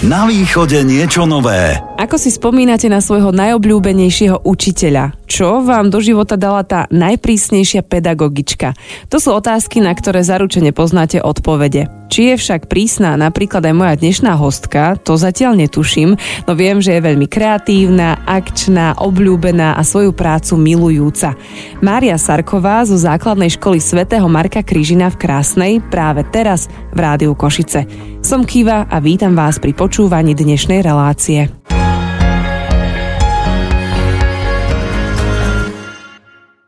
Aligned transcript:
Na 0.00 0.24
východe 0.24 0.80
niečo 0.80 1.28
nové. 1.28 1.89
Ako 2.00 2.16
si 2.16 2.32
spomínate 2.32 2.88
na 2.88 3.04
svojho 3.04 3.28
najobľúbenejšieho 3.28 4.48
učiteľa? 4.48 5.20
Čo 5.28 5.60
vám 5.60 5.92
do 5.92 6.00
života 6.00 6.40
dala 6.40 6.64
tá 6.64 6.88
najprísnejšia 6.88 7.84
pedagogička? 7.84 8.72
To 9.12 9.20
sú 9.20 9.36
otázky, 9.36 9.84
na 9.84 9.92
ktoré 9.92 10.24
zaručene 10.24 10.72
poznáte 10.72 11.20
odpovede. 11.20 11.92
Či 12.08 12.32
je 12.32 12.34
však 12.40 12.72
prísna 12.72 13.20
napríklad 13.20 13.68
aj 13.68 13.74
moja 13.76 13.94
dnešná 14.00 14.32
hostka, 14.32 14.96
to 14.96 15.20
zatiaľ 15.20 15.60
netuším, 15.60 16.16
no 16.48 16.52
viem, 16.56 16.80
že 16.80 16.96
je 16.96 17.04
veľmi 17.04 17.28
kreatívna, 17.28 18.24
akčná, 18.24 18.96
obľúbená 18.96 19.76
a 19.76 19.84
svoju 19.84 20.16
prácu 20.16 20.56
milujúca. 20.56 21.36
Mária 21.84 22.16
Sarková 22.16 22.80
zo 22.88 22.96
základnej 22.96 23.52
školy 23.52 23.76
svätého 23.76 24.24
Marka 24.24 24.64
Krížina 24.64 25.12
v 25.12 25.20
Krásnej 25.20 25.72
práve 25.84 26.24
teraz 26.32 26.64
v 26.96 26.98
Rádiu 26.98 27.36
Košice. 27.36 27.84
Som 28.24 28.48
Kiva 28.48 28.88
a 28.88 28.96
vítam 29.04 29.36
vás 29.36 29.60
pri 29.60 29.76
počúvaní 29.76 30.32
dnešnej 30.32 30.80
relácie. 30.80 31.52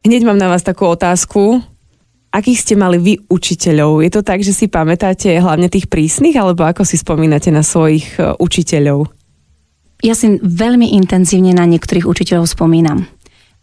Hneď 0.03 0.27
mám 0.27 0.35
na 0.35 0.51
vás 0.51 0.67
takú 0.67 0.91
otázku. 0.91 1.63
Akých 2.35 2.67
ste 2.67 2.75
mali 2.75 2.99
vy 2.99 3.15
učiteľov? 3.31 4.03
Je 4.03 4.11
to 4.11 4.27
tak, 4.27 4.43
že 4.43 4.51
si 4.51 4.67
pamätáte 4.67 5.31
hlavne 5.39 5.71
tých 5.71 5.87
prísnych, 5.87 6.35
alebo 6.35 6.67
ako 6.67 6.83
si 6.83 6.99
spomínate 6.99 7.55
na 7.55 7.63
svojich 7.63 8.19
e, 8.19 8.35
učiteľov? 8.35 9.07
Ja 10.03 10.19
si 10.19 10.43
veľmi 10.43 10.99
intenzívne 10.99 11.55
na 11.55 11.63
niektorých 11.71 12.03
učiteľov 12.03 12.51
spomínam. 12.51 13.07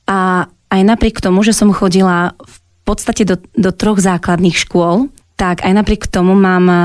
A 0.08 0.48
aj 0.72 0.82
napriek 0.88 1.20
tomu, 1.20 1.44
že 1.44 1.52
som 1.52 1.76
chodila 1.76 2.32
v 2.40 2.58
podstate 2.88 3.28
do, 3.28 3.36
do 3.60 3.76
troch 3.76 4.00
základných 4.00 4.56
škôl, 4.56 5.12
tak 5.36 5.68
aj 5.68 5.76
napriek 5.76 6.08
tomu 6.08 6.40
mám 6.40 6.66
e, 6.72 6.76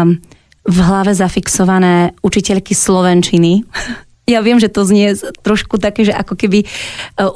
v 0.66 0.78
hlave 0.82 1.14
zafixované 1.14 2.10
učiteľky 2.26 2.74
slovenčiny. 2.74 3.62
Ja 4.24 4.40
viem, 4.40 4.56
že 4.56 4.72
to 4.72 4.88
znie 4.88 5.12
trošku 5.44 5.76
také, 5.76 6.00
že 6.08 6.16
ako 6.16 6.32
keby 6.32 6.64
e, 6.64 6.66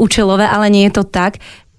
účelové, 0.00 0.48
ale 0.48 0.72
nie 0.72 0.88
je 0.88 0.96
to 0.96 1.04
tak. 1.04 1.36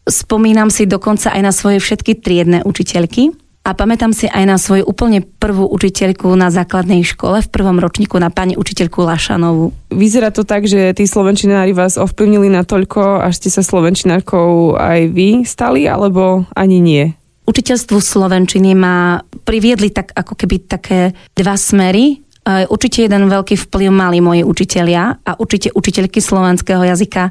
Spomínam 0.10 0.74
si 0.74 0.90
dokonca 0.90 1.30
aj 1.30 1.42
na 1.46 1.54
svoje 1.54 1.78
všetky 1.78 2.18
triedne 2.18 2.66
učiteľky 2.66 3.30
a 3.62 3.78
pamätám 3.78 4.10
si 4.10 4.26
aj 4.26 4.44
na 4.50 4.58
svoju 4.58 4.82
úplne 4.82 5.22
prvú 5.22 5.70
učiteľku 5.70 6.34
na 6.34 6.50
základnej 6.50 7.06
škole 7.06 7.46
v 7.46 7.52
prvom 7.54 7.78
ročníku 7.78 8.18
na 8.18 8.34
pani 8.34 8.58
učiteľku 8.58 9.06
Lašanovú. 9.06 9.70
Vyzerá 9.94 10.34
to 10.34 10.42
tak, 10.42 10.66
že 10.66 10.98
tí 10.98 11.06
slovenčinári 11.06 11.78
vás 11.78 12.02
ovplyvnili 12.02 12.50
natoľko, 12.50 13.22
až 13.22 13.38
ste 13.38 13.54
sa 13.54 13.62
slovenčinárkou 13.62 14.74
aj 14.82 15.14
vy 15.14 15.46
stali, 15.46 15.86
alebo 15.86 16.50
ani 16.58 16.82
nie? 16.82 17.04
Učiteľstvu 17.46 18.02
slovenčiny 18.02 18.74
ma 18.74 19.22
priviedli 19.46 19.94
tak 19.94 20.18
ako 20.18 20.34
keby 20.34 20.66
také 20.66 21.14
dva 21.38 21.54
smery. 21.54 22.26
Určite 22.50 23.06
jeden 23.06 23.30
veľký 23.30 23.54
vplyv 23.70 23.90
mali 23.94 24.26
moji 24.26 24.42
učitelia 24.42 25.22
a 25.22 25.32
určite 25.38 25.70
učiteľky 25.70 26.18
slovenského 26.18 26.82
jazyka 26.82 27.30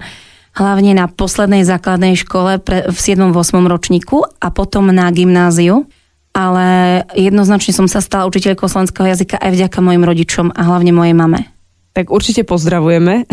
hlavne 0.59 0.99
na 0.99 1.07
poslednej 1.07 1.63
základnej 1.63 2.19
škole 2.19 2.59
pre, 2.59 2.91
v 2.91 2.99
7. 2.99 3.31
8. 3.31 3.63
ročníku 3.65 4.27
a 4.43 4.51
potom 4.51 4.91
na 4.91 5.07
gymnáziu. 5.15 5.87
Ale 6.37 7.03
jednoznačne 7.19 7.73
som 7.75 7.87
sa 7.91 7.99
stala 8.05 8.29
učiteľkou 8.29 8.69
slovenského 8.69 9.11
jazyka 9.11 9.41
aj 9.41 9.51
vďaka 9.59 9.79
mojim 9.81 10.05
rodičom 10.07 10.47
a 10.55 10.61
hlavne 10.67 10.95
mojej 10.95 11.17
mame 11.17 11.58
tak 11.99 12.15
určite 12.15 12.47
pozdravujeme. 12.47 13.27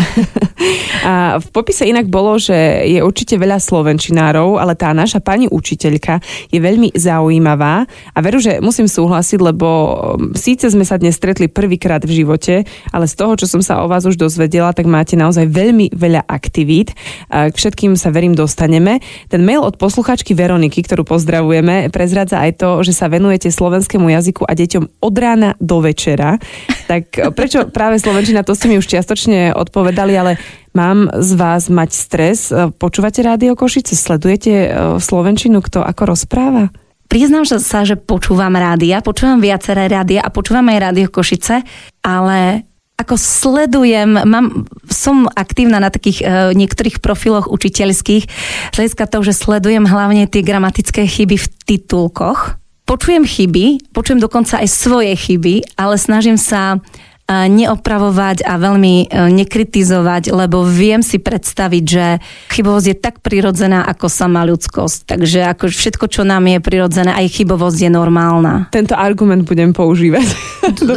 a 1.09 1.37
v 1.37 1.47
popise 1.53 1.85
inak 1.85 2.09
bolo, 2.09 2.41
že 2.41 2.81
je 2.89 2.97
určite 3.05 3.37
veľa 3.37 3.61
slovenčinárov, 3.61 4.57
ale 4.57 4.73
tá 4.73 4.89
naša 4.89 5.21
pani 5.21 5.45
učiteľka 5.45 6.17
je 6.49 6.57
veľmi 6.57 6.97
zaujímavá 6.97 7.85
a 7.85 8.19
veru, 8.25 8.41
že 8.41 8.57
musím 8.65 8.89
súhlasiť, 8.89 9.37
lebo 9.37 9.69
um, 9.69 9.93
síce 10.33 10.65
sme 10.73 10.81
sa 10.81 10.97
dnes 10.97 11.13
stretli 11.13 11.45
prvýkrát 11.45 12.01
v 12.01 12.25
živote, 12.25 12.65
ale 12.89 13.05
z 13.05 13.13
toho, 13.13 13.37
čo 13.37 13.45
som 13.45 13.61
sa 13.61 13.85
o 13.85 13.89
vás 13.91 14.01
už 14.09 14.17
dozvedela, 14.17 14.73
tak 14.73 14.89
máte 14.89 15.13
naozaj 15.13 15.45
veľmi 15.45 15.93
veľa 15.93 16.25
aktivít. 16.25 16.97
K 17.29 17.53
všetkým 17.53 17.93
sa 17.93 18.09
verím 18.09 18.33
dostaneme. 18.33 18.97
Ten 19.29 19.45
mail 19.45 19.61
od 19.61 19.77
posluchačky 19.77 20.33
Veroniky, 20.33 20.81
ktorú 20.81 21.05
pozdravujeme, 21.05 21.93
prezradza 21.93 22.41
aj 22.41 22.57
to, 22.57 22.81
že 22.81 22.97
sa 22.97 23.13
venujete 23.13 23.53
slovenskému 23.53 24.09
jazyku 24.09 24.41
a 24.41 24.57
deťom 24.57 25.05
od 25.05 25.15
rána 25.21 25.53
do 25.61 25.85
večera. 25.85 26.41
Tak 26.89 27.35
prečo 27.37 27.69
práve 27.69 28.01
slovenčina 28.01 28.41
to 28.41 28.54
ste 28.55 28.71
mi 28.71 28.79
už 28.79 28.87
čiastočne 28.87 29.53
odpovedali, 29.53 30.13
ale 30.15 30.31
mám 30.71 31.11
z 31.11 31.29
vás 31.35 31.67
mať 31.67 31.89
stres. 31.91 32.49
Počúvate 32.51 33.21
rádio 33.21 33.53
Košice? 33.53 33.93
Sledujete 33.93 34.51
e, 34.51 34.67
Slovenčinu, 34.97 35.59
kto 35.59 35.83
ako 35.83 36.15
rozpráva? 36.15 36.71
Priznám 37.05 37.45
sa, 37.45 37.85
že 37.85 37.99
počúvam 37.99 38.55
rádia, 38.57 39.05
počúvam 39.05 39.37
viaceré 39.37 39.85
rádia 39.85 40.25
a 40.25 40.33
počúvam 40.33 40.65
aj 40.73 40.89
rádio 40.89 41.07
Košice, 41.13 41.61
ale 42.01 42.65
ako 42.95 43.19
sledujem, 43.19 44.07
mám, 44.23 44.65
som 44.87 45.27
aktívna 45.35 45.83
na 45.83 45.91
takých 45.91 46.23
e, 46.23 46.55
niektorých 46.55 47.03
profiloch 47.03 47.51
učiteľských, 47.51 48.23
hľadiska 48.71 49.03
toho, 49.11 49.23
že 49.27 49.35
sledujem 49.35 49.83
hlavne 49.83 50.31
tie 50.31 50.39
gramatické 50.39 51.03
chyby 51.03 51.35
v 51.35 51.47
titulkoch. 51.67 52.55
Počujem 52.87 53.27
chyby, 53.27 53.91
počujem 53.91 54.23
dokonca 54.23 54.63
aj 54.63 54.69
svoje 54.71 55.11
chyby, 55.11 55.75
ale 55.75 55.99
snažím 55.99 56.39
sa 56.39 56.79
neopravovať 57.25 58.45
a 58.45 58.53
veľmi 58.61 59.09
e, 59.09 59.33
nekritizovať, 59.33 60.29
lebo 60.29 60.61
viem 60.61 61.01
si 61.01 61.17
predstaviť, 61.17 61.83
že 61.83 62.05
chybovosť 62.53 62.87
je 62.93 62.97
tak 63.01 63.15
prirodzená 63.25 63.81
ako 63.81 64.05
sama 64.05 64.45
ľudskosť. 64.45 65.09
Takže 65.09 65.39
ako 65.49 65.73
všetko, 65.73 66.05
čo 66.05 66.21
nám 66.21 66.45
je 66.45 66.61
prirodzené, 66.61 67.17
aj 67.17 67.41
chybovosť 67.41 67.89
je 67.89 67.89
normálna. 67.89 68.69
Tento 68.69 68.93
argument 68.93 69.41
budem 69.41 69.73
používať 69.73 70.27
do 70.85 70.93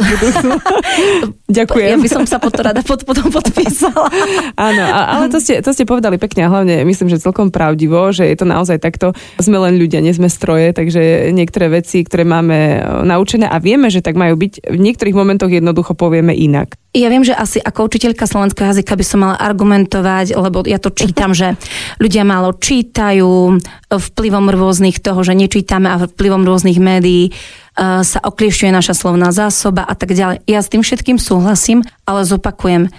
Ďakujem. 1.49 1.97
Ja 1.97 1.97
by 1.97 2.09
som 2.13 2.23
sa 2.29 2.37
potom 2.37 2.61
rada 2.61 2.85
pod, 2.85 3.01
potom 3.09 3.33
podpísala. 3.33 4.13
Áno, 4.69 4.85
ale 4.85 5.33
to 5.33 5.41
ste, 5.41 5.65
to 5.65 5.73
ste 5.73 5.89
povedali 5.89 6.21
pekne 6.21 6.45
a 6.45 6.51
hlavne 6.53 6.85
myslím, 6.85 7.09
že 7.09 7.17
celkom 7.17 7.49
pravdivo, 7.49 8.13
že 8.13 8.29
je 8.29 8.37
to 8.37 8.45
naozaj 8.45 8.77
takto. 8.77 9.17
Sme 9.41 9.57
len 9.57 9.81
ľudia, 9.81 9.97
nie 9.97 10.13
sme 10.13 10.29
stroje, 10.29 10.77
takže 10.77 11.33
niektoré 11.33 11.73
veci, 11.73 12.05
ktoré 12.05 12.21
máme 12.21 12.57
e, 12.77 12.79
naučené 13.01 13.49
a 13.49 13.57
vieme, 13.57 13.89
že 13.89 14.05
tak 14.05 14.13
majú 14.13 14.37
byť, 14.37 14.69
v 14.69 14.77
niektorých 14.77 15.17
momentoch 15.17 15.49
jednoducho 15.49 15.97
povie 15.97 16.18
povieme 16.19 16.35
inak. 16.35 16.75
Ja 16.91 17.07
viem, 17.07 17.23
že 17.23 17.31
asi 17.31 17.63
ako 17.63 17.87
učiteľka 17.87 18.27
slovenského 18.27 18.75
jazyka 18.75 18.97
by 18.99 19.05
som 19.07 19.23
mala 19.23 19.39
argumentovať, 19.39 20.35
lebo 20.35 20.67
ja 20.67 20.81
to 20.81 20.91
čítam, 20.91 21.31
že 21.31 21.55
ľudia 22.01 22.27
málo 22.27 22.51
čítajú 22.51 23.61
vplyvom 23.87 24.51
rôznych 24.51 24.99
toho, 24.99 25.23
že 25.23 25.37
nečítame 25.37 25.87
a 25.87 26.01
vplyvom 26.03 26.43
rôznych 26.43 26.81
médií 26.81 27.29
e, 27.29 27.31
sa 28.03 28.19
okliešťuje 28.19 28.71
naša 28.73 28.97
slovná 28.97 29.31
zásoba 29.31 29.85
a 29.85 29.93
tak 29.95 30.11
ďalej. 30.17 30.43
Ja 30.49 30.59
s 30.59 30.67
tým 30.67 30.83
všetkým 30.83 31.21
súhlasím, 31.21 31.85
ale 32.09 32.25
zopakujem, 32.25 32.89
e, 32.89 32.91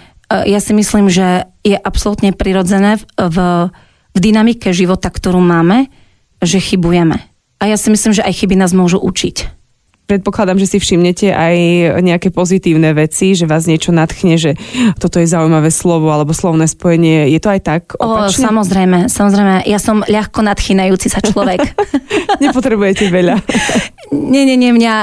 ja 0.49 0.63
si 0.63 0.71
myslím, 0.71 1.11
že 1.11 1.51
je 1.61 1.75
absolútne 1.75 2.31
prirodzené 2.31 2.97
v, 3.19 3.37
v 4.15 4.17
dynamike 4.17 4.71
života, 4.71 5.11
ktorú 5.11 5.43
máme, 5.43 5.91
že 6.39 6.63
chybujeme. 6.63 7.21
A 7.59 7.69
ja 7.69 7.77
si 7.77 7.91
myslím, 7.93 8.15
že 8.15 8.25
aj 8.25 8.39
chyby 8.39 8.55
nás 8.55 8.71
môžu 8.71 8.97
učiť 8.97 9.60
predpokladám, 10.05 10.59
že 10.59 10.67
si 10.67 10.77
všimnete 10.77 11.31
aj 11.31 11.55
nejaké 12.03 12.29
pozitívne 12.35 12.91
veci, 12.91 13.31
že 13.31 13.47
vás 13.47 13.63
niečo 13.63 13.95
nadchne, 13.95 14.35
že 14.35 14.59
toto 14.99 15.23
je 15.23 15.27
zaujímavé 15.27 15.71
slovo 15.71 16.11
alebo 16.11 16.35
slovné 16.35 16.67
spojenie. 16.67 17.31
Je 17.31 17.39
to 17.39 17.47
aj 17.47 17.61
tak 17.63 17.83
opačne? 17.95 18.43
O, 18.43 18.47
samozrejme, 18.51 18.99
samozrejme. 19.07 19.55
Ja 19.65 19.79
som 19.79 20.03
ľahko 20.03 20.43
nadchynajúci 20.43 21.07
sa 21.07 21.23
človek. 21.23 21.63
Nepotrebujete 22.43 23.07
veľa. 23.07 23.39
nie, 24.11 24.43
nie, 24.43 24.59
nie, 24.59 24.75
mňa 24.75 24.93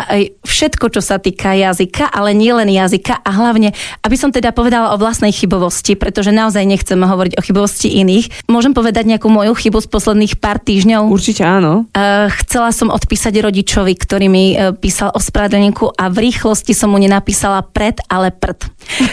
všetko, 0.44 0.92
čo 0.92 1.00
sa 1.00 1.16
týka 1.16 1.56
jazyka, 1.56 2.12
ale 2.12 2.36
nie 2.36 2.52
len 2.52 2.68
jazyka 2.68 3.24
a 3.24 3.30
hlavne, 3.32 3.72
aby 4.04 4.16
som 4.20 4.28
teda 4.28 4.52
povedala 4.52 4.92
o 4.92 5.00
vlastnej 5.00 5.32
chybovosti, 5.32 5.96
pretože 5.96 6.34
naozaj 6.34 6.68
nechcem 6.68 7.00
hovoriť 7.00 7.40
o 7.40 7.44
chybovosti 7.44 7.88
iných. 8.04 8.44
Môžem 8.50 8.76
povedať 8.76 9.08
nejakú 9.08 9.32
moju 9.32 9.56
chybu 9.56 9.80
z 9.80 9.88
posledných 9.88 10.34
pár 10.36 10.60
týždňov? 10.60 11.08
Určite 11.08 11.48
áno. 11.48 11.88
Uh, 11.96 12.28
chcela 12.44 12.68
som 12.76 12.92
odpísať 12.92 13.32
rodičovi, 13.40 13.96
ktorý 13.96 14.26
mi 14.28 14.52
uh, 14.52 14.76
písal 14.76 14.97
napísal 14.98 15.14
ospravedlníku 15.14 15.94
a 15.94 16.10
v 16.10 16.26
rýchlosti 16.26 16.74
som 16.74 16.90
mu 16.90 16.98
nenapísala 16.98 17.62
pred, 17.62 18.02
ale 18.10 18.34
prd. 18.34 18.66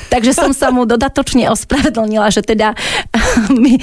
Takže 0.10 0.34
som 0.34 0.50
sa 0.50 0.74
mu 0.74 0.82
dodatočne 0.82 1.46
ospravedlnila, 1.54 2.34
že 2.34 2.42
teda 2.42 2.74
mi 3.62 3.78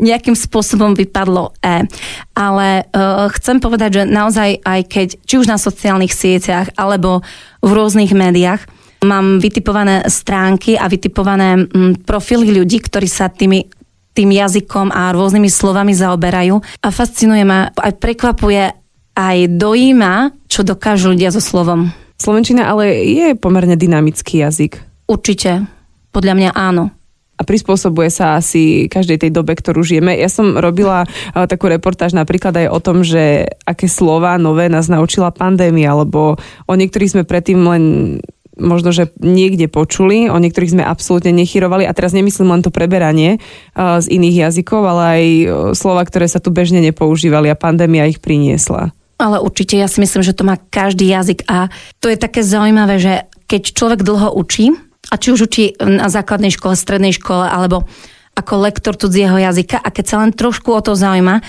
nejakým 0.00 0.32
spôsobom 0.32 0.96
vypadlo 0.96 1.52
E. 1.60 1.84
Ale 2.32 2.88
uh, 2.88 3.28
chcem 3.36 3.60
povedať, 3.60 4.00
že 4.00 4.02
naozaj 4.08 4.64
aj 4.64 4.80
keď, 4.88 5.08
či 5.28 5.34
už 5.36 5.52
na 5.52 5.60
sociálnych 5.60 6.16
sieťach, 6.16 6.72
alebo 6.72 7.20
v 7.60 7.68
rôznych 7.68 8.16
médiách, 8.16 8.64
mám 9.04 9.36
vytipované 9.36 10.08
stránky 10.08 10.80
a 10.80 10.88
vytipované 10.88 11.68
m, 11.68 12.00
profily 12.00 12.48
ľudí, 12.48 12.80
ktorí 12.80 13.04
sa 13.04 13.28
tými 13.28 13.68
tým 14.16 14.28
jazykom 14.28 14.88
a 14.88 15.12
rôznymi 15.12 15.52
slovami 15.52 15.92
zaoberajú. 15.92 16.60
A 16.80 16.88
fascinuje 16.88 17.44
ma, 17.44 17.68
aj 17.76 17.96
prekvapuje, 18.00 18.81
aj 19.12 19.60
dojíma, 19.60 20.32
čo 20.48 20.64
dokážu 20.64 21.12
ľudia 21.12 21.32
so 21.32 21.40
slovom. 21.40 21.92
Slovenčina 22.16 22.70
ale 22.70 23.02
je 23.02 23.26
pomerne 23.34 23.74
dynamický 23.74 24.46
jazyk. 24.46 24.78
Určite. 25.10 25.66
Podľa 26.12 26.34
mňa 26.36 26.50
áno 26.54 26.92
a 27.32 27.42
prispôsobuje 27.42 28.06
sa 28.06 28.38
asi 28.38 28.86
každej 28.86 29.26
tej 29.26 29.30
dobe, 29.34 29.58
ktorú 29.58 29.82
žijeme. 29.82 30.14
Ja 30.14 30.30
som 30.30 30.54
robila 30.54 31.02
uh, 31.02 31.50
takú 31.50 31.66
reportáž 31.66 32.14
napríklad 32.14 32.54
aj 32.54 32.66
o 32.70 32.78
tom, 32.78 33.02
že 33.02 33.50
aké 33.66 33.90
slova 33.90 34.38
nové 34.38 34.70
nás 34.70 34.86
naučila 34.86 35.34
pandémia, 35.34 35.90
lebo 35.98 36.38
o 36.70 36.74
niektorých 36.78 37.18
sme 37.18 37.24
predtým 37.26 37.58
len 37.66 37.84
možno, 38.54 38.94
že 38.94 39.10
niekde 39.18 39.66
počuli, 39.66 40.30
o 40.30 40.38
niektorých 40.38 40.78
sme 40.78 40.84
absolútne 40.86 41.34
nechyrovali 41.34 41.88
a 41.88 41.96
teraz 41.96 42.14
nemyslím 42.14 42.52
len 42.52 42.62
to 42.62 42.68
preberanie 42.68 43.40
z 43.74 44.06
iných 44.12 44.44
jazykov, 44.46 44.84
ale 44.84 45.02
aj 45.02 45.24
slova, 45.72 46.04
ktoré 46.04 46.28
sa 46.28 46.36
tu 46.36 46.52
bežne 46.52 46.84
nepoužívali 46.84 47.48
a 47.48 47.56
pandémia 47.56 48.04
ich 48.04 48.20
priniesla. 48.20 48.92
Ale 49.22 49.38
určite 49.38 49.78
ja 49.78 49.86
si 49.86 50.02
myslím, 50.02 50.26
že 50.26 50.34
to 50.34 50.42
má 50.42 50.58
každý 50.58 51.06
jazyk 51.06 51.46
a 51.46 51.70
to 52.02 52.10
je 52.10 52.18
také 52.18 52.42
zaujímavé, 52.42 52.98
že 52.98 53.30
keď 53.46 53.62
človek 53.70 54.00
dlho 54.02 54.34
učí, 54.34 54.74
a 55.12 55.14
či 55.20 55.28
už 55.34 55.40
učí 55.50 55.64
na 55.76 56.08
základnej 56.08 56.54
škole, 56.54 56.72
strednej 56.78 57.12
škole 57.12 57.44
alebo 57.44 57.84
ako 58.32 58.64
lektor 58.64 58.96
cudzieho 58.96 59.36
jazyka 59.36 59.76
a 59.76 59.88
keď 59.92 60.04
sa 60.08 60.16
len 60.24 60.30
trošku 60.32 60.72
o 60.72 60.80
to 60.80 60.96
zaujíma 60.96 61.44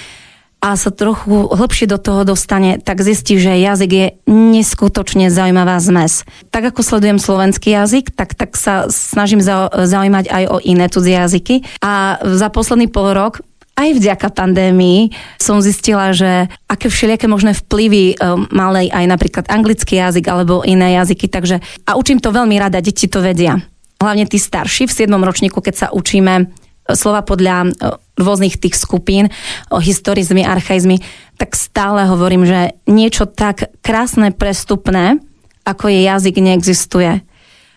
a 0.64 0.80
sa 0.80 0.96
trochu 0.96 1.52
hlbšie 1.52 1.92
do 1.92 2.00
toho 2.00 2.24
dostane, 2.24 2.80
tak 2.80 3.04
zistí, 3.04 3.36
že 3.36 3.60
jazyk 3.60 3.92
je 3.92 4.08
neskutočne 4.32 5.28
zaujímavá 5.28 5.76
zmes. 5.84 6.24
Tak 6.56 6.72
ako 6.72 6.80
sledujem 6.80 7.20
slovenský 7.20 7.76
jazyk, 7.76 8.16
tak, 8.16 8.32
tak 8.32 8.56
sa 8.56 8.88
snažím 8.88 9.44
zaujímať 9.44 10.32
aj 10.32 10.44
o 10.48 10.58
iné 10.64 10.88
cudzie 10.88 11.20
jazyky 11.20 11.68
a 11.84 12.16
za 12.24 12.48
posledný 12.48 12.88
pol 12.88 13.12
rok 13.12 13.44
aj 13.74 13.90
vďaka 13.98 14.30
pandémii 14.30 15.10
som 15.42 15.58
zistila, 15.58 16.14
že 16.14 16.46
aké 16.70 16.94
všelijaké 16.94 17.26
možné 17.26 17.58
vplyvy 17.58 18.18
um, 18.22 18.46
mali 18.54 18.94
aj 18.94 19.06
napríklad 19.10 19.46
anglický 19.50 19.98
jazyk 19.98 20.30
alebo 20.30 20.62
iné 20.62 20.94
jazyky, 21.02 21.26
takže 21.26 21.58
a 21.90 21.98
učím 21.98 22.22
to 22.22 22.30
veľmi 22.30 22.54
rada, 22.62 22.86
deti 22.86 23.10
to 23.10 23.20
vedia. 23.26 23.58
Hlavne 23.98 24.30
tí 24.30 24.38
starší 24.38 24.86
v 24.86 24.96
7. 25.08 25.10
ročníku, 25.10 25.58
keď 25.58 25.76
sa 25.76 25.88
učíme 25.90 26.34
uh, 26.38 26.48
slova 26.94 27.26
podľa 27.26 27.56
uh, 27.66 27.98
rôznych 28.14 28.62
tých 28.62 28.78
skupín, 28.78 29.34
o 29.74 29.82
historizmy, 29.82 30.46
archaizmy, 30.46 31.02
tak 31.42 31.58
stále 31.58 32.06
hovorím, 32.06 32.46
že 32.46 32.78
niečo 32.86 33.26
tak 33.26 33.74
krásne, 33.82 34.30
prestupné, 34.30 35.18
ako 35.66 35.90
je 35.90 36.00
jazyk, 36.06 36.36
neexistuje 36.38 37.26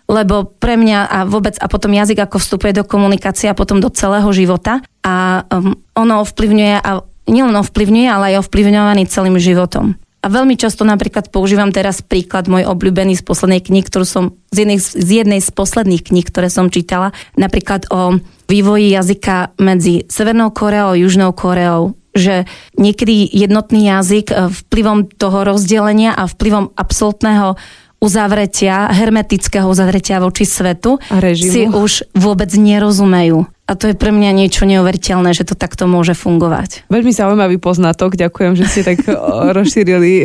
lebo 0.06 0.47
pre 0.47 0.79
mňa 0.79 0.99
a 1.06 1.19
vôbec 1.26 1.58
a 1.58 1.67
potom 1.67 1.91
jazyk 1.91 2.26
ako 2.31 2.38
vstupuje 2.38 2.73
do 2.79 2.87
komunikácie 2.87 3.50
a 3.50 3.58
potom 3.58 3.82
do 3.82 3.91
celého 3.91 4.26
života. 4.31 4.82
A 5.03 5.47
um, 5.50 5.75
ono 5.99 6.23
ovplyvňuje 6.23 6.75
a 6.79 7.03
nielen 7.26 7.58
ovplyvňuje, 7.58 8.06
ale 8.06 8.25
aj 8.35 8.47
ovplyvňovaný 8.47 9.11
celým 9.11 9.37
životom. 9.38 9.99
A 10.25 10.26
veľmi 10.26 10.58
často 10.58 10.82
napríklad 10.82 11.31
používam 11.31 11.70
teraz 11.70 12.03
príklad 12.03 12.50
môj 12.50 12.67
obľúbený 12.67 13.14
z 13.14 13.23
poslednej 13.23 13.62
knihy, 13.62 13.87
ktorú 13.87 14.03
som 14.03 14.25
z 14.50 14.67
jednej, 14.67 14.79
z 14.82 15.11
jednej 15.23 15.38
z 15.38 15.50
posledných 15.55 16.03
kníh, 16.03 16.26
ktoré 16.26 16.50
som 16.50 16.67
čítala, 16.67 17.14
napríklad 17.38 17.87
o 17.94 18.19
vývoji 18.50 18.91
jazyka 18.91 19.55
medzi 19.62 20.03
Severnou 20.11 20.50
Koreou 20.50 20.94
a 20.94 20.99
Južnou 20.99 21.31
Koreou, 21.31 21.94
že 22.11 22.49
niekedy 22.75 23.31
jednotný 23.31 23.87
jazyk 23.87 24.26
eh, 24.35 24.50
vplyvom 24.50 25.06
toho 25.14 25.47
rozdelenia 25.47 26.11
a 26.17 26.26
vplyvom 26.26 26.75
absolútneho 26.75 27.55
uzavretia, 27.96 28.93
hermetického 28.93 29.66
uzavretia 29.66 30.20
voči 30.20 30.44
svetu 30.44 31.00
a 31.08 31.16
si 31.34 31.64
už 31.66 32.12
vôbec 32.12 32.52
nerozumejú. 32.52 33.48
A 33.66 33.75
to 33.75 33.90
je 33.90 33.98
pre 33.98 34.14
mňa 34.14 34.31
niečo 34.31 34.62
neuveriteľné, 34.62 35.34
že 35.34 35.43
to 35.43 35.58
takto 35.58 35.90
môže 35.90 36.14
fungovať. 36.14 36.87
Veľmi 36.87 37.10
zaujímavý 37.10 37.58
poznatok, 37.58 38.14
ďakujem, 38.14 38.54
že 38.54 38.64
ste 38.70 38.82
tak 38.87 39.02
rozšírili 39.58 40.12
e, 40.22 40.25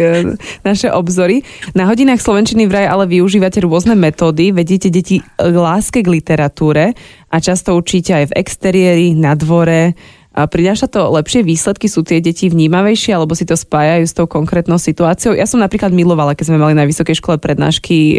naše 0.62 0.94
obzory. 0.94 1.42
Na 1.74 1.90
hodinách 1.90 2.22
Slovenčiny 2.22 2.70
vraj 2.70 2.86
ale 2.86 3.10
využívate 3.10 3.66
rôzne 3.66 3.98
metódy, 3.98 4.54
vedíte 4.54 4.94
deti 4.94 5.26
k 5.26 5.56
láske 5.58 6.06
k 6.06 6.12
literatúre 6.22 6.94
a 7.34 7.36
často 7.42 7.74
učíte 7.74 8.14
aj 8.14 8.26
v 8.30 8.36
exteriéri, 8.38 9.08
na 9.18 9.34
dvore, 9.34 9.98
a 10.32 10.48
prináša 10.48 10.88
to 10.88 11.12
lepšie 11.12 11.44
výsledky? 11.44 11.92
Sú 11.92 12.08
tie 12.08 12.24
deti 12.24 12.48
vnímavejšie 12.48 13.12
alebo 13.12 13.36
si 13.36 13.44
to 13.44 13.60
spájajú 13.60 14.06
s 14.08 14.16
tou 14.16 14.32
konkrétnou 14.32 14.80
situáciou? 14.80 15.36
Ja 15.36 15.44
som 15.44 15.60
napríklad 15.60 15.92
milovala, 15.92 16.40
keď 16.40 16.56
sme 16.56 16.64
mali 16.64 16.72
na 16.72 16.88
vysokej 16.88 17.20
škole 17.20 17.36
prednášky 17.36 18.16
e, 18.16 18.18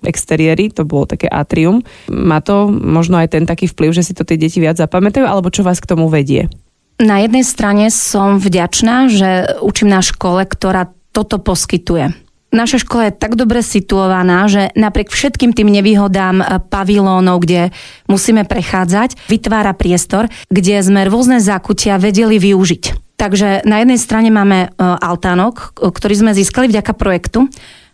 v 0.00 0.04
exteriéri, 0.08 0.72
to 0.72 0.88
bolo 0.88 1.04
také 1.04 1.28
atrium. 1.28 1.84
Má 2.08 2.40
to 2.40 2.72
možno 2.72 3.20
aj 3.20 3.36
ten 3.36 3.44
taký 3.44 3.68
vplyv, 3.68 3.92
že 3.92 4.08
si 4.08 4.12
to 4.16 4.24
tie 4.24 4.40
deti 4.40 4.64
viac 4.64 4.80
zapamätajú, 4.80 5.28
alebo 5.28 5.52
čo 5.52 5.60
vás 5.60 5.76
k 5.76 5.92
tomu 5.92 6.08
vedie? 6.08 6.48
Na 6.96 7.20
jednej 7.20 7.44
strane 7.44 7.92
som 7.92 8.40
vďačná, 8.40 9.12
že 9.12 9.60
učím 9.60 9.92
na 9.92 10.00
škole, 10.00 10.48
ktorá 10.48 10.88
toto 11.12 11.36
poskytuje 11.36 12.16
naša 12.52 12.84
škola 12.84 13.10
je 13.10 13.18
tak 13.18 13.34
dobre 13.34 13.64
situovaná, 13.64 14.46
že 14.46 14.70
napriek 14.76 15.08
všetkým 15.08 15.56
tým 15.56 15.72
nevýhodám 15.72 16.38
eh, 16.38 16.46
pavilónov, 16.60 17.42
kde 17.42 17.72
musíme 18.06 18.44
prechádzať, 18.44 19.16
vytvára 19.26 19.72
priestor, 19.72 20.28
kde 20.52 20.84
sme 20.84 21.08
rôzne 21.08 21.40
zákutia 21.40 21.96
vedeli 21.96 22.36
využiť. 22.36 23.16
Takže 23.16 23.64
na 23.64 23.82
jednej 23.82 23.98
strane 23.98 24.28
máme 24.28 24.68
eh, 24.68 24.70
altánok, 24.78 25.80
ktorý 25.80 26.14
sme 26.14 26.36
získali 26.36 26.68
vďaka 26.68 26.92
projektu, 26.94 27.48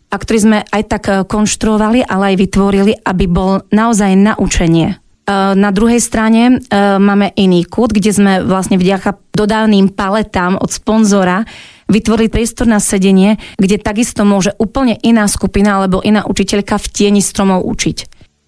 a 0.09 0.17
ktorý 0.17 0.39
sme 0.41 0.59
aj 0.69 0.83
tak 0.91 1.05
eh, 1.09 1.23
konštruovali, 1.25 2.05
ale 2.05 2.35
aj 2.35 2.37
vytvorili, 2.37 2.93
aby 3.07 3.25
bol 3.31 3.65
naozaj 3.71 4.13
na 4.19 4.35
učenie. 4.37 4.99
Na 5.29 5.69
druhej 5.77 6.01
strane 6.01 6.65
máme 6.73 7.37
iný 7.37 7.69
kút, 7.69 7.93
kde 7.93 8.17
sme 8.17 8.33
vlastne 8.41 8.81
vďaka 8.81 9.21
dodávným 9.37 9.93
paletám 9.93 10.57
od 10.57 10.73
sponzora 10.73 11.45
vytvoriť 11.89 12.29
priestor 12.29 12.69
na 12.69 12.79
sedenie, 12.79 13.41
kde 13.57 13.81
takisto 13.81 14.23
môže 14.23 14.53
úplne 14.61 14.95
iná 15.01 15.25
skupina 15.27 15.81
alebo 15.81 16.05
iná 16.05 16.23
učiteľka 16.29 16.77
v 16.77 16.87
tieni 16.93 17.21
stromov 17.25 17.65
učiť. 17.65 17.99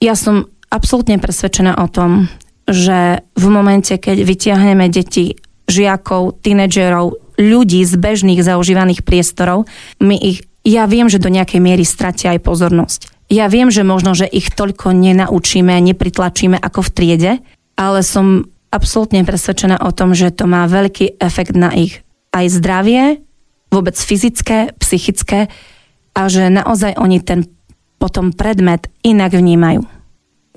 Ja 0.01 0.17
som 0.17 0.49
absolútne 0.71 1.17
presvedčená 1.19 1.77
o 1.81 1.89
tom, 1.89 2.29
že 2.71 3.27
v 3.35 3.47
momente, 3.51 3.97
keď 3.99 4.23
vytiahneme 4.23 4.87
deti, 4.93 5.35
žiakov, 5.67 6.39
tínedžerov, 6.45 7.19
ľudí 7.41 7.83
z 7.83 7.95
bežných 7.97 8.45
zaužívaných 8.45 9.03
priestorov, 9.03 9.65
my 9.99 10.15
ich, 10.15 10.45
ja 10.63 10.85
viem, 10.85 11.09
že 11.09 11.23
do 11.23 11.33
nejakej 11.33 11.59
miery 11.59 11.89
stratia 11.89 12.37
aj 12.37 12.45
pozornosť. 12.45 13.01
Ja 13.31 13.47
viem, 13.47 13.71
že 13.71 13.87
možno, 13.87 14.13
že 14.13 14.27
ich 14.27 14.51
toľko 14.51 14.93
nenaučíme, 14.93 15.73
nepritlačíme 15.73 16.59
ako 16.59 16.81
v 16.83 16.91
triede, 16.93 17.33
ale 17.79 18.03
som 18.03 18.51
absolútne 18.75 19.23
presvedčená 19.23 19.81
o 19.83 19.91
tom, 19.95 20.13
že 20.13 20.35
to 20.35 20.51
má 20.51 20.67
veľký 20.67 21.23
efekt 21.23 21.55
na 21.55 21.71
ich 21.75 22.03
aj 22.35 22.47
zdravie, 22.51 23.03
vôbec 23.71 23.95
fyzické, 23.95 24.75
psychické 24.83 25.47
a 26.13 26.27
že 26.27 26.51
naozaj 26.51 26.99
oni 26.99 27.23
ten 27.23 27.47
potom 28.03 28.35
predmet 28.35 28.91
inak 29.07 29.37
vnímajú. 29.37 29.87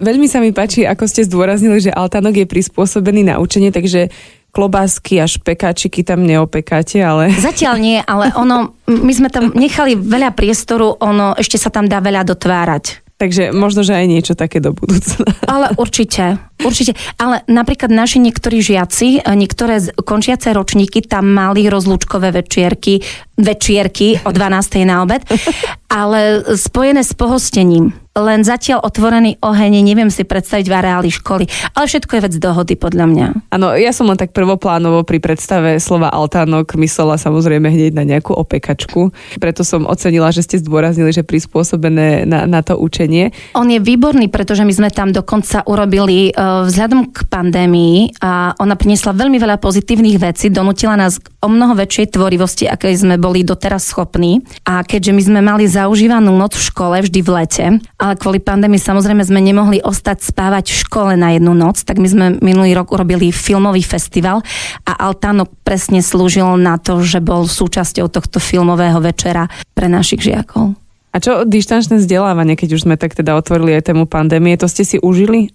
Veľmi 0.02 0.26
sa 0.26 0.42
mi 0.42 0.50
páči, 0.50 0.90
ako 0.90 1.06
ste 1.06 1.28
zdôraznili, 1.30 1.78
že 1.78 1.94
altanok 1.94 2.44
je 2.44 2.48
prispôsobený 2.50 3.30
na 3.30 3.38
učenie, 3.38 3.70
takže 3.70 4.10
klobásky 4.54 5.22
a 5.22 5.26
špekáčiky 5.26 6.06
tam 6.06 6.26
neopekáte, 6.26 7.02
ale... 7.02 7.30
Zatiaľ 7.34 7.76
nie, 7.78 7.98
ale 8.02 8.34
ono, 8.34 8.78
my 8.86 9.14
sme 9.14 9.30
tam 9.30 9.54
nechali 9.54 9.98
veľa 9.98 10.34
priestoru, 10.34 10.98
ono 10.98 11.34
ešte 11.38 11.58
sa 11.58 11.74
tam 11.74 11.90
dá 11.90 12.02
veľa 12.02 12.26
dotvárať. 12.26 13.02
Takže 13.18 13.54
možno, 13.54 13.86
že 13.86 13.94
aj 13.94 14.06
niečo 14.10 14.34
také 14.34 14.58
do 14.58 14.74
budúcna. 14.74 15.30
Ale 15.46 15.74
určite, 15.78 16.42
určite. 16.66 16.98
Ale 17.20 17.44
napríklad 17.46 17.92
naši 17.94 18.24
niektorí 18.24 18.64
žiaci, 18.64 19.24
niektoré 19.24 19.80
končiace 20.04 20.52
ročníky 20.52 21.04
tam 21.04 21.30
mali 21.30 21.68
rozlúčkové 21.68 22.32
večierky, 22.32 23.04
večierky 23.38 24.20
o 24.24 24.32
12. 24.32 24.88
na 24.88 25.04
obed, 25.04 25.22
ale 25.92 26.44
spojené 26.58 27.04
s 27.04 27.14
pohostením 27.14 28.04
len 28.14 28.46
zatiaľ 28.46 28.86
otvorený 28.86 29.42
oheň, 29.42 29.82
neviem 29.82 30.14
si 30.14 30.22
predstaviť 30.22 30.70
v 30.70 30.78
areáli 30.78 31.10
školy. 31.10 31.50
Ale 31.74 31.90
všetko 31.90 32.12
je 32.14 32.22
vec 32.30 32.34
dohody, 32.38 32.78
podľa 32.78 33.06
mňa. 33.10 33.28
Áno, 33.50 33.74
ja 33.74 33.90
som 33.90 34.06
len 34.06 34.22
tak 34.22 34.38
prvoplánovo 34.38 35.02
pri 35.02 35.18
predstave 35.18 35.82
slova 35.82 36.14
altánok 36.14 36.78
myslela 36.78 37.18
samozrejme 37.18 37.74
hneď 37.74 37.98
na 37.98 38.06
nejakú 38.06 38.38
opekačku. 38.38 39.10
Preto 39.42 39.66
som 39.66 39.90
ocenila, 39.90 40.30
že 40.30 40.46
ste 40.46 40.62
zdôraznili, 40.62 41.10
že 41.10 41.26
prispôsobené 41.26 42.30
na, 42.30 42.46
na 42.46 42.62
to 42.62 42.78
učenie. 42.78 43.34
On 43.58 43.66
je 43.66 43.82
výborný, 43.82 44.30
pretože 44.30 44.62
my 44.62 44.74
sme 44.78 44.90
tam 44.94 45.10
dokonca 45.10 45.66
urobili 45.66 46.30
uh, 46.30 46.53
vzhľadom 46.70 47.10
k 47.10 47.26
pandémii 47.26 48.22
a 48.22 48.54
ona 48.62 48.78
priniesla 48.78 49.18
veľmi 49.18 49.42
veľa 49.42 49.58
pozitívnych 49.58 50.22
vecí, 50.22 50.54
donutila 50.54 50.94
nás 50.94 51.18
o 51.42 51.50
mnoho 51.50 51.74
väčšej 51.74 52.14
tvorivosti, 52.14 52.70
aké 52.70 52.94
sme 52.94 53.18
boli 53.18 53.42
doteraz 53.42 53.90
schopní. 53.90 54.46
A 54.70 54.86
keďže 54.86 55.12
my 55.12 55.22
sme 55.26 55.40
mali 55.42 55.66
zaužívanú 55.66 56.30
noc 56.38 56.54
v 56.54 56.68
škole 56.70 56.96
vždy 57.02 57.20
v 57.26 57.30
lete, 57.34 57.66
ale 57.98 58.14
kvôli 58.14 58.38
pandémii 58.38 58.78
samozrejme 58.78 59.26
sme 59.26 59.42
nemohli 59.42 59.82
ostať 59.82 60.22
spávať 60.22 60.70
v 60.70 60.82
škole 60.86 61.14
na 61.18 61.34
jednu 61.34 61.58
noc, 61.58 61.82
tak 61.82 61.98
my 61.98 62.08
sme 62.08 62.26
minulý 62.44 62.78
rok 62.78 62.94
urobili 62.94 63.34
filmový 63.34 63.82
festival 63.82 64.46
a 64.86 64.92
Altánok 65.10 65.50
presne 65.66 66.06
slúžil 66.06 66.46
na 66.62 66.78
to, 66.78 67.02
že 67.02 67.24
bol 67.24 67.50
súčasťou 67.50 68.12
tohto 68.12 68.38
filmového 68.38 69.02
večera 69.02 69.50
pre 69.74 69.90
našich 69.90 70.22
žiakov. 70.22 70.83
A 71.14 71.22
čo 71.22 71.46
dištančné 71.46 72.02
vzdelávanie, 72.02 72.58
keď 72.58 72.74
už 72.74 72.90
sme 72.90 72.98
tak 72.98 73.14
teda 73.14 73.38
otvorili 73.38 73.78
aj 73.78 73.94
tému 73.94 74.10
pandémie, 74.10 74.58
to 74.58 74.66
ste 74.66 74.82
si 74.82 74.98
užili? 74.98 75.54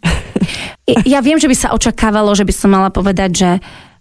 Ja 1.05 1.21
viem, 1.21 1.37
že 1.37 1.51
by 1.51 1.57
sa 1.59 1.75
očakávalo, 1.75 2.33
že 2.33 2.47
by 2.47 2.55
som 2.55 2.71
mala 2.73 2.89
povedať, 2.89 3.31
že 3.35 3.51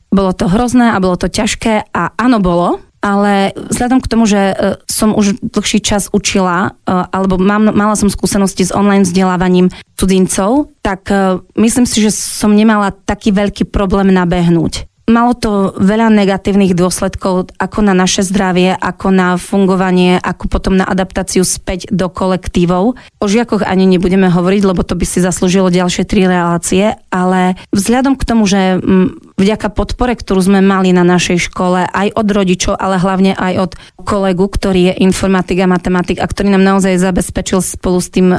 bolo 0.07 0.31
to 0.31 0.47
hrozné 0.47 0.95
a 0.95 1.01
bolo 1.03 1.19
to 1.19 1.27
ťažké 1.27 1.91
a 1.91 2.15
áno 2.15 2.39
bolo, 2.39 2.79
ale 3.03 3.51
vzhľadom 3.55 3.99
k 3.99 4.09
tomu, 4.09 4.23
že 4.25 4.39
e, 4.39 4.55
som 4.89 5.13
už 5.13 5.37
dlhší 5.43 5.83
čas 5.83 6.09
učila, 6.09 6.71
e, 6.87 6.91
alebo 7.11 7.37
mám, 7.37 7.75
mala 7.75 7.93
som 7.99 8.09
skúsenosti 8.09 8.65
s 8.65 8.71
online 8.73 9.05
vzdelávaním 9.05 9.69
cudzincov, 9.99 10.71
tak 10.81 11.11
e, 11.11 11.43
myslím 11.59 11.85
si, 11.85 12.01
že 12.01 12.15
som 12.15 12.55
nemala 12.55 12.95
taký 12.95 13.35
veľký 13.35 13.69
problém 13.69 14.09
nabehnúť. 14.15 14.87
Malo 15.07 15.31
to 15.33 15.71
veľa 15.79 16.11
negatívnych 16.11 16.75
dôsledkov 16.75 17.55
ako 17.55 17.79
na 17.79 17.95
naše 17.95 18.27
zdravie, 18.27 18.75
ako 18.75 19.07
na 19.15 19.39
fungovanie, 19.39 20.19
ako 20.19 20.51
potom 20.51 20.75
na 20.75 20.83
adaptáciu 20.83 21.47
späť 21.47 21.87
do 21.87 22.11
kolektívov. 22.11 22.99
O 23.23 23.25
žiakoch 23.25 23.63
ani 23.63 23.87
nebudeme 23.87 24.27
hovoriť, 24.27 24.61
lebo 24.67 24.83
to 24.83 24.99
by 24.99 25.07
si 25.07 25.23
zaslúžilo 25.23 25.71
ďalšie 25.71 26.03
tri 26.03 26.27
relácie, 26.27 26.99
ale 27.07 27.55
vzhľadom 27.71 28.19
k 28.19 28.27
tomu, 28.27 28.43
že 28.43 28.83
mm, 28.83 29.39
vďaka 29.39 29.71
podpore, 29.71 30.11
ktorú 30.19 30.43
sme 30.43 30.59
mali 30.59 30.91
na 30.91 31.07
našej 31.07 31.47
škole, 31.47 31.87
aj 31.87 32.11
od 32.11 32.27
rodičov, 32.27 32.75
ale 32.75 32.99
hlavne 32.99 33.31
aj 33.31 33.53
od 33.63 33.71
kolegu, 34.03 34.51
ktorý 34.51 34.91
je 34.91 34.93
informatik 35.07 35.63
a 35.63 35.71
matematik 35.71 36.19
a 36.19 36.27
ktorý 36.27 36.51
nám 36.51 36.67
naozaj 36.67 36.99
zabezpečil 36.99 37.63
spolu 37.63 38.03
s 38.03 38.11
tým 38.11 38.35
um, 38.35 38.37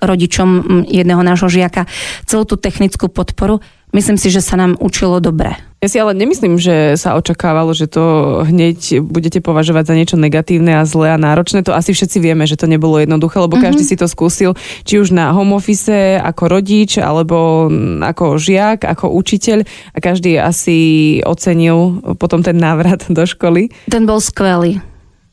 rodičom 0.00 0.48
um, 0.48 0.62
jedného 0.88 1.20
nášho 1.20 1.52
žiaka 1.52 1.84
celú 2.24 2.48
tú 2.48 2.56
technickú 2.56 3.12
podporu, 3.12 3.60
myslím 3.92 4.16
si, 4.20 4.28
že 4.28 4.44
sa 4.44 4.58
nám 4.58 4.76
učilo 4.78 5.20
dobre. 5.20 5.56
Ja 5.78 5.86
si 5.86 6.02
ale 6.02 6.10
nemyslím, 6.10 6.58
že 6.58 6.98
sa 6.98 7.14
očakávalo, 7.14 7.70
že 7.70 7.86
to 7.86 8.02
hneď 8.42 8.98
budete 8.98 9.38
považovať 9.38 9.84
za 9.86 9.94
niečo 9.94 10.16
negatívne 10.18 10.74
a 10.74 10.82
zlé 10.82 11.14
a 11.14 11.22
náročné. 11.22 11.62
To 11.62 11.70
asi 11.70 11.94
všetci 11.94 12.18
vieme, 12.18 12.50
že 12.50 12.58
to 12.58 12.66
nebolo 12.66 12.98
jednoduché, 12.98 13.38
lebo 13.38 13.54
mm-hmm. 13.54 13.66
každý 13.70 13.86
si 13.86 13.94
to 13.94 14.10
skúsil, 14.10 14.58
či 14.82 14.98
už 14.98 15.14
na 15.14 15.30
home 15.30 15.54
office, 15.54 16.18
ako 16.18 16.50
rodič, 16.50 16.98
alebo 16.98 17.70
ako 18.02 18.42
žiak, 18.42 18.90
ako 18.90 19.14
učiteľ 19.14 19.62
a 19.94 19.98
každý 20.02 20.34
asi 20.34 20.78
ocenil 21.22 22.02
potom 22.18 22.42
ten 22.42 22.58
návrat 22.58 23.06
do 23.06 23.22
školy. 23.22 23.70
Ten 23.86 24.02
bol 24.02 24.18
skvelý. 24.18 24.82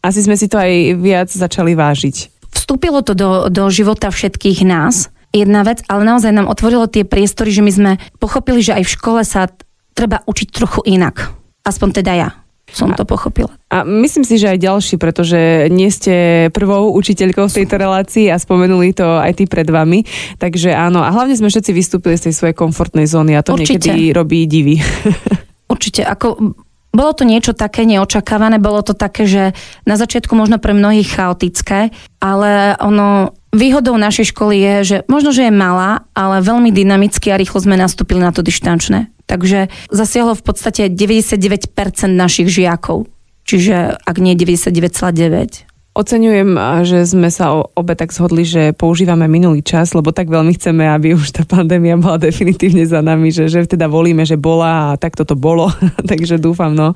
Asi 0.06 0.22
sme 0.22 0.38
si 0.38 0.46
to 0.46 0.62
aj 0.62 1.02
viac 1.02 1.34
začali 1.34 1.74
vážiť. 1.74 2.38
Vstúpilo 2.54 3.02
to 3.02 3.18
do, 3.18 3.50
do 3.50 3.66
života 3.74 4.14
všetkých 4.14 4.62
nás 4.62 5.10
jedna 5.36 5.68
vec, 5.68 5.84
ale 5.92 6.08
naozaj 6.08 6.32
nám 6.32 6.48
otvorilo 6.48 6.88
tie 6.88 7.04
priestory, 7.04 7.52
že 7.52 7.60
my 7.60 7.72
sme 7.72 7.92
pochopili, 8.24 8.64
že 8.64 8.80
aj 8.80 8.84
v 8.88 8.94
škole 8.96 9.22
sa 9.28 9.52
treba 9.92 10.24
učiť 10.24 10.48
trochu 10.56 10.80
inak. 10.88 11.36
Aspoň 11.68 11.90
teda 11.92 12.14
ja 12.16 12.30
som 12.72 12.92
to 12.98 13.06
pochopila. 13.06 13.54
A 13.70 13.86
myslím 13.86 14.26
si, 14.26 14.42
že 14.42 14.50
aj 14.50 14.60
ďalší, 14.60 14.96
pretože 14.98 15.70
nie 15.70 15.88
ste 15.94 16.48
prvou 16.50 16.92
učiteľkou 16.98 17.46
v 17.46 17.58
tejto 17.62 17.76
relácii 17.78 18.26
a 18.34 18.42
spomenuli 18.42 18.92
to 18.92 19.06
aj 19.22 19.38
tí 19.38 19.46
pred 19.46 19.70
vami. 19.70 20.02
Takže 20.42 20.74
áno, 20.74 21.06
a 21.06 21.14
hlavne 21.14 21.38
sme 21.38 21.54
všetci 21.54 21.72
vystúpili 21.72 22.18
z 22.18 22.30
tej 22.30 22.34
svojej 22.34 22.56
komfortnej 22.58 23.06
zóny 23.06 23.38
a 23.38 23.46
to 23.46 23.54
Určite. 23.54 23.86
niekedy 23.86 24.12
robí 24.12 24.50
divy. 24.50 24.82
Určite, 25.74 26.04
ako 26.04 26.58
bolo 26.96 27.12
to 27.12 27.28
niečo 27.28 27.52
také 27.52 27.84
neočakávané, 27.84 28.58
bolo 28.58 28.82
to 28.82 28.96
také, 28.96 29.28
že 29.28 29.52
na 29.84 30.00
začiatku 30.00 30.32
možno 30.34 30.58
pre 30.58 30.72
mnohých 30.72 31.12
chaotické, 31.12 31.92
ale 32.24 32.80
ono 32.80 33.36
Výhodou 33.56 33.96
našej 33.96 34.36
školy 34.36 34.56
je, 34.60 34.76
že 34.84 34.98
možno, 35.08 35.32
že 35.32 35.48
je 35.48 35.54
malá, 35.56 36.04
ale 36.12 36.44
veľmi 36.44 36.76
dynamicky 36.76 37.32
a 37.32 37.40
rýchlo 37.40 37.64
sme 37.64 37.80
nastúpili 37.80 38.20
na 38.20 38.36
to 38.36 38.44
dištančné. 38.44 39.08
Takže 39.32 39.72
zasiahlo 39.88 40.36
v 40.36 40.44
podstate 40.44 40.92
99% 40.92 41.72
našich 42.12 42.52
žiakov. 42.52 43.08
Čiže 43.48 43.96
ak 44.04 44.16
nie 44.20 44.36
99,9. 44.36 45.72
Oceňujem, 45.96 46.60
že 46.84 47.08
sme 47.08 47.32
sa 47.32 47.56
obe 47.56 47.96
tak 47.96 48.12
zhodli, 48.12 48.44
že 48.44 48.76
používame 48.76 49.32
minulý 49.32 49.64
čas, 49.64 49.96
lebo 49.96 50.12
tak 50.12 50.28
veľmi 50.28 50.52
chceme, 50.60 50.84
aby 50.92 51.16
už 51.16 51.32
tá 51.32 51.48
pandémia 51.48 51.96
bola 51.96 52.20
definitívne 52.20 52.84
za 52.84 53.00
nami, 53.00 53.32
že, 53.32 53.48
že 53.48 53.64
teda 53.64 53.88
volíme, 53.88 54.28
že 54.28 54.36
bola 54.36 54.92
a 54.92 55.00
tak 55.00 55.16
toto 55.16 55.40
bolo. 55.40 55.72
Takže 56.12 56.44
dúfam, 56.44 56.76
no, 56.76 56.92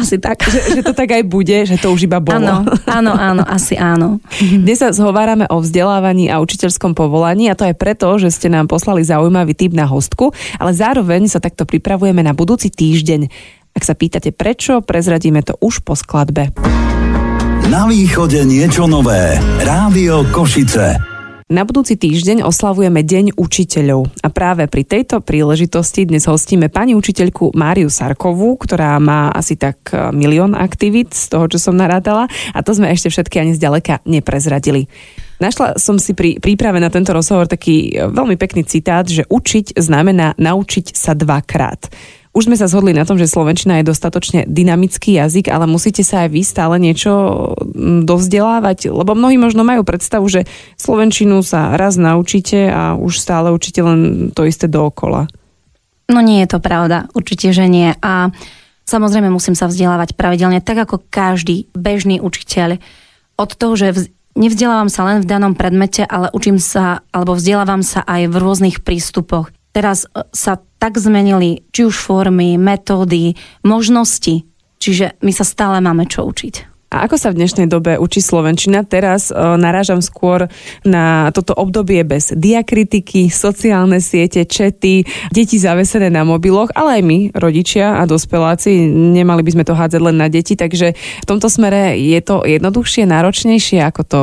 asi 0.00 0.16
tak. 0.22 0.40
Že, 0.46 0.60
že 0.78 0.82
to 0.86 0.92
tak 0.94 1.10
aj 1.10 1.22
bude, 1.26 1.66
že 1.66 1.76
to 1.76 1.90
už 1.90 2.06
iba 2.06 2.22
bolo. 2.22 2.38
Áno, 2.38 2.64
áno, 2.86 3.12
áno, 3.12 3.42
asi 3.42 3.74
áno. 3.74 4.22
Dnes 4.38 4.78
sa 4.78 4.94
zhovárame 4.94 5.50
o 5.50 5.58
vzdelávaní 5.58 6.30
a 6.30 6.38
učiteľskom 6.38 6.94
povolaní 6.94 7.50
a 7.50 7.58
to 7.58 7.66
aj 7.66 7.74
preto, 7.74 8.06
že 8.16 8.30
ste 8.30 8.48
nám 8.48 8.70
poslali 8.70 9.02
zaujímavý 9.02 9.58
tip 9.58 9.74
na 9.74 9.84
hostku, 9.84 10.30
ale 10.56 10.70
zároveň 10.72 11.26
sa 11.26 11.42
takto 11.42 11.66
pripravujeme 11.66 12.22
na 12.22 12.32
budúci 12.32 12.70
týždeň. 12.70 13.28
Ak 13.74 13.82
sa 13.86 13.94
pýtate 13.94 14.34
prečo, 14.34 14.82
prezradíme 14.82 15.42
to 15.42 15.54
už 15.58 15.82
po 15.86 15.94
skladbe. 15.94 16.50
Na 17.68 17.84
východe 17.84 18.42
niečo 18.48 18.88
nové. 18.88 19.36
Rádio 19.60 20.24
Košice. 20.32 21.17
Na 21.48 21.64
budúci 21.64 21.96
týždeň 21.96 22.44
oslavujeme 22.44 23.00
Deň 23.00 23.32
učiteľov 23.40 24.12
a 24.20 24.28
práve 24.28 24.68
pri 24.68 24.84
tejto 24.84 25.24
príležitosti 25.24 26.04
dnes 26.04 26.28
hostíme 26.28 26.68
pani 26.68 26.92
učiteľku 26.92 27.56
Máriu 27.56 27.88
Sarkovú, 27.88 28.60
ktorá 28.60 29.00
má 29.00 29.32
asi 29.32 29.56
tak 29.56 29.80
e, 29.88 30.12
milión 30.12 30.52
aktivít 30.52 31.16
z 31.16 31.32
toho, 31.32 31.48
čo 31.48 31.56
som 31.56 31.72
narátala 31.72 32.28
a 32.52 32.60
to 32.60 32.76
sme 32.76 32.92
ešte 32.92 33.08
všetky 33.08 33.40
ani 33.40 33.56
zďaleka 33.56 34.04
neprezradili. 34.04 34.92
Našla 35.40 35.80
som 35.80 35.96
si 35.96 36.12
pri 36.12 36.36
príprave 36.36 36.84
na 36.84 36.92
tento 36.92 37.16
rozhovor 37.16 37.48
taký 37.48 37.96
e, 37.96 38.12
veľmi 38.12 38.36
pekný 38.36 38.68
citát, 38.68 39.08
že 39.08 39.24
učiť 39.24 39.72
znamená 39.80 40.36
naučiť 40.36 40.92
sa 40.92 41.16
dvakrát. 41.16 41.88
Už 42.38 42.46
sme 42.46 42.54
sa 42.54 42.70
zhodli 42.70 42.94
na 42.94 43.02
tom, 43.02 43.18
že 43.18 43.26
Slovenčina 43.26 43.82
je 43.82 43.90
dostatočne 43.90 44.46
dynamický 44.46 45.18
jazyk, 45.18 45.50
ale 45.50 45.66
musíte 45.66 46.06
sa 46.06 46.22
aj 46.22 46.28
vy 46.30 46.46
stále 46.46 46.78
niečo 46.78 47.10
mm, 47.58 48.06
dovzdelávať, 48.06 48.94
lebo 48.94 49.18
mnohí 49.18 49.34
možno 49.34 49.66
majú 49.66 49.82
predstavu, 49.82 50.22
že 50.30 50.46
Slovenčinu 50.78 51.42
sa 51.42 51.74
raz 51.74 51.98
naučíte 51.98 52.70
a 52.70 52.94
už 52.94 53.18
stále 53.18 53.50
učíte 53.50 53.82
len 53.82 54.30
to 54.30 54.46
isté 54.46 54.70
dookola. 54.70 55.26
No 56.06 56.22
nie 56.22 56.46
je 56.46 56.54
to 56.54 56.62
pravda, 56.62 57.10
určite, 57.10 57.50
že 57.50 57.66
nie. 57.66 57.90
A 58.06 58.30
samozrejme 58.86 59.34
musím 59.34 59.58
sa 59.58 59.66
vzdelávať 59.66 60.14
pravidelne, 60.14 60.62
tak 60.62 60.86
ako 60.86 61.10
každý 61.10 61.66
bežný 61.74 62.22
učiteľ. 62.22 62.78
Od 63.34 63.50
toho, 63.50 63.74
že 63.74 63.86
vz... 63.90 64.14
nevzdelávam 64.38 64.86
sa 64.86 65.10
len 65.10 65.18
v 65.18 65.26
danom 65.26 65.58
predmete, 65.58 66.06
ale 66.06 66.30
učím 66.30 66.62
sa, 66.62 67.02
alebo 67.10 67.34
vzdelávam 67.34 67.82
sa 67.82 68.06
aj 68.06 68.30
v 68.30 68.34
rôznych 68.38 68.86
prístupoch 68.86 69.50
teraz 69.78 70.10
e, 70.10 70.26
sa 70.34 70.58
tak 70.78 70.98
zmenili 70.98 71.66
či 71.74 71.86
už 71.86 71.94
formy, 71.94 72.56
metódy, 72.56 73.34
možnosti, 73.66 74.46
čiže 74.78 75.18
my 75.20 75.30
sa 75.34 75.44
stále 75.44 75.82
máme 75.82 76.06
čo 76.06 76.26
učiť. 76.26 76.78
A 76.88 77.04
ako 77.04 77.20
sa 77.20 77.28
v 77.28 77.44
dnešnej 77.44 77.68
dobe 77.68 78.00
učí 78.00 78.24
Slovenčina? 78.24 78.80
Teraz 78.80 79.28
e, 79.28 79.36
narážam 79.36 80.00
skôr 80.00 80.48
na 80.88 81.28
toto 81.36 81.52
obdobie 81.52 82.00
bez 82.00 82.32
diakritiky, 82.32 83.28
sociálne 83.28 84.00
siete, 84.00 84.48
čety, 84.48 85.04
deti 85.28 85.56
zavesené 85.60 86.08
na 86.08 86.24
mobiloch, 86.24 86.72
ale 86.72 86.96
aj 86.96 87.02
my, 87.04 87.18
rodičia 87.36 88.00
a 88.00 88.08
dospeláci, 88.08 88.88
nemali 88.88 89.44
by 89.44 89.50
sme 89.52 89.68
to 89.68 89.76
hádzať 89.76 90.00
len 90.00 90.16
na 90.16 90.32
deti, 90.32 90.56
takže 90.56 90.96
v 90.96 91.26
tomto 91.28 91.52
smere 91.52 91.92
je 92.00 92.20
to 92.24 92.40
jednoduchšie, 92.48 93.04
náročnejšie, 93.04 93.84
ako 93.84 94.02
to 94.08 94.20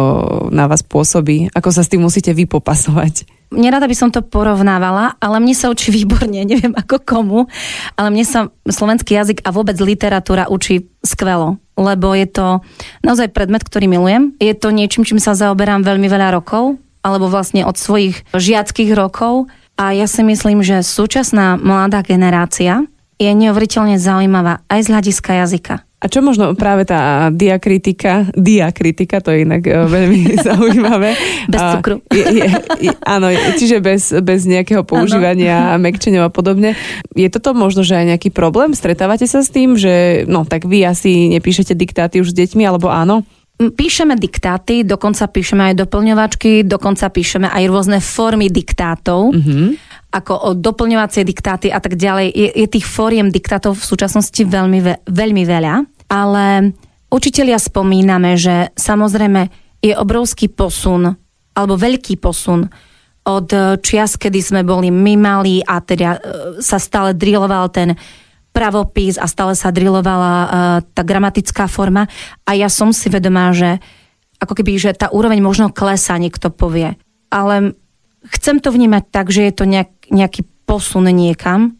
na 0.50 0.66
vás 0.66 0.82
pôsobí, 0.82 1.54
ako 1.54 1.70
sa 1.70 1.86
s 1.86 1.94
tým 1.94 2.02
musíte 2.02 2.34
vypopasovať 2.34 3.35
nerada 3.54 3.86
by 3.86 3.96
som 3.96 4.10
to 4.10 4.26
porovnávala, 4.26 5.18
ale 5.22 5.38
mne 5.38 5.54
sa 5.54 5.70
učí 5.70 5.94
výborne, 5.94 6.42
neviem 6.52 6.74
ako 6.74 7.02
komu, 7.02 7.40
ale 7.96 8.08
mne 8.10 8.26
sa 8.26 8.40
slovenský 8.66 9.14
jazyk 9.14 9.46
a 9.46 9.54
vôbec 9.54 9.78
literatúra 9.78 10.50
učí 10.50 10.90
skvelo, 11.06 11.62
lebo 11.78 12.18
je 12.18 12.28
to 12.28 12.48
naozaj 13.06 13.30
predmet, 13.30 13.62
ktorý 13.62 13.86
milujem. 13.86 14.34
Je 14.42 14.58
to 14.58 14.74
niečím, 14.74 15.06
čím 15.06 15.22
sa 15.22 15.38
zaoberám 15.38 15.86
veľmi 15.86 16.10
veľa 16.10 16.34
rokov, 16.34 16.82
alebo 17.06 17.30
vlastne 17.30 17.62
od 17.62 17.78
svojich 17.78 18.26
žiackých 18.34 18.98
rokov. 18.98 19.46
A 19.78 19.94
ja 19.94 20.10
si 20.10 20.26
myslím, 20.26 20.66
že 20.66 20.82
súčasná 20.82 21.60
mladá 21.62 22.02
generácia 22.02 22.90
je 23.22 23.30
neuveriteľne 23.30 24.02
zaujímavá 24.02 24.66
aj 24.66 24.80
z 24.82 24.92
hľadiska 24.92 25.32
jazyka. 25.46 25.85
A 25.96 26.12
čo 26.12 26.20
možno 26.20 26.52
práve 26.60 26.84
tá 26.84 27.32
diakritika, 27.32 28.28
diakritika, 28.36 29.24
to 29.24 29.32
je 29.32 29.48
inak 29.48 29.64
e, 29.64 29.74
veľmi 29.88 30.22
zaujímavé. 30.48 31.16
Bez 31.48 31.62
cukru. 31.80 32.04
Je, 32.12 32.24
je, 32.36 32.46
je, 32.84 32.92
áno, 33.08 33.32
čiže 33.32 33.80
bez, 33.80 34.12
bez 34.20 34.44
nejakého 34.44 34.84
používania 34.84 35.56
ano. 35.74 35.82
mekčenia 35.82 36.28
a 36.28 36.30
podobne. 36.30 36.76
Je 37.16 37.32
toto 37.32 37.56
možno, 37.56 37.82
že 37.82 37.96
aj 37.96 38.06
nejaký 38.12 38.30
problém? 38.30 38.76
Stretávate 38.76 39.24
sa 39.24 39.40
s 39.40 39.50
tým, 39.50 39.80
že 39.80 40.28
no 40.28 40.44
tak 40.44 40.68
vy 40.68 40.84
asi 40.84 41.32
nepíšete 41.32 41.72
diktáty 41.74 42.20
už 42.20 42.36
s 42.36 42.38
deťmi, 42.38 42.68
alebo 42.68 42.92
áno? 42.92 43.24
Píšeme 43.56 44.20
diktáty, 44.20 44.84
dokonca 44.84 45.32
píšeme 45.32 45.72
aj 45.72 45.80
doplňovačky, 45.80 46.68
dokonca 46.68 47.08
píšeme 47.08 47.48
aj 47.48 47.64
rôzne 47.72 48.04
formy 48.04 48.52
diktátov. 48.52 49.32
Mm-hmm 49.32 49.85
ako 50.16 50.34
o 50.34 50.50
doplňovacie 50.56 51.28
diktáty 51.28 51.68
a 51.68 51.84
tak 51.84 52.00
ďalej. 52.00 52.32
Je, 52.32 52.48
je 52.64 52.68
tých 52.72 52.88
fóriem 52.88 53.28
diktátov 53.28 53.76
v 53.76 53.84
súčasnosti 53.84 54.40
veľmi, 54.40 54.80
veľmi 55.04 55.44
veľa 55.44 55.96
ale 56.10 56.76
učitelia 57.10 57.58
spomíname, 57.58 58.38
že 58.38 58.74
samozrejme 58.78 59.50
je 59.82 59.94
obrovský 59.98 60.50
posun, 60.50 61.14
alebo 61.56 61.76
veľký 61.78 62.18
posun 62.22 62.70
od 63.26 63.48
čias, 63.82 64.22
kedy 64.22 64.40
sme 64.42 64.62
boli 64.62 64.94
my 64.94 65.18
malí 65.18 65.58
a 65.66 65.82
teda 65.82 66.10
e, 66.14 66.20
sa 66.62 66.78
stále 66.78 67.18
driloval 67.18 67.74
ten 67.74 67.98
pravopis 68.54 69.18
a 69.18 69.26
stále 69.26 69.52
sa 69.52 69.68
drilovala 69.68 70.32
uh, 70.32 70.48
tá 70.96 71.04
gramatická 71.04 71.68
forma 71.68 72.08
a 72.48 72.56
ja 72.56 72.72
som 72.72 72.96
si 72.96 73.12
vedomá, 73.12 73.52
že 73.52 73.84
ako 74.40 74.56
keby, 74.56 74.80
že 74.80 74.96
tá 74.96 75.12
úroveň 75.12 75.44
možno 75.44 75.76
klesá, 75.76 76.16
niekto 76.16 76.48
povie. 76.48 76.96
Ale 77.28 77.76
chcem 78.30 78.62
to 78.62 78.74
vnímať 78.74 79.04
tak, 79.12 79.30
že 79.30 79.46
je 79.46 79.54
to 79.54 79.66
nejak, 79.66 79.92
nejaký 80.10 80.46
posun 80.66 81.06
niekam 81.10 81.78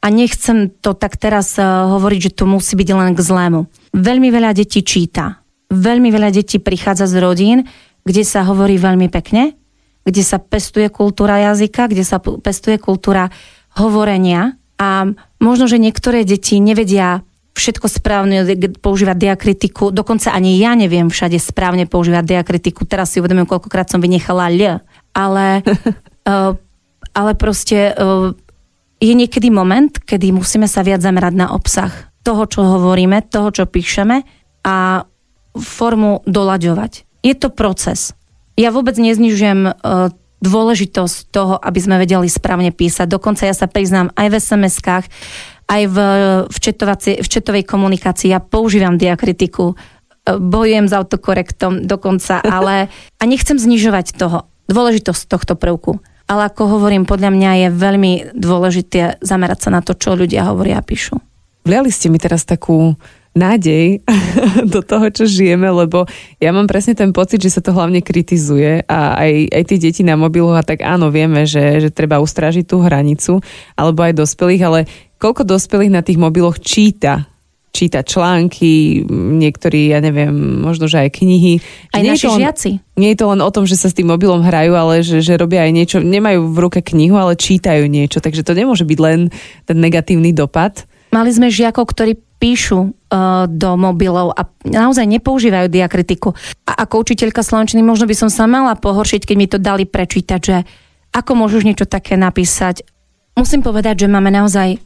a 0.00 0.06
nechcem 0.08 0.72
to 0.80 0.96
tak 0.96 1.20
teraz 1.20 1.58
eh, 1.60 1.64
hovoriť, 1.66 2.20
že 2.30 2.34
to 2.34 2.44
musí 2.48 2.74
byť 2.78 2.88
len 2.94 3.12
k 3.12 3.20
zlému. 3.20 3.60
Veľmi 3.92 4.28
veľa 4.32 4.56
detí 4.56 4.80
číta. 4.80 5.42
Veľmi 5.70 6.10
veľa 6.10 6.34
detí 6.34 6.58
prichádza 6.58 7.06
z 7.06 7.14
rodín, 7.22 7.58
kde 8.02 8.26
sa 8.26 8.42
hovorí 8.42 8.74
veľmi 8.74 9.06
pekne, 9.06 9.54
kde 10.02 10.22
sa 10.24 10.42
pestuje 10.42 10.90
kultúra 10.90 11.38
jazyka, 11.52 11.86
kde 11.86 12.02
sa 12.02 12.18
pestuje 12.18 12.80
kultúra 12.80 13.30
hovorenia 13.78 14.58
A 14.80 15.06
možno, 15.38 15.70
že 15.70 15.78
niektoré 15.78 16.26
deti 16.26 16.58
nevedia 16.58 17.22
všetko 17.54 17.86
správne 17.86 18.42
používať 18.80 19.16
diakritiku, 19.20 19.92
dokonca 19.92 20.32
ani 20.32 20.56
ja 20.56 20.72
neviem 20.72 21.12
všade 21.12 21.36
správne 21.36 21.84
používať 21.84 22.24
diakritiku. 22.24 22.88
Teraz 22.88 23.12
si 23.12 23.20
uvedomujem, 23.20 23.46
koľkokrát 23.46 23.92
som 23.92 24.00
vynechala 24.00 24.48
L. 24.48 24.80
Ale, 25.16 25.62
uh, 26.28 26.52
ale 27.20 27.32
proste 27.34 27.94
uh, 27.94 28.32
je 29.00 29.12
niekedy 29.16 29.48
moment, 29.48 29.90
kedy 29.90 30.30
musíme 30.34 30.68
sa 30.68 30.84
viac 30.84 31.00
zamerať 31.00 31.34
na 31.34 31.52
obsah 31.56 31.90
toho, 32.20 32.44
čo 32.44 32.60
hovoríme, 32.60 33.24
toho, 33.32 33.48
čo 33.48 33.64
píšeme 33.64 34.22
a 34.60 35.08
formu 35.56 36.20
doľaďovať. 36.28 37.24
Je 37.24 37.34
to 37.34 37.48
proces. 37.48 38.12
Ja 38.60 38.68
vôbec 38.68 38.94
neznižujem 39.00 39.60
uh, 39.66 40.12
dôležitosť 40.40 41.16
toho, 41.30 41.54
aby 41.60 41.78
sme 41.80 42.00
vedeli 42.00 42.26
správne 42.26 42.72
písať. 42.72 43.06
Dokonca 43.06 43.44
ja 43.44 43.52
sa 43.52 43.68
priznám 43.68 44.08
aj 44.16 44.26
v 44.32 44.34
SMS-kách, 44.40 45.06
aj 45.68 45.82
v, 45.86 45.96
v, 46.48 46.56
v 47.20 47.28
četovej 47.28 47.64
komunikácii. 47.68 48.32
Ja 48.32 48.40
používam 48.40 48.96
diakritiku, 48.96 49.76
e, 49.76 50.36
bojujem 50.40 50.88
s 50.88 50.96
autokorektom 50.96 51.84
dokonca, 51.84 52.40
ale 52.56 52.88
a 53.20 53.22
nechcem 53.28 53.60
znižovať 53.60 54.16
toho, 54.16 54.49
dôležitosť 54.70 55.22
tohto 55.26 55.58
prvku. 55.58 55.98
Ale 56.30 56.46
ako 56.46 56.78
hovorím, 56.78 57.10
podľa 57.10 57.34
mňa 57.34 57.50
je 57.66 57.68
veľmi 57.74 58.12
dôležité 58.38 59.18
zamerať 59.18 59.66
sa 59.66 59.70
na 59.74 59.82
to, 59.82 59.98
čo 59.98 60.14
ľudia 60.14 60.46
hovoria 60.46 60.78
a 60.78 60.86
píšu. 60.86 61.18
Vliali 61.66 61.90
ste 61.90 62.06
mi 62.06 62.22
teraz 62.22 62.46
takú 62.46 62.94
nádej 63.34 64.02
do 64.74 64.82
toho, 64.82 65.06
čo 65.10 65.26
žijeme, 65.26 65.70
lebo 65.70 66.06
ja 66.42 66.50
mám 66.50 66.66
presne 66.66 66.98
ten 66.98 67.14
pocit, 67.14 67.38
že 67.42 67.58
sa 67.58 67.62
to 67.62 67.74
hlavne 67.74 68.02
kritizuje 68.02 68.82
a 68.90 69.18
aj, 69.18 69.32
aj 69.54 69.62
tí 69.70 69.76
deti 69.78 70.02
na 70.02 70.18
mobilu 70.18 70.50
a 70.54 70.66
tak 70.66 70.82
áno, 70.82 71.14
vieme, 71.14 71.46
že, 71.46 71.78
že 71.78 71.90
treba 71.94 72.18
ustražiť 72.18 72.66
tú 72.66 72.82
hranicu, 72.82 73.38
alebo 73.78 74.02
aj 74.02 74.18
dospelých, 74.18 74.62
ale 74.66 74.80
koľko 75.22 75.46
dospelých 75.46 75.92
na 75.94 76.02
tých 76.02 76.18
mobiloch 76.18 76.58
číta 76.58 77.29
číta 77.70 78.02
články, 78.02 79.06
niektorí, 79.10 79.94
ja 79.94 80.02
neviem, 80.02 80.60
možno, 80.62 80.90
že 80.90 81.06
aj 81.06 81.22
knihy. 81.22 81.62
Aj 81.94 82.02
nie 82.02 82.12
naši 82.12 82.26
len, 82.26 82.38
žiaci. 82.42 82.70
Nie 82.98 83.14
je 83.14 83.18
to 83.22 83.30
len 83.30 83.40
o 83.40 83.50
tom, 83.50 83.64
že 83.64 83.78
sa 83.78 83.88
s 83.88 83.96
tým 83.96 84.10
mobilom 84.10 84.42
hrajú, 84.42 84.74
ale 84.74 85.06
že, 85.06 85.22
že 85.22 85.38
robia 85.38 85.64
aj 85.64 85.72
niečo, 85.72 85.96
nemajú 86.02 86.50
v 86.50 86.58
ruke 86.58 86.80
knihu, 86.82 87.16
ale 87.16 87.38
čítajú 87.38 87.86
niečo, 87.86 88.18
takže 88.18 88.42
to 88.42 88.52
nemôže 88.52 88.82
byť 88.82 88.98
len 88.98 89.30
ten 89.64 89.78
negatívny 89.78 90.34
dopad. 90.34 90.84
Mali 91.10 91.30
sme 91.30 91.50
žiakov, 91.50 91.90
ktorí 91.90 92.18
píšu 92.40 92.78
uh, 92.80 93.44
do 93.50 93.76
mobilov 93.76 94.32
a 94.32 94.48
naozaj 94.64 95.04
nepoužívajú 95.04 95.68
diakritiku. 95.68 96.32
A 96.64 96.86
ako 96.86 97.04
učiteľka 97.04 97.44
slovenčiny 97.44 97.84
možno 97.84 98.08
by 98.08 98.16
som 98.16 98.30
sa 98.32 98.48
mala 98.48 98.72
pohoršiť, 98.78 99.28
keď 99.28 99.36
mi 99.36 99.46
to 99.46 99.58
dali 99.60 99.84
prečítať, 99.84 100.40
že 100.40 100.56
ako 101.12 101.36
môžeš 101.36 101.62
niečo 101.66 101.86
také 101.90 102.16
napísať. 102.16 102.86
Musím 103.36 103.60
povedať, 103.60 104.06
že 104.06 104.08
máme 104.08 104.32
naozaj 104.32 104.80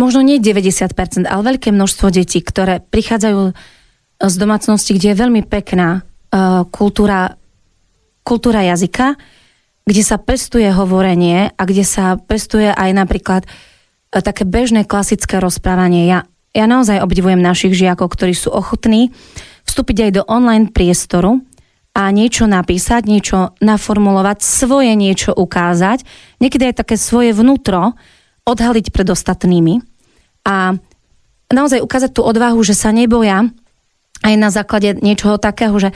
možno 0.00 0.24
nie 0.24 0.40
90%, 0.40 1.28
ale 1.28 1.42
veľké 1.44 1.68
množstvo 1.76 2.08
detí, 2.08 2.40
ktoré 2.40 2.80
prichádzajú 2.80 3.40
e, 3.44 3.52
z 4.24 4.34
domácnosti, 4.40 4.96
kde 4.96 5.12
je 5.12 5.20
veľmi 5.20 5.42
pekná 5.48 6.04
uh, 6.04 6.68
kultúra, 6.68 7.40
kultúra 8.20 8.60
jazyka, 8.68 9.16
kde 9.84 10.02
sa 10.04 10.20
pestuje 10.20 10.68
hovorenie 10.68 11.56
a 11.56 11.62
kde 11.64 11.84
sa 11.88 12.20
pestuje 12.20 12.68
aj 12.68 12.90
napríklad 12.92 13.48
uh, 13.48 14.20
také 14.20 14.44
bežné 14.44 14.84
klasické 14.84 15.40
rozprávanie. 15.40 16.04
Ja, 16.04 16.28
ja 16.52 16.68
naozaj 16.68 17.00
obdivujem 17.00 17.40
našich 17.40 17.72
žiakov, 17.72 18.12
ktorí 18.12 18.36
sú 18.36 18.52
ochotní 18.52 19.08
vstúpiť 19.64 20.08
aj 20.08 20.10
do 20.20 20.22
online 20.28 20.68
priestoru 20.68 21.40
a 21.96 22.12
niečo 22.12 22.44
napísať, 22.44 23.08
niečo 23.08 23.56
naformulovať, 23.64 24.44
svoje 24.44 24.92
niečo 24.94 25.32
ukázať, 25.32 26.04
niekedy 26.44 26.70
aj 26.70 26.84
také 26.84 27.00
svoje 27.00 27.32
vnútro 27.32 27.96
odhaliť 28.44 28.92
pred 28.92 29.08
ostatnými 29.08 29.89
a 30.46 30.76
naozaj 31.50 31.82
ukázať 31.82 32.10
tú 32.16 32.22
odvahu, 32.22 32.60
že 32.62 32.78
sa 32.78 32.94
neboja 32.94 33.50
aj 34.20 34.34
na 34.36 34.48
základe 34.52 34.96
niečoho 35.00 35.40
takého, 35.40 35.74
že, 35.80 35.90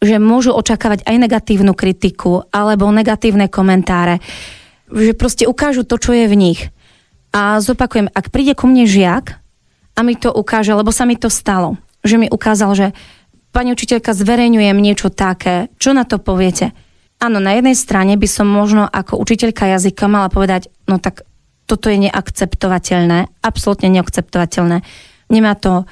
že 0.00 0.16
môžu 0.18 0.56
očakávať 0.56 1.04
aj 1.04 1.16
negatívnu 1.16 1.72
kritiku 1.76 2.48
alebo 2.50 2.88
negatívne 2.88 3.46
komentáre, 3.46 4.18
že 4.88 5.12
proste 5.12 5.44
ukážu 5.44 5.84
to, 5.84 6.00
čo 6.00 6.16
je 6.16 6.26
v 6.26 6.34
nich. 6.36 6.60
A 7.32 7.60
zopakujem, 7.60 8.08
ak 8.08 8.32
príde 8.32 8.56
ku 8.56 8.64
mne 8.64 8.88
žiak 8.88 9.36
a 9.92 10.00
mi 10.00 10.16
to 10.16 10.32
ukáže, 10.32 10.72
lebo 10.72 10.88
sa 10.88 11.04
mi 11.04 11.20
to 11.20 11.28
stalo, 11.28 11.76
že 12.00 12.16
mi 12.16 12.32
ukázal, 12.32 12.72
že 12.72 12.86
pani 13.52 13.76
učiteľka, 13.76 14.16
zverejňujem 14.16 14.78
niečo 14.80 15.12
také, 15.12 15.68
čo 15.76 15.92
na 15.92 16.08
to 16.08 16.16
poviete? 16.16 16.72
Áno, 17.18 17.42
na 17.42 17.58
jednej 17.58 17.74
strane 17.74 18.14
by 18.14 18.28
som 18.30 18.46
možno 18.48 18.86
ako 18.86 19.18
učiteľka 19.20 19.76
jazyka 19.76 20.06
mala 20.08 20.32
povedať, 20.32 20.72
no 20.88 20.96
tak 20.96 21.27
toto 21.68 21.92
je 21.92 22.08
neakceptovateľné, 22.08 23.28
absolútne 23.44 23.92
neakceptovateľné. 23.92 24.80
Nemá 25.28 25.52
to 25.60 25.84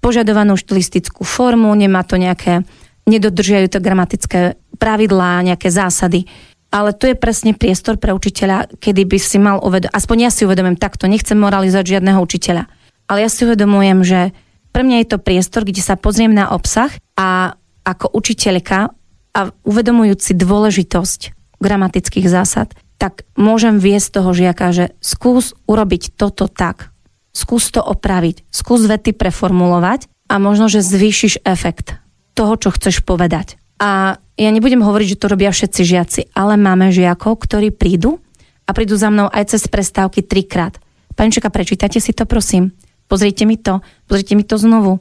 požadovanú 0.00 0.56
štilistickú 0.56 1.20
formu, 1.22 1.68
nemá 1.76 2.00
to 2.08 2.16
nejaké 2.16 2.64
nedodržiajú 3.04 3.66
to 3.68 3.84
gramatické 3.84 4.56
pravidlá, 4.80 5.44
nejaké 5.44 5.68
zásady. 5.68 6.24
Ale 6.68 6.92
to 6.92 7.08
je 7.08 7.16
presne 7.16 7.56
priestor 7.56 7.96
pre 7.96 8.12
učiteľa, 8.12 8.68
kedy 8.80 9.08
by 9.08 9.18
si 9.20 9.40
mal 9.40 9.60
uvedomiť, 9.60 9.92
aspoň 9.92 10.16
ja 10.28 10.30
si 10.32 10.44
uvedomím 10.44 10.76
takto, 10.76 11.08
nechcem 11.08 11.36
moralizovať 11.36 11.96
žiadneho 11.96 12.20
učiteľa, 12.20 12.68
ale 13.08 13.18
ja 13.24 13.28
si 13.32 13.48
uvedomujem, 13.48 14.04
že 14.04 14.20
pre 14.68 14.84
mňa 14.84 14.96
je 15.00 15.08
to 15.08 15.18
priestor, 15.24 15.64
kde 15.64 15.80
sa 15.80 15.96
pozriem 15.96 16.32
na 16.36 16.52
obsah 16.52 16.92
a 17.16 17.56
ako 17.88 18.12
učiteľka 18.12 18.92
a 19.32 19.40
uvedomujúci 19.64 20.36
dôležitosť 20.36 21.20
gramatických 21.56 22.28
zásad, 22.28 22.76
tak 22.98 23.22
môžem 23.38 23.78
viesť 23.78 24.20
toho 24.20 24.34
žiaka, 24.34 24.74
že 24.74 24.84
skús 24.98 25.54
urobiť 25.70 26.18
toto 26.18 26.50
tak. 26.50 26.90
Skús 27.30 27.70
to 27.70 27.78
opraviť. 27.78 28.42
Skús 28.50 28.82
vety 28.84 29.14
preformulovať 29.14 30.10
a 30.26 30.42
možno, 30.42 30.66
že 30.66 30.82
zvýšiš 30.82 31.46
efekt 31.46 31.94
toho, 32.34 32.58
čo 32.58 32.74
chceš 32.74 33.06
povedať. 33.06 33.54
A 33.78 34.18
ja 34.34 34.50
nebudem 34.50 34.82
hovoriť, 34.82 35.14
že 35.14 35.20
to 35.22 35.30
robia 35.30 35.54
všetci 35.54 35.82
žiaci, 35.86 36.20
ale 36.34 36.58
máme 36.58 36.90
žiakov, 36.90 37.38
ktorí 37.46 37.70
prídu 37.70 38.18
a 38.66 38.74
prídu 38.74 38.98
za 38.98 39.14
mnou 39.14 39.30
aj 39.30 39.54
cez 39.54 39.70
prestávky 39.70 40.26
trikrát. 40.26 40.82
Panička, 41.14 41.50
prečítate 41.50 42.02
si 42.02 42.10
to, 42.10 42.26
prosím. 42.26 42.74
Pozrite 43.06 43.46
mi 43.46 43.58
to, 43.58 43.80
pozrite 44.10 44.34
mi 44.34 44.42
to 44.42 44.58
znovu. 44.58 44.98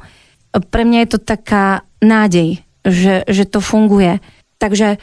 Pre 0.54 0.84
mňa 0.86 1.00
je 1.06 1.10
to 1.14 1.20
taká 1.22 1.86
nádej, 2.02 2.62
že, 2.86 3.26
že 3.26 3.44
to 3.46 3.60
funguje. 3.60 4.22
Takže 4.58 4.98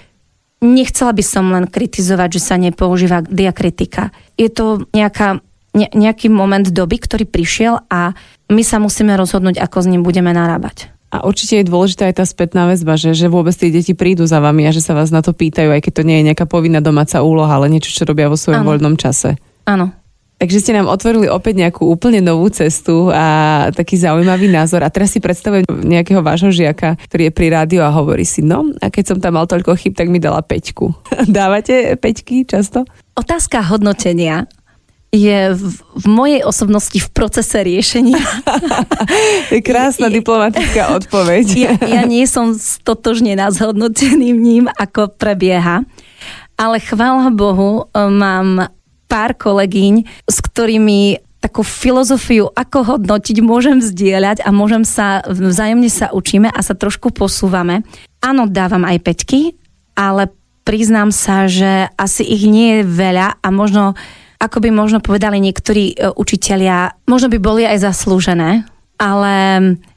Nechcela 0.65 1.13
by 1.13 1.21
som 1.21 1.53
len 1.53 1.69
kritizovať, 1.69 2.41
že 2.41 2.41
sa 2.41 2.57
nepoužíva 2.57 3.21
diakritika. 3.29 4.09
Je 4.41 4.49
to 4.49 4.89
nejaká, 4.97 5.45
ne, 5.77 5.89
nejaký 5.93 6.33
moment 6.33 6.65
doby, 6.65 6.97
ktorý 6.97 7.29
prišiel 7.29 7.85
a 7.93 8.17
my 8.49 8.63
sa 8.65 8.81
musíme 8.81 9.13
rozhodnúť, 9.13 9.61
ako 9.61 9.77
s 9.85 9.91
ním 9.93 10.01
budeme 10.01 10.33
narábať. 10.33 10.89
A 11.15 11.23
určite 11.23 11.63
je 11.63 11.71
dôležitá 11.71 12.11
aj 12.11 12.19
tá 12.19 12.27
spätná 12.27 12.67
väzba, 12.67 12.99
že, 12.99 13.15
že 13.15 13.31
vôbec 13.31 13.55
tie 13.55 13.71
deti 13.71 13.95
prídu 13.95 14.27
za 14.27 14.43
vami 14.43 14.67
a 14.67 14.75
že 14.75 14.83
sa 14.83 14.99
vás 14.99 15.15
na 15.15 15.23
to 15.23 15.31
pýtajú, 15.31 15.71
aj 15.71 15.85
keď 15.85 15.93
to 16.01 16.07
nie 16.09 16.17
je 16.19 16.27
nejaká 16.33 16.49
povinná 16.49 16.83
domáca 16.83 17.23
úloha, 17.23 17.55
ale 17.55 17.71
niečo, 17.71 17.95
čo 17.95 18.03
robia 18.03 18.27
vo 18.27 18.35
svojom 18.35 18.67
ano. 18.67 18.71
voľnom 18.75 18.99
čase. 18.99 19.39
Áno. 19.69 19.95
Takže 20.35 20.61
ste 20.61 20.75
nám 20.75 20.91
otvorili 20.91 21.31
opäť 21.31 21.63
nejakú 21.63 21.87
úplne 21.87 22.19
novú 22.19 22.51
cestu 22.51 23.09
a 23.09 23.71
taký 23.71 23.97
zaujímavý 23.97 24.51
názor. 24.51 24.83
A 24.83 24.91
teraz 24.91 25.15
si 25.15 25.23
predstavujem 25.23 25.65
nejakého 25.65 26.21
vášho 26.21 26.51
žiaka, 26.51 26.99
ktorý 27.07 27.31
je 27.31 27.33
pri 27.33 27.47
rádiu 27.55 27.81
a 27.87 27.95
hovorí 27.95 28.27
si, 28.27 28.43
no 28.43 28.67
a 28.83 28.91
keď 28.91 29.15
som 29.15 29.19
tam 29.23 29.39
mal 29.39 29.47
toľko 29.47 29.79
chyb, 29.79 29.95
tak 29.95 30.11
mi 30.11 30.19
dala 30.19 30.43
peťku. 30.43 30.91
Dávate 31.31 31.95
peťky 31.97 32.45
často? 32.45 32.83
Otázka 33.15 33.63
hodnotenia 33.63 34.51
je 35.15 35.55
v, 35.55 35.65
v 35.79 36.07
mojej 36.11 36.43
osobnosti 36.43 36.99
v 36.99 37.09
procese 37.15 37.63
riešenia. 37.63 38.19
krásna 39.71 40.11
je, 40.11 40.19
diplomatická 40.19 40.91
odpoveď. 40.99 41.47
ja, 41.55 41.73
ja 41.79 42.03
nie 42.03 42.27
som 42.27 42.59
stotožnená 42.59 43.55
s 43.55 43.63
hodnoteným 43.63 44.35
ním, 44.35 44.65
ako 44.67 45.15
prebieha. 45.15 45.87
Ale 46.59 46.83
chvála 46.83 47.31
Bohu, 47.31 47.87
mám 47.95 48.75
pár 49.15 49.39
kolegyň, 49.39 50.27
s 50.27 50.37
ktorými 50.43 51.23
takú 51.39 51.63
filozofiu, 51.63 52.51
ako 52.51 52.99
hodnotiť, 52.99 53.39
môžem 53.39 53.79
zdieľať 53.79 54.43
a 54.43 54.51
môžem 54.51 54.83
sa, 54.83 55.23
vzájomne 55.23 55.87
sa 55.87 56.11
učíme 56.11 56.51
a 56.51 56.61
sa 56.65 56.75
trošku 56.75 57.15
posúvame. 57.15 57.87
Áno, 58.19 58.51
dávam 58.51 58.83
aj 58.83 58.99
peťky, 59.07 59.55
ale 59.95 60.35
priznám 60.67 61.15
sa, 61.15 61.47
že 61.47 61.87
asi 61.95 62.27
ich 62.27 62.49
nie 62.49 62.81
je 62.81 62.89
veľa 62.91 63.39
a 63.39 63.49
možno, 63.55 63.95
ako 64.41 64.65
by 64.65 64.73
možno 64.75 64.99
povedali 65.05 65.39
niektorí 65.39 65.95
e, 65.95 66.11
učitelia, 66.17 66.97
možno 67.07 67.31
by 67.31 67.39
boli 67.39 67.63
aj 67.69 67.85
zaslúžené, 67.85 68.65
ale 68.97 69.35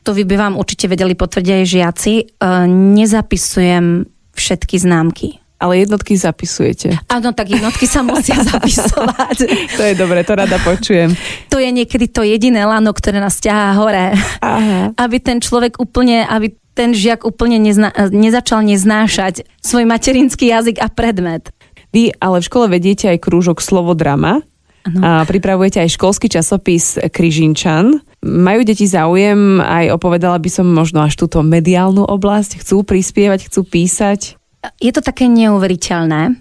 to 0.03 0.12
vy 0.12 0.27
by 0.27 0.36
vám 0.36 0.60
určite 0.60 0.91
vedeli 0.91 1.15
potvrdiť 1.15 1.53
aj 1.58 1.65
žiaci, 1.65 2.13
e, 2.19 2.23
nezapisujem 2.67 4.03
všetky 4.36 4.75
známky 4.77 5.47
ale 5.58 5.84
jednotky 5.84 6.13
zapisujete. 6.13 6.93
Áno, 7.10 7.34
tak 7.34 7.50
jednotky 7.50 7.89
sa 7.89 8.06
musia 8.06 8.38
zapisovať. 8.54 9.38
to 9.74 9.84
je 9.84 9.93
dobre, 9.98 10.22
to 10.22 10.34
rada 10.38 10.58
počujem. 10.62 11.13
To 11.50 11.58
je 11.58 11.70
niekedy 11.74 12.10
to 12.10 12.22
jediné 12.22 12.65
lano, 12.65 12.93
ktoré 12.93 13.17
nás 13.17 13.41
ťahá 13.41 13.74
hore. 13.78 14.13
Aha. 14.41 14.93
Aby 14.93 15.17
ten 15.17 15.41
človek 15.41 15.82
úplne, 15.82 16.26
aby 16.30 16.54
ten 16.78 16.93
žiak 16.93 17.26
úplne 17.26 17.58
nezna, 17.58 17.89
nezačal 18.13 18.62
neznášať 18.62 19.50
svoj 19.65 19.89
materinský 19.89 20.54
jazyk 20.54 20.78
a 20.78 20.93
predmet. 20.93 21.50
Vy 21.89 22.13
ale 22.22 22.38
v 22.38 22.48
škole 22.48 22.70
vediete 22.70 23.10
aj 23.10 23.26
krúžok 23.26 23.58
slovo 23.58 23.98
drama. 23.98 24.46
Ano. 24.86 25.02
A 25.04 25.10
pripravujete 25.28 25.84
aj 25.84 25.98
školský 25.98 26.32
časopis 26.32 26.96
Kryžinčan. 27.12 28.00
Majú 28.24 28.62
deti 28.63 28.88
záujem 28.88 29.60
aj 29.60 29.91
opovedala 29.98 30.39
by 30.39 30.50
som 30.54 30.70
možno 30.70 31.04
až 31.04 31.20
túto 31.20 31.43
mediálnu 31.43 32.08
oblasť? 32.08 32.63
Chcú 32.63 32.88
prispievať, 32.88 33.52
chcú 33.52 33.67
písať? 33.67 34.37
Je 34.77 34.91
to 34.91 35.01
také 35.01 35.27
neuveriteľné, 35.27 36.38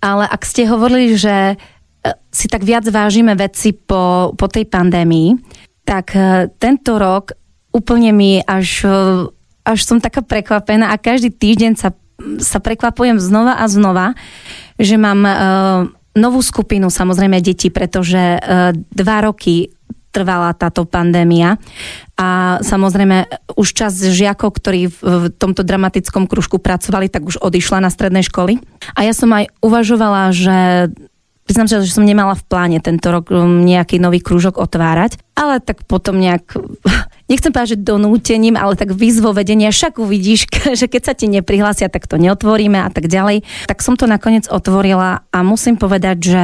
ale 0.00 0.24
ak 0.28 0.42
ste 0.44 0.68
hovorili, 0.68 1.16
že 1.18 1.54
e, 1.54 1.56
si 2.30 2.46
tak 2.46 2.62
viac 2.62 2.86
vážime 2.86 3.34
veci 3.34 3.72
po, 3.74 4.32
po 4.36 4.46
tej 4.46 4.68
pandémii, 4.68 5.34
tak 5.82 6.14
e, 6.14 6.50
tento 6.60 7.00
rok 7.00 7.34
úplne 7.72 8.12
mi 8.14 8.38
až, 8.44 8.86
e, 8.86 8.98
až 9.66 9.78
som 9.82 9.98
taká 9.98 10.22
prekvapená 10.22 10.92
a 10.92 11.00
každý 11.00 11.32
týždeň 11.32 11.72
sa, 11.74 11.90
sa 12.38 12.58
prekvapujem 12.62 13.18
znova 13.18 13.58
a 13.58 13.64
znova, 13.66 14.14
že 14.76 15.00
mám 15.00 15.24
novú 16.16 16.40
skupinu 16.40 16.88
samozrejme 16.88 17.44
detí, 17.44 17.68
pretože 17.68 18.16
uh, 18.40 18.72
dva 18.72 19.28
roky 19.28 19.75
trvala 20.16 20.56
táto 20.56 20.88
pandémia 20.88 21.60
a 22.16 22.56
samozrejme 22.64 23.28
už 23.60 23.68
čas 23.76 23.92
žiakov, 24.00 24.56
ktorí 24.56 24.88
v 24.88 25.28
tomto 25.36 25.60
dramatickom 25.60 26.24
kružku 26.24 26.56
pracovali, 26.56 27.12
tak 27.12 27.28
už 27.28 27.36
odišla 27.44 27.84
na 27.84 27.92
stredné 27.92 28.24
školy. 28.24 28.56
A 28.96 29.04
ja 29.04 29.12
som 29.12 29.28
aj 29.36 29.52
uvažovala, 29.60 30.32
že 30.32 30.88
Priznám 31.46 31.70
sa, 31.70 31.78
že 31.78 31.94
som 31.94 32.02
nemala 32.02 32.34
v 32.34 32.42
pláne 32.42 32.82
tento 32.82 33.06
rok 33.06 33.30
um, 33.30 33.62
nejaký 33.62 34.02
nový 34.02 34.18
krúžok 34.18 34.58
otvárať, 34.58 35.14
ale 35.38 35.62
tak 35.62 35.86
potom 35.86 36.18
nejak, 36.18 36.58
nechcem 37.30 37.54
povedať, 37.54 37.78
že 37.78 37.86
donútením, 37.86 38.58
ale 38.58 38.74
tak 38.74 38.90
výzvo 38.90 39.30
vedenia, 39.30 39.70
však 39.70 40.02
uvidíš, 40.02 40.50
že 40.82 40.90
keď 40.90 41.02
sa 41.06 41.14
ti 41.14 41.30
neprihlásia, 41.30 41.86
tak 41.86 42.10
to 42.10 42.18
neotvoríme 42.18 42.82
a 42.82 42.90
tak 42.90 43.06
ďalej. 43.06 43.46
Tak 43.70 43.78
som 43.78 43.94
to 43.94 44.10
nakoniec 44.10 44.50
otvorila 44.50 45.22
a 45.30 45.38
musím 45.46 45.78
povedať, 45.78 46.16
že 46.18 46.42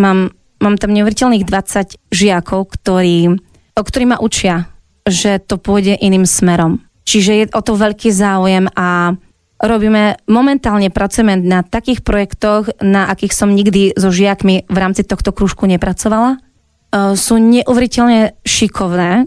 mám, 0.00 0.32
mám 0.60 0.76
tam 0.76 0.92
neuveriteľných 0.92 1.48
20 1.48 2.12
žiakov, 2.12 2.76
ktorí, 2.76 3.40
ktorí 3.74 4.04
ma 4.06 4.20
učia, 4.20 4.68
že 5.08 5.40
to 5.40 5.56
pôjde 5.56 5.96
iným 5.96 6.28
smerom. 6.28 6.84
Čiže 7.08 7.32
je 7.32 7.44
o 7.50 7.60
to 7.64 7.74
veľký 7.74 8.12
záujem 8.12 8.70
a 8.76 9.18
robíme, 9.58 10.20
momentálne 10.30 10.92
pracujeme 10.92 11.40
na 11.40 11.66
takých 11.66 12.04
projektoch, 12.06 12.70
na 12.78 13.10
akých 13.10 13.34
som 13.34 13.50
nikdy 13.50 13.96
so 13.96 14.12
žiakmi 14.12 14.68
v 14.68 14.76
rámci 14.76 15.02
tohto 15.02 15.34
krúžku 15.34 15.66
nepracovala. 15.66 16.36
E, 16.36 16.38
sú 17.18 17.40
neuveriteľne 17.40 18.38
šikovné, 18.46 19.26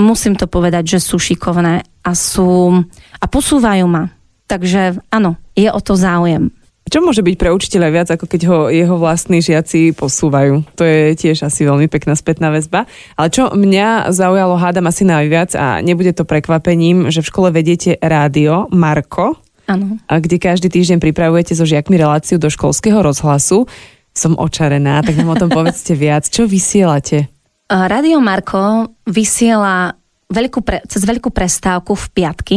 musím 0.00 0.34
to 0.34 0.48
povedať, 0.48 0.98
že 0.98 1.04
sú 1.04 1.20
šikovné 1.20 1.84
a 2.02 2.10
sú 2.16 2.82
a 3.20 3.24
posúvajú 3.28 3.86
ma. 3.86 4.10
Takže 4.50 5.00
áno, 5.08 5.38
je 5.54 5.68
o 5.70 5.80
to 5.80 5.94
záujem. 5.96 6.50
Čo 6.92 7.00
môže 7.00 7.24
byť 7.24 7.40
pre 7.40 7.48
učiteľa 7.56 7.88
viac, 7.88 8.08
ako 8.12 8.28
keď 8.28 8.40
ho 8.52 8.58
jeho 8.68 9.00
vlastní 9.00 9.40
žiaci 9.40 9.96
posúvajú? 9.96 10.76
To 10.76 10.84
je 10.84 11.16
tiež 11.16 11.48
asi 11.48 11.64
veľmi 11.64 11.88
pekná 11.88 12.12
spätná 12.12 12.52
väzba. 12.52 12.84
Ale 13.16 13.32
čo 13.32 13.48
mňa 13.48 14.12
zaujalo, 14.12 14.60
hádam 14.60 14.92
asi 14.92 15.08
najviac 15.08 15.56
a 15.56 15.80
nebude 15.80 16.12
to 16.12 16.28
prekvapením, 16.28 17.08
že 17.08 17.24
v 17.24 17.30
škole 17.32 17.48
vediete 17.48 17.96
rádio 17.96 18.68
Marko, 18.68 19.40
Áno. 19.70 19.96
A 20.10 20.18
kde 20.18 20.42
každý 20.42 20.68
týždeň 20.68 20.98
pripravujete 20.98 21.54
so 21.54 21.62
žiakmi 21.62 21.94
reláciu 21.94 22.36
do 22.36 22.50
školského 22.50 22.98
rozhlasu. 22.98 23.64
Som 24.12 24.36
očarená, 24.36 25.00
tak 25.00 25.16
nám 25.16 25.32
o 25.32 25.40
tom 25.40 25.48
povedzte 25.56 25.96
viac. 25.96 26.28
Čo 26.28 26.44
vysielate? 26.44 27.30
Radio 27.72 28.20
Marko 28.20 28.92
vysiela 29.08 29.96
veľkú 30.28 30.60
pre, 30.60 30.84
cez 30.84 31.08
veľkú 31.08 31.32
prestávku 31.32 31.96
v 31.96 32.06
piatky 32.12 32.56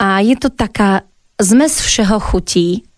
a 0.00 0.18
je 0.26 0.34
to 0.34 0.50
taká 0.50 1.06
zmes 1.38 1.78
všeho 1.78 2.18
chutí, 2.18 2.89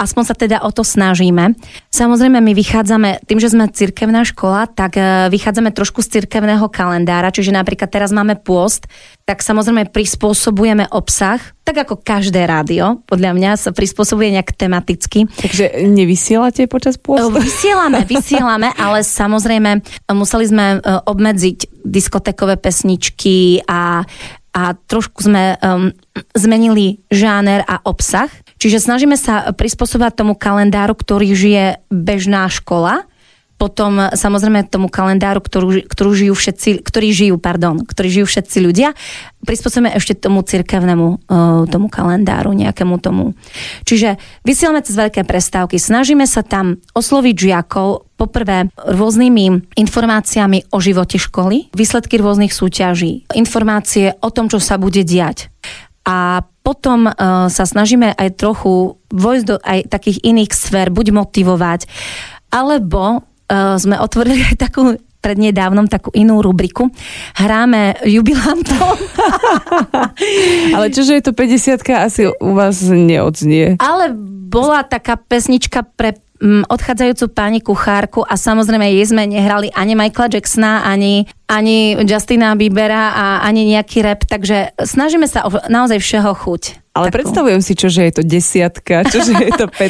aspoň 0.00 0.22
sa 0.24 0.32
teda 0.32 0.64
o 0.64 0.72
to 0.72 0.80
snažíme. 0.80 1.52
Samozrejme, 1.92 2.40
my 2.40 2.52
vychádzame, 2.56 3.28
tým, 3.28 3.36
že 3.36 3.52
sme 3.52 3.68
cirkevná 3.68 4.24
škola, 4.24 4.64
tak 4.64 4.96
e, 4.96 5.28
vychádzame 5.28 5.76
trošku 5.76 6.00
z 6.00 6.20
cirkevného 6.20 6.64
kalendára, 6.72 7.28
čiže 7.28 7.52
napríklad 7.52 7.92
teraz 7.92 8.08
máme 8.08 8.40
pôst, 8.40 8.88
tak 9.28 9.44
samozrejme 9.44 9.92
prispôsobujeme 9.92 10.88
obsah, 10.88 11.38
tak 11.62 11.84
ako 11.84 12.00
každé 12.00 12.48
rádio, 12.48 13.04
podľa 13.04 13.36
mňa 13.36 13.50
sa 13.60 13.70
prispôsobuje 13.76 14.32
nejak 14.34 14.56
tematicky. 14.56 15.28
Takže 15.28 15.84
nevysielate 15.84 16.64
počas 16.64 16.96
pôstu? 16.96 17.36
E, 17.36 17.44
vysielame, 17.44 18.00
vysielame, 18.16 18.72
ale 18.80 19.04
samozrejme 19.04 19.84
museli 20.16 20.48
sme 20.48 20.66
e, 20.74 20.98
obmedziť 21.04 21.84
diskotekové 21.84 22.56
pesničky 22.56 23.60
a 23.68 24.08
a 24.50 24.74
trošku 24.74 25.30
sme 25.30 25.54
um, 25.62 25.94
zmenili 26.34 27.06
žáner 27.06 27.62
a 27.70 27.78
obsah. 27.86 28.26
Čiže 28.60 28.76
snažíme 28.76 29.16
sa 29.16 29.56
prispôsobovať 29.56 30.20
tomu 30.20 30.36
kalendáru, 30.36 30.92
ktorý 30.92 31.32
žije 31.32 31.80
bežná 31.88 32.44
škola, 32.52 33.08
potom 33.60 34.00
samozrejme 34.16 34.72
tomu 34.72 34.88
kalendáru, 34.88 35.44
ktorú, 35.44 35.84
ktorú 35.84 36.10
žijú 36.16 36.32
všetci, 36.32 36.80
ktorí 36.80 37.12
žijú, 37.12 37.36
pardon, 37.36 37.84
ktorí 37.84 38.08
žijú 38.08 38.26
všetci 38.32 38.56
ľudia, 38.64 38.96
prispôsobíme 39.44 39.92
ešte 39.92 40.16
tomu 40.16 40.40
cirkevnému 40.40 41.06
uh, 41.28 41.68
tomu 41.68 41.92
kalendáru, 41.92 42.56
nejakému 42.56 42.96
tomu. 43.04 43.36
Čiže 43.84 44.16
vysielame 44.48 44.80
cez 44.80 44.96
veľké 44.96 45.28
prestávky, 45.28 45.76
snažíme 45.76 46.24
sa 46.24 46.40
tam 46.40 46.80
osloviť 46.96 47.36
žiakov 47.36 48.08
poprvé 48.16 48.72
rôznymi 48.80 49.76
informáciami 49.76 50.72
o 50.72 50.80
živote 50.80 51.20
školy, 51.20 51.68
výsledky 51.76 52.16
rôznych 52.16 52.56
súťaží, 52.56 53.28
informácie 53.36 54.16
o 54.24 54.32
tom, 54.32 54.48
čo 54.48 54.56
sa 54.56 54.80
bude 54.80 55.04
diať. 55.04 55.52
A 56.06 56.42
potom 56.64 57.08
uh, 57.08 57.48
sa 57.48 57.64
snažíme 57.64 58.14
aj 58.16 58.40
trochu 58.40 58.96
vojsť 59.12 59.44
do 59.44 59.56
aj 59.60 59.90
takých 59.90 60.18
iných 60.22 60.52
sfér, 60.52 60.88
buď 60.88 61.12
motivovať, 61.12 61.90
alebo 62.52 63.20
uh, 63.20 63.76
sme 63.76 64.00
otvorili 64.00 64.44
aj 64.48 64.56
takú 64.58 64.96
prednedávnom 65.20 65.86
takú 65.86 66.08
inú 66.16 66.40
rubriku. 66.40 66.88
Hráme 67.36 68.00
jubilantom. 68.08 68.96
Ale 70.76 70.88
čože 70.88 71.20
je 71.20 71.24
to 71.24 71.36
50 71.36 71.84
asi 71.92 72.22
u 72.32 72.50
vás 72.56 72.80
neodznie. 72.80 73.76
Ale 73.76 74.16
bola 74.50 74.82
taká 74.82 75.20
pesnička 75.20 75.84
pre 75.84 76.16
odchádzajúcu 76.42 77.24
pani 77.36 77.60
kuchárku 77.60 78.24
a 78.24 78.32
samozrejme 78.40 78.88
jej 78.96 79.04
sme 79.04 79.28
nehrali 79.28 79.68
ani 79.76 79.92
Michaela 79.92 80.32
Jacksona, 80.32 80.80
ani, 80.88 81.28
ani 81.44 82.00
Justina 82.00 82.56
Biebera 82.56 83.12
a 83.12 83.24
ani 83.44 83.68
nejaký 83.68 84.00
rap, 84.00 84.24
takže 84.24 84.72
snažíme 84.80 85.28
sa 85.28 85.44
o 85.44 85.52
naozaj 85.68 86.00
všeho 86.00 86.32
chuť. 86.32 86.62
Ale 86.96 87.12
takú. 87.12 87.16
predstavujem 87.20 87.60
si, 87.60 87.76
čo, 87.76 87.92
že 87.92 88.08
je 88.08 88.12
to 88.16 88.22
desiatka, 88.24 89.04
čo, 89.12 89.20
že 89.20 89.36
je 89.36 89.52
to 89.52 89.68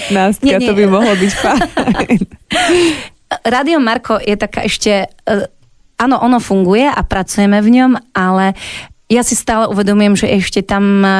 15, 0.43 0.43
to 0.43 0.73
by 0.75 0.85
mohlo 0.91 1.15
byť 1.15 1.33
fajn. 1.39 2.21
Radio 3.55 3.79
Marko 3.79 4.19
je 4.19 4.35
taká 4.35 4.67
ešte, 4.67 5.07
e, 5.07 5.33
áno, 6.03 6.19
ono 6.19 6.43
funguje 6.43 6.91
a 6.91 6.99
pracujeme 7.07 7.63
v 7.63 7.69
ňom, 7.79 7.93
ale 8.11 8.59
ja 9.07 9.23
si 9.23 9.39
stále 9.39 9.71
uvedomujem, 9.71 10.19
že 10.19 10.27
ešte 10.35 10.67
tam 10.67 11.07
e, 11.07 11.11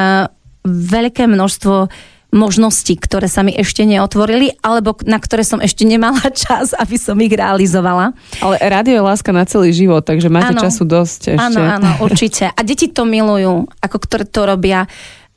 veľké 0.67 1.23
množstvo 1.23 1.87
možností, 2.31 2.95
ktoré 2.95 3.27
sa 3.27 3.43
mi 3.43 3.51
ešte 3.51 3.83
neotvorili, 3.83 4.55
alebo 4.63 4.95
na 5.03 5.19
ktoré 5.19 5.43
som 5.43 5.59
ešte 5.59 5.83
nemala 5.83 6.23
čas, 6.47 6.71
aby 6.73 6.95
som 6.95 7.19
ich 7.19 7.31
realizovala. 7.31 8.15
Ale 8.39 8.55
rádio 8.63 8.99
je 8.99 9.03
láska 9.03 9.35
na 9.35 9.43
celý 9.43 9.75
život, 9.75 10.01
takže 10.07 10.31
máte 10.31 10.55
ano, 10.55 10.63
času 10.63 10.83
dosť 10.87 11.21
ešte. 11.37 11.59
Áno, 11.59 11.61
áno, 11.61 11.89
určite. 12.07 12.49
A 12.49 12.59
deti 12.63 12.87
to 12.87 13.03
milujú, 13.03 13.67
ako 13.83 13.97
ktoré 13.99 14.23
to 14.25 14.47
robia 14.47 14.87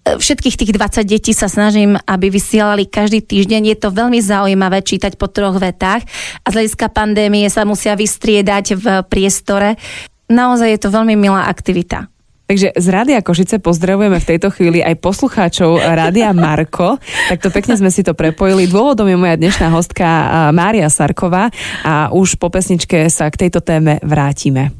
všetkých 0.04 0.60
tých 0.60 0.72
20 0.76 1.08
detí 1.08 1.32
sa 1.32 1.48
snažím, 1.48 1.96
aby 2.04 2.28
vysielali 2.28 2.84
každý 2.84 3.24
týždeň. 3.24 3.72
Je 3.72 3.76
to 3.80 3.88
veľmi 3.88 4.20
zaujímavé 4.20 4.84
čítať 4.84 5.16
po 5.16 5.32
troch 5.32 5.56
vetách 5.56 6.04
a 6.44 6.46
z 6.52 6.54
hľadiska 6.60 6.92
pandémie 6.92 7.48
sa 7.48 7.64
musia 7.64 7.96
vystriedať 7.96 8.76
v 8.76 8.86
priestore. 9.08 9.80
Naozaj 10.28 10.68
je 10.76 10.80
to 10.80 10.92
veľmi 10.92 11.16
milá 11.16 11.48
aktivita. 11.48 12.13
Takže 12.44 12.76
z 12.76 12.86
Rádia 12.92 13.24
Košice 13.24 13.56
pozdravujeme 13.56 14.20
v 14.20 14.28
tejto 14.28 14.52
chvíli 14.52 14.84
aj 14.84 15.00
poslucháčov 15.00 15.80
Rádia 15.80 16.28
Marko. 16.36 17.00
Takto 17.32 17.48
pekne 17.48 17.72
sme 17.80 17.88
si 17.88 18.04
to 18.04 18.12
prepojili. 18.12 18.68
Dôvodom 18.68 19.08
je 19.08 19.16
moja 19.16 19.40
dnešná 19.40 19.72
hostka 19.72 20.04
Mária 20.52 20.92
Sarková 20.92 21.48
a 21.80 22.12
už 22.12 22.36
po 22.36 22.52
pesničke 22.52 23.08
sa 23.08 23.32
k 23.32 23.48
tejto 23.48 23.64
téme 23.64 23.96
vrátime. 24.04 24.76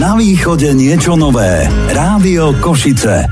Na 0.00 0.16
východe 0.16 0.72
niečo 0.72 1.12
nové. 1.12 1.68
Rádio 1.92 2.56
Košice. 2.56 3.28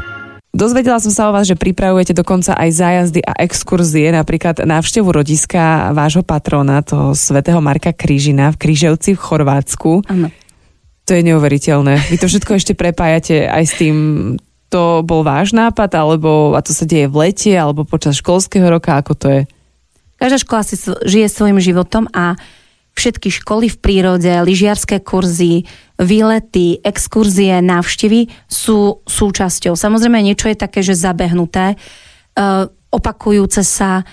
Dozvedela 0.53 1.01
som 1.01 1.09
sa 1.09 1.29
o 1.29 1.33
vás, 1.33 1.49
že 1.49 1.57
pripravujete 1.57 2.13
dokonca 2.13 2.61
aj 2.61 2.71
zájazdy 2.77 3.25
a 3.25 3.41
exkurzie, 3.41 4.13
napríklad 4.13 4.69
návštevu 4.69 5.09
rodiska 5.09 5.97
vášho 5.97 6.21
patrona, 6.21 6.85
toho 6.85 7.17
svätého 7.17 7.65
Marka 7.65 7.97
Krížina 7.97 8.53
v 8.53 8.69
Kríževci 8.69 9.17
v 9.17 9.21
Chorvátsku. 9.23 10.05
Ano. 10.13 10.29
To 11.09 11.17
je 11.17 11.25
neuveriteľné. 11.25 12.13
Vy 12.13 12.21
to 12.21 12.29
všetko 12.29 12.61
ešte 12.61 12.77
prepájate 12.77 13.49
aj 13.49 13.65
s 13.65 13.75
tým, 13.81 13.97
to 14.69 15.01
bol 15.01 15.25
váš 15.25 15.57
nápad, 15.57 15.97
alebo 15.97 16.53
a 16.53 16.61
to 16.61 16.77
sa 16.77 16.85
deje 16.85 17.09
v 17.09 17.17
lete, 17.25 17.49
alebo 17.57 17.89
počas 17.89 18.21
školského 18.21 18.69
roka, 18.69 18.93
ako 19.01 19.13
to 19.17 19.27
je? 19.33 19.43
Každá 20.21 20.37
škola 20.45 20.63
si 20.69 20.77
žije 21.09 21.33
svojim 21.33 21.57
životom 21.65 22.13
a 22.13 22.37
všetky 22.93 23.33
školy 23.33 23.73
v 23.73 23.81
prírode, 23.81 24.29
lyžiarské 24.29 25.01
kurzy, 25.01 25.65
výlety, 25.97 26.83
exkurzie, 26.85 27.63
návštevy 27.65 28.29
sú 28.51 29.01
súčasťou. 29.09 29.79
Samozrejme, 29.79 30.21
niečo 30.21 30.53
je 30.53 30.61
také, 30.61 30.85
že 30.85 30.99
zabehnuté, 30.99 31.73
e, 31.73 31.77
opakujúce 32.93 33.65
sa, 33.65 34.05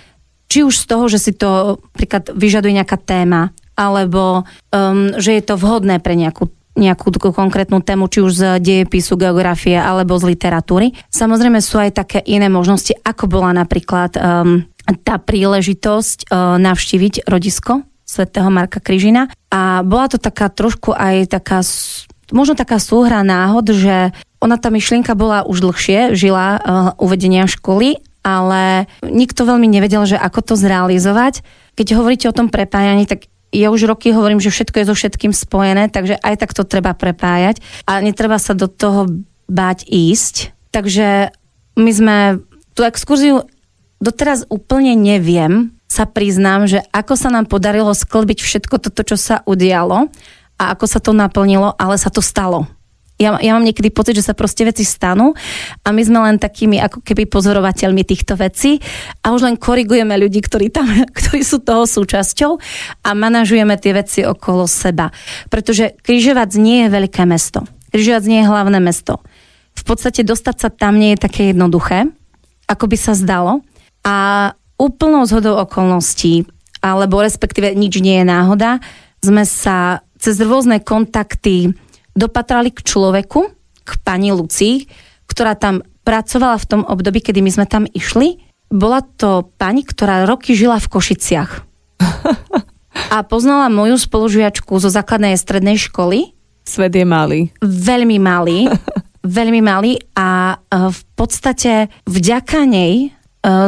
či 0.48 0.62
už 0.64 0.80
z 0.80 0.86
toho, 0.86 1.12
že 1.12 1.20
si 1.20 1.32
to 1.36 1.82
napríklad 1.92 2.32
vyžaduje 2.32 2.78
nejaká 2.78 3.02
téma, 3.02 3.52
alebo 3.76 4.48
um, 4.72 5.12
že 5.20 5.36
je 5.36 5.44
to 5.44 5.60
vhodné 5.60 6.00
pre 6.00 6.16
nejakú 6.16 6.48
nejakú 6.76 7.12
konkrétnu 7.32 7.80
tému, 7.80 8.12
či 8.12 8.20
už 8.20 8.32
z 8.36 8.44
dejepisu, 8.60 9.16
geografie 9.16 9.80
alebo 9.80 10.20
z 10.20 10.36
literatúry. 10.36 10.92
Samozrejme 11.08 11.64
sú 11.64 11.80
aj 11.80 11.96
také 11.96 12.20
iné 12.28 12.52
možnosti, 12.52 12.92
ako 13.02 13.32
bola 13.32 13.56
napríklad 13.56 14.12
um, 14.20 14.68
tá 15.02 15.16
príležitosť 15.18 16.30
uh, 16.30 16.60
navštíviť 16.60 17.26
rodisko 17.26 17.88
svätého 18.06 18.52
Marka 18.52 18.84
Kryžina. 18.84 19.32
A 19.50 19.82
bola 19.82 20.12
to 20.12 20.20
taká 20.20 20.52
trošku 20.52 20.94
aj 20.94 21.32
taká, 21.32 21.64
možno 22.30 22.54
taká 22.54 22.78
súhra 22.78 23.24
náhod, 23.26 23.72
že 23.72 24.14
ona 24.44 24.60
tá 24.60 24.70
myšlienka 24.70 25.16
bola 25.18 25.48
už 25.48 25.64
dlhšie, 25.64 26.14
žila 26.14 26.48
uh, 26.56 26.60
uvedenia 27.02 27.48
školy, 27.50 28.04
ale 28.26 28.90
nikto 29.06 29.46
veľmi 29.46 29.70
nevedel, 29.70 30.04
že 30.10 30.18
ako 30.18 30.40
to 30.42 30.54
zrealizovať. 30.58 31.46
Keď 31.78 31.88
hovoríte 31.94 32.26
o 32.30 32.36
tom 32.36 32.50
prepájaní, 32.50 33.06
tak 33.06 33.30
ja 33.56 33.72
už 33.72 33.88
roky 33.88 34.12
hovorím, 34.12 34.44
že 34.44 34.52
všetko 34.52 34.84
je 34.84 34.90
so 34.92 34.96
všetkým 34.96 35.32
spojené, 35.32 35.88
takže 35.88 36.20
aj 36.20 36.36
tak 36.44 36.52
to 36.52 36.68
treba 36.68 36.92
prepájať. 36.92 37.64
A 37.88 38.04
netreba 38.04 38.36
sa 38.36 38.52
do 38.52 38.68
toho 38.68 39.08
báť 39.48 39.88
ísť. 39.88 40.52
Takže 40.76 41.32
my 41.80 41.92
sme 41.92 42.18
tú 42.76 42.84
exkurziu 42.84 43.48
doteraz 44.04 44.44
úplne 44.52 44.94
neviem, 45.00 45.72
sa 45.88 46.04
priznám, 46.04 46.68
že 46.68 46.84
ako 46.92 47.16
sa 47.16 47.32
nám 47.32 47.48
podarilo 47.48 47.96
sklbiť 47.96 48.44
všetko 48.44 48.76
toto, 48.84 49.02
čo 49.08 49.16
sa 49.16 49.46
udialo 49.48 50.12
a 50.60 50.64
ako 50.76 50.86
sa 50.90 51.00
to 51.00 51.16
naplnilo, 51.16 51.72
ale 51.80 51.96
sa 51.96 52.12
to 52.12 52.20
stalo 52.20 52.68
ja, 53.16 53.40
ja 53.40 53.56
mám 53.56 53.64
niekedy 53.64 53.96
pocit, 53.96 54.20
že 54.20 54.28
sa 54.28 54.36
proste 54.36 54.68
veci 54.68 54.84
stanú 54.84 55.32
a 55.84 55.88
my 55.96 56.02
sme 56.04 56.20
len 56.20 56.36
takými 56.36 56.84
ako 56.84 57.00
keby 57.00 57.32
pozorovateľmi 57.32 58.04
týchto 58.04 58.36
vecí 58.36 58.84
a 59.24 59.32
už 59.32 59.48
len 59.48 59.56
korigujeme 59.56 60.12
ľudí, 60.20 60.44
ktorí, 60.44 60.68
tam, 60.68 60.84
ktorí 61.18 61.40
sú 61.40 61.64
toho 61.64 61.88
súčasťou 61.88 62.60
a 63.08 63.10
manažujeme 63.16 63.80
tie 63.80 63.96
veci 63.96 64.20
okolo 64.28 64.68
seba. 64.68 65.16
Pretože 65.48 65.96
Kryžovac 66.04 66.52
nie 66.60 66.84
je 66.86 66.88
veľké 66.92 67.24
mesto. 67.24 67.64
Kryžovac 67.96 68.26
nie 68.28 68.44
je 68.44 68.50
hlavné 68.52 68.80
mesto. 68.84 69.24
V 69.76 69.84
podstate 69.88 70.28
dostať 70.28 70.56
sa 70.60 70.70
tam 70.72 71.00
nie 71.00 71.16
je 71.16 71.24
také 71.24 71.56
jednoduché, 71.56 72.12
ako 72.68 72.86
by 72.92 72.98
sa 73.00 73.16
zdalo. 73.16 73.64
A 74.04 74.52
úplnou 74.76 75.24
zhodou 75.24 75.56
okolností, 75.56 76.44
alebo 76.84 77.24
respektíve 77.24 77.72
nič 77.72 78.04
nie 78.04 78.20
je 78.22 78.26
náhoda, 78.28 78.84
sme 79.24 79.48
sa 79.48 80.04
cez 80.20 80.38
rôzne 80.44 80.84
kontakty 80.84 81.74
dopatrali 82.16 82.72
k 82.72 82.82
človeku, 82.82 83.40
k 83.86 83.92
pani 84.02 84.32
Lucii, 84.32 84.88
ktorá 85.30 85.54
tam 85.60 85.84
pracovala 86.08 86.58
v 86.58 86.66
tom 86.66 86.82
období, 86.88 87.22
kedy 87.22 87.44
my 87.44 87.52
sme 87.52 87.66
tam 87.68 87.84
išli. 87.86 88.42
Bola 88.72 89.04
to 89.04 89.52
pani, 89.60 89.86
ktorá 89.86 90.26
roky 90.26 90.58
žila 90.58 90.82
v 90.82 90.90
Košiciach. 90.90 91.52
A 93.14 93.22
poznala 93.28 93.68
moju 93.70 94.00
spolužiačku 94.00 94.80
zo 94.80 94.90
základnej 94.90 95.36
strednej 95.36 95.78
školy. 95.78 96.32
Svet 96.66 96.96
je 96.96 97.06
malý. 97.06 97.54
Veľmi 97.62 98.18
malý. 98.18 98.72
veľmi 99.26 99.62
malý 99.66 99.98
a 100.14 100.56
e, 100.56 100.90
v 100.94 101.02
podstate 101.18 101.90
vďaka 102.06 102.62
nej 102.70 102.94
e, 103.06 103.18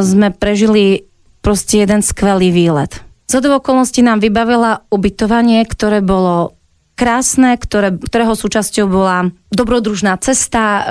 sme 0.00 0.30
prežili 0.30 1.10
proste 1.42 1.82
jeden 1.82 2.00
skvelý 2.00 2.54
výlet. 2.54 3.02
Z 3.28 3.44
okolností 3.44 4.00
nám 4.00 4.24
vybavila 4.24 4.88
ubytovanie, 4.88 5.60
ktoré 5.68 6.00
bolo 6.00 6.56
krásne, 6.98 7.54
ktoré, 7.54 7.94
ktorého 7.94 8.34
súčasťou 8.34 8.90
bola 8.90 9.30
dobrodružná 9.54 10.18
cesta, 10.18 10.62
e, 10.66 10.82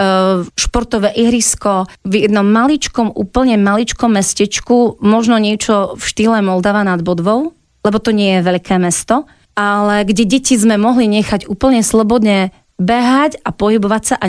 športové 0.55 1.11
ihrisko 1.11 1.91
v 2.07 2.23
jednom 2.25 2.47
maličkom, 2.47 3.11
úplne 3.11 3.59
maličkom 3.59 4.15
mestečku, 4.15 5.03
možno 5.03 5.35
niečo 5.35 5.99
v 5.99 6.03
štýle 6.07 6.39
Moldava 6.39 6.87
nad 6.87 7.03
Bodvou, 7.03 7.51
lebo 7.83 7.97
to 7.99 8.15
nie 8.15 8.39
je 8.39 8.47
veľké 8.47 8.79
mesto, 8.79 9.27
ale 9.59 10.07
kde 10.07 10.23
deti 10.23 10.55
sme 10.55 10.79
mohli 10.79 11.11
nechať 11.11 11.51
úplne 11.51 11.83
slobodne 11.83 12.55
behať 12.79 13.41
a 13.43 13.51
pohybovať 13.51 14.03
sa 14.05 14.15
a 14.15 14.25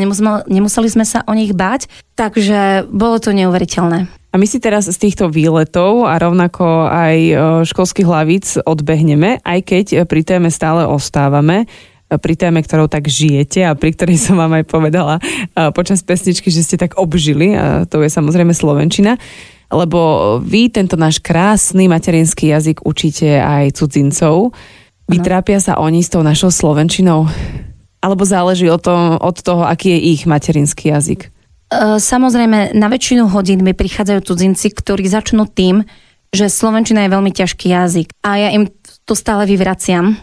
nemuseli, 0.48 0.88
sme 0.88 1.06
sa 1.06 1.22
o 1.28 1.36
nich 1.36 1.52
báť, 1.54 1.86
takže 2.18 2.90
bolo 2.90 3.20
to 3.20 3.30
neuveriteľné. 3.36 4.17
A 4.28 4.36
my 4.36 4.44
si 4.44 4.60
teraz 4.60 4.84
z 4.84 4.98
týchto 5.00 5.32
výletov 5.32 6.04
a 6.04 6.20
rovnako 6.20 6.84
aj 6.84 7.16
e, 7.16 7.34
školských 7.64 8.04
hlavíc 8.04 8.46
odbehneme, 8.60 9.40
aj 9.40 9.60
keď 9.64 9.86
pri 10.04 10.20
téme 10.20 10.52
stále 10.52 10.84
ostávame 10.84 11.64
e, 11.64 11.66
pri 12.20 12.36
téme, 12.36 12.60
ktorou 12.60 12.92
tak 12.92 13.08
žijete 13.08 13.64
a 13.64 13.72
pri 13.72 13.96
ktorej 13.96 14.20
som 14.28 14.36
vám 14.36 14.60
aj 14.60 14.64
povedala 14.68 15.16
e, 15.16 15.22
počas 15.72 16.04
pesničky, 16.04 16.52
že 16.52 16.60
ste 16.60 16.76
tak 16.76 17.00
obžili, 17.00 17.56
a 17.56 17.88
to 17.88 18.04
je 18.04 18.12
samozrejme 18.12 18.52
Slovenčina, 18.52 19.16
lebo 19.72 20.36
vy 20.44 20.72
tento 20.76 21.00
náš 21.00 21.24
krásny 21.24 21.88
materinský 21.88 22.52
jazyk 22.52 22.84
učíte 22.84 23.40
aj 23.40 23.80
cudzincov. 23.80 24.52
Vytrápia 25.08 25.56
sa 25.56 25.80
oni 25.80 26.04
s 26.04 26.12
tou 26.12 26.20
našou 26.20 26.52
Slovenčinou? 26.52 27.28
Alebo 28.04 28.28
záleží 28.28 28.68
od, 28.68 28.80
tom, 28.84 29.16
od 29.16 29.36
toho, 29.40 29.64
aký 29.64 29.96
je 29.96 30.00
ich 30.12 30.22
materinský 30.28 30.92
jazyk? 30.92 31.32
E, 31.68 32.00
samozrejme, 32.00 32.72
na 32.72 32.88
väčšinu 32.88 33.28
hodín 33.28 33.61
mi 33.61 33.76
prichádzajú 33.76 34.20
cudzinci, 34.24 34.72
ktorí 34.72 35.04
začnú 35.04 35.44
tým, 35.44 35.85
že 36.33 36.48
Slovenčina 36.48 37.04
je 37.04 37.12
veľmi 37.12 37.33
ťažký 37.33 37.68
jazyk. 37.68 38.09
A 38.24 38.31
ja 38.37 38.48
im 38.52 38.68
to 39.04 39.12
stále 39.16 39.48
vyvraciam, 39.48 40.20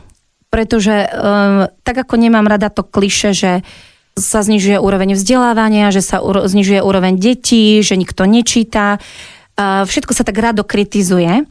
pretože 0.54 0.94
um, 0.94 1.66
tak 1.82 2.06
ako 2.06 2.22
nemám 2.22 2.46
rada 2.46 2.70
to 2.70 2.86
kliše, 2.86 3.34
že 3.34 3.52
sa 4.14 4.46
znižuje 4.46 4.78
úroveň 4.78 5.18
vzdelávania, 5.18 5.90
že 5.90 6.06
sa 6.06 6.22
znižuje 6.22 6.80
úroveň 6.80 7.18
detí, 7.18 7.82
že 7.82 7.98
nikto 7.98 8.30
nečíta, 8.30 9.02
všetko 9.58 10.14
sa 10.14 10.24
tak 10.24 10.38
rado 10.38 10.62
kritizuje. 10.62 11.42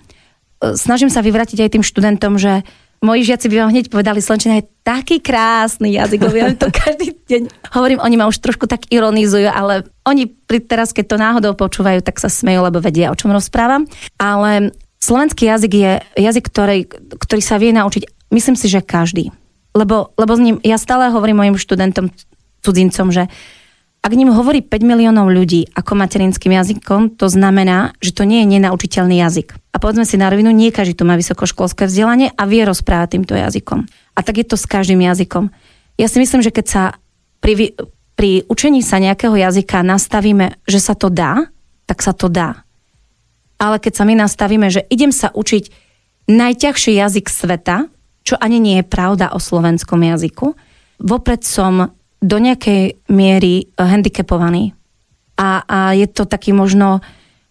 Uh, 0.62 0.78
snažím 0.78 1.10
sa 1.10 1.18
vyvratiť 1.18 1.58
aj 1.58 1.72
tým 1.74 1.84
študentom, 1.84 2.38
že 2.38 2.62
moji 3.04 3.28
žiaci 3.28 3.46
by 3.52 3.56
vám 3.60 3.70
hneď 3.70 3.86
povedali, 3.92 4.24
Slovenčina 4.24 4.58
je 4.58 4.68
taký 4.80 5.20
krásny 5.20 5.94
jazyk, 5.94 6.20
lebo 6.24 6.36
ja 6.36 6.48
to 6.56 6.72
každý 6.84 7.12
deň 7.28 7.42
hovorím, 7.76 8.00
oni 8.00 8.16
ma 8.16 8.26
už 8.26 8.40
trošku 8.40 8.64
tak 8.64 8.88
ironizujú, 8.88 9.46
ale 9.46 9.84
oni 10.08 10.26
pri 10.26 10.64
teraz, 10.64 10.96
keď 10.96 11.04
to 11.06 11.16
náhodou 11.20 11.52
počúvajú, 11.52 12.00
tak 12.00 12.16
sa 12.16 12.32
smejú, 12.32 12.64
lebo 12.64 12.80
vedia, 12.80 13.12
o 13.12 13.18
čom 13.18 13.30
rozprávam. 13.30 13.84
Ale 14.16 14.72
slovenský 14.98 15.46
jazyk 15.46 15.72
je 15.76 15.92
jazyk, 16.16 16.44
ktorý, 16.48 16.88
ktorý 17.20 17.42
sa 17.44 17.60
vie 17.60 17.76
naučiť, 17.76 18.32
myslím 18.32 18.56
si, 18.56 18.66
že 18.72 18.80
každý. 18.80 19.30
Lebo, 19.76 20.16
lebo 20.16 20.32
s 20.32 20.40
ním, 20.40 20.56
ja 20.64 20.80
stále 20.80 21.12
hovorím 21.12 21.44
mojim 21.44 21.56
študentom, 21.60 22.08
cudzincom, 22.64 23.12
že 23.12 23.28
ak 24.04 24.12
ním 24.12 24.28
hovorí 24.28 24.60
5 24.60 24.84
miliónov 24.84 25.32
ľudí 25.32 25.72
ako 25.72 25.96
materinským 25.96 26.52
jazykom, 26.52 27.16
to 27.16 27.24
znamená, 27.24 27.96
že 28.04 28.12
to 28.12 28.28
nie 28.28 28.44
je 28.44 28.60
nenaučiteľný 28.60 29.16
jazyk. 29.16 29.56
A 29.72 29.80
povedzme 29.80 30.04
si 30.04 30.20
na 30.20 30.28
rovinu, 30.28 30.52
nie 30.52 30.68
každý 30.68 30.92
tu 30.92 31.08
má 31.08 31.16
vysokoškolské 31.16 31.88
vzdelanie 31.88 32.28
a 32.36 32.44
vie 32.44 32.68
rozprávať 32.68 33.16
týmto 33.16 33.32
jazykom. 33.32 33.88
A 33.88 34.20
tak 34.20 34.44
je 34.44 34.46
to 34.46 34.60
s 34.60 34.68
každým 34.68 35.00
jazykom. 35.00 35.48
Ja 35.96 36.12
si 36.12 36.20
myslím, 36.20 36.44
že 36.44 36.52
keď 36.52 36.66
sa 36.68 36.82
pri, 37.40 37.72
pri 38.12 38.44
učení 38.44 38.84
sa 38.84 39.00
nejakého 39.00 39.40
jazyka 39.40 39.80
nastavíme, 39.80 40.60
že 40.68 40.84
sa 40.84 40.92
to 40.92 41.08
dá, 41.08 41.48
tak 41.88 42.04
sa 42.04 42.12
to 42.12 42.28
dá. 42.28 42.60
Ale 43.56 43.80
keď 43.80 43.92
sa 43.96 44.04
my 44.04 44.20
nastavíme, 44.20 44.68
že 44.68 44.84
idem 44.92 45.16
sa 45.16 45.32
učiť 45.32 45.72
najťažší 46.28 46.92
jazyk 47.00 47.32
sveta, 47.32 47.88
čo 48.20 48.36
ani 48.36 48.60
nie 48.60 48.76
je 48.80 48.84
pravda 48.84 49.32
o 49.32 49.40
slovenskom 49.40 50.04
jazyku, 50.04 50.52
vopred 51.00 51.40
som 51.40 51.88
do 52.24 52.40
nejakej 52.40 52.96
miery 53.12 53.68
eh, 53.68 53.84
handicapovaný. 53.84 54.72
A, 55.36 55.60
a 55.68 55.78
je 55.92 56.08
to 56.08 56.24
taký 56.24 56.56
možno 56.56 57.04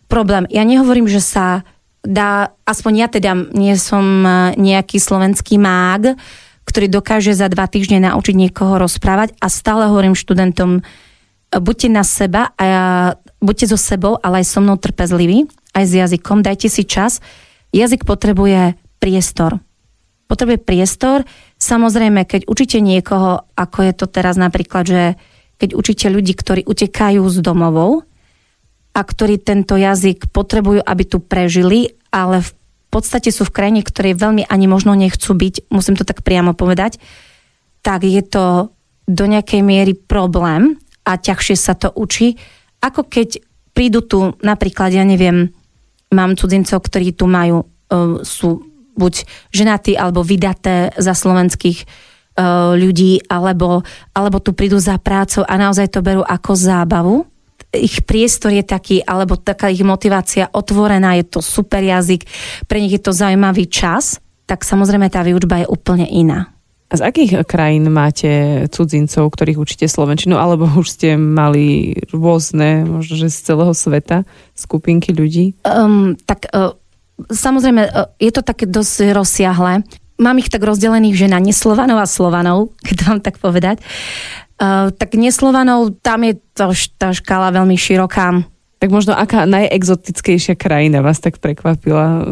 problém. 0.10 0.50
Ja 0.50 0.66
nehovorím, 0.66 1.06
že 1.06 1.22
sa 1.22 1.62
dá, 2.02 2.56
aspoň 2.66 2.92
ja 2.98 3.08
teda 3.08 3.32
nie 3.54 3.78
som 3.78 4.26
eh, 4.26 4.34
nejaký 4.58 4.98
slovenský 4.98 5.62
mág, 5.62 6.18
ktorý 6.66 6.90
dokáže 6.90 7.38
za 7.38 7.52
dva 7.54 7.70
týždne 7.70 8.02
naučiť 8.02 8.34
niekoho 8.34 8.82
rozprávať 8.82 9.38
a 9.38 9.48
stále 9.52 9.86
hovorím 9.86 10.18
študentom, 10.18 10.82
eh, 10.82 10.84
buďte 11.62 11.90
na 11.94 12.02
seba 12.02 12.50
a 12.58 12.66
buďte 13.38 13.76
so 13.76 13.78
sebou, 13.78 14.18
ale 14.26 14.42
aj 14.42 14.50
so 14.50 14.60
mnou 14.64 14.80
trpezliví, 14.82 15.46
aj 15.78 15.84
s 15.86 15.94
jazykom, 15.94 16.42
dajte 16.42 16.72
si 16.72 16.88
čas. 16.88 17.22
Jazyk 17.74 18.06
potrebuje 18.06 18.78
priestor. 19.02 19.60
Potrebuje 20.30 20.64
priestor, 20.64 21.28
Samozrejme, 21.64 22.28
keď 22.28 22.44
učíte 22.44 22.84
niekoho, 22.84 23.48
ako 23.56 23.88
je 23.88 23.94
to 23.96 24.06
teraz 24.12 24.36
napríklad, 24.36 24.84
že 24.84 25.04
keď 25.56 25.80
učíte 25.80 26.12
ľudí, 26.12 26.36
ktorí 26.36 26.68
utekajú 26.68 27.24
z 27.24 27.40
domovov 27.40 28.04
a 28.92 29.00
ktorí 29.00 29.40
tento 29.40 29.80
jazyk 29.80 30.28
potrebujú, 30.28 30.84
aby 30.84 31.04
tu 31.08 31.24
prežili, 31.24 31.96
ale 32.12 32.44
v 32.44 32.52
podstate 32.92 33.32
sú 33.32 33.48
v 33.48 33.56
krajine, 33.56 33.80
ktorej 33.80 34.20
veľmi 34.20 34.44
ani 34.44 34.68
možno 34.68 34.92
nechcú 34.92 35.32
byť, 35.32 35.72
musím 35.72 35.96
to 35.96 36.04
tak 36.04 36.20
priamo 36.20 36.52
povedať, 36.52 37.00
tak 37.80 38.04
je 38.04 38.20
to 38.28 38.76
do 39.08 39.24
nejakej 39.24 39.64
miery 39.64 39.96
problém 39.96 40.76
a 41.08 41.16
ťažšie 41.16 41.56
sa 41.56 41.80
to 41.80 41.96
učí, 41.96 42.36
ako 42.84 43.08
keď 43.08 43.40
prídu 43.72 44.04
tu 44.04 44.36
napríklad, 44.44 44.92
ja 44.92 45.08
neviem, 45.08 45.56
mám 46.12 46.36
cudzincov, 46.36 46.84
ktorí 46.84 47.16
tu 47.16 47.24
majú, 47.24 47.64
e, 47.64 47.66
sú 48.28 48.73
buď 48.94 49.14
ženatí 49.54 49.94
alebo 49.98 50.22
vydaté 50.22 50.94
za 50.98 51.14
slovenských 51.18 51.84
uh, 51.84 52.74
ľudí, 52.78 53.26
alebo, 53.30 53.82
alebo 54.14 54.38
tu 54.42 54.54
prídu 54.54 54.78
za 54.78 54.98
prácou 55.02 55.46
a 55.46 55.54
naozaj 55.58 55.94
to 55.94 56.00
berú 56.06 56.22
ako 56.26 56.52
zábavu. 56.54 57.16
Ich 57.74 58.06
priestor 58.06 58.54
je 58.54 58.62
taký, 58.62 59.02
alebo 59.02 59.34
taká 59.34 59.74
ich 59.74 59.82
motivácia 59.82 60.46
otvorená, 60.54 61.18
je 61.18 61.26
to 61.26 61.42
super 61.42 61.82
jazyk, 61.82 62.26
pre 62.70 62.78
nich 62.78 62.94
je 62.94 63.02
to 63.02 63.10
zaujímavý 63.10 63.66
čas 63.66 64.22
tak 64.46 64.68
samozrejme 64.68 65.08
tá 65.08 65.24
výučba 65.24 65.64
je 65.64 65.68
úplne 65.72 66.08
iná. 66.08 66.52
A 66.94 67.00
z 67.00 67.10
akých 67.10 67.42
krajín 67.50 67.90
máte 67.90 68.64
cudzincov, 68.70 69.34
ktorých 69.34 69.58
učíte 69.58 69.90
slovenčinu, 69.90 70.38
alebo 70.38 70.70
už 70.70 70.94
ste 70.94 71.18
mali 71.18 71.98
rôzne, 72.14 72.86
možno 72.86 73.18
že 73.18 73.34
z 73.34 73.40
celého 73.50 73.74
sveta, 73.74 74.30
skupinky 74.54 75.10
ľudí? 75.10 75.58
Um, 75.66 76.14
tak 76.30 76.46
uh, 76.54 76.78
samozrejme, 77.30 77.82
uh, 77.90 78.10
je 78.18 78.32
to 78.34 78.42
také 78.42 78.66
dosť 78.70 79.14
rozsiahle. 79.14 79.86
Mám 80.22 80.40
ich 80.40 80.50
tak 80.50 80.62
rozdelených, 80.62 81.26
že 81.26 81.28
na 81.32 81.42
neslovanov 81.42 82.00
a 82.00 82.08
slovanov, 82.08 82.72
keď 82.88 82.98
vám 83.08 83.20
tak 83.22 83.38
povedať. 83.40 83.82
Uh, 84.62 84.94
tak 84.94 85.18
neslovanov, 85.18 85.98
tam 86.00 86.24
je 86.24 86.40
to, 86.54 86.72
tá 86.96 87.12
škála 87.12 87.52
veľmi 87.52 87.76
široká. 87.76 88.46
Tak 88.84 88.92
možno 88.92 89.16
aká 89.16 89.48
najexotickejšia 89.48 90.60
krajina 90.60 91.00
vás 91.00 91.24
tak 91.24 91.40
prekvapila? 91.40 92.28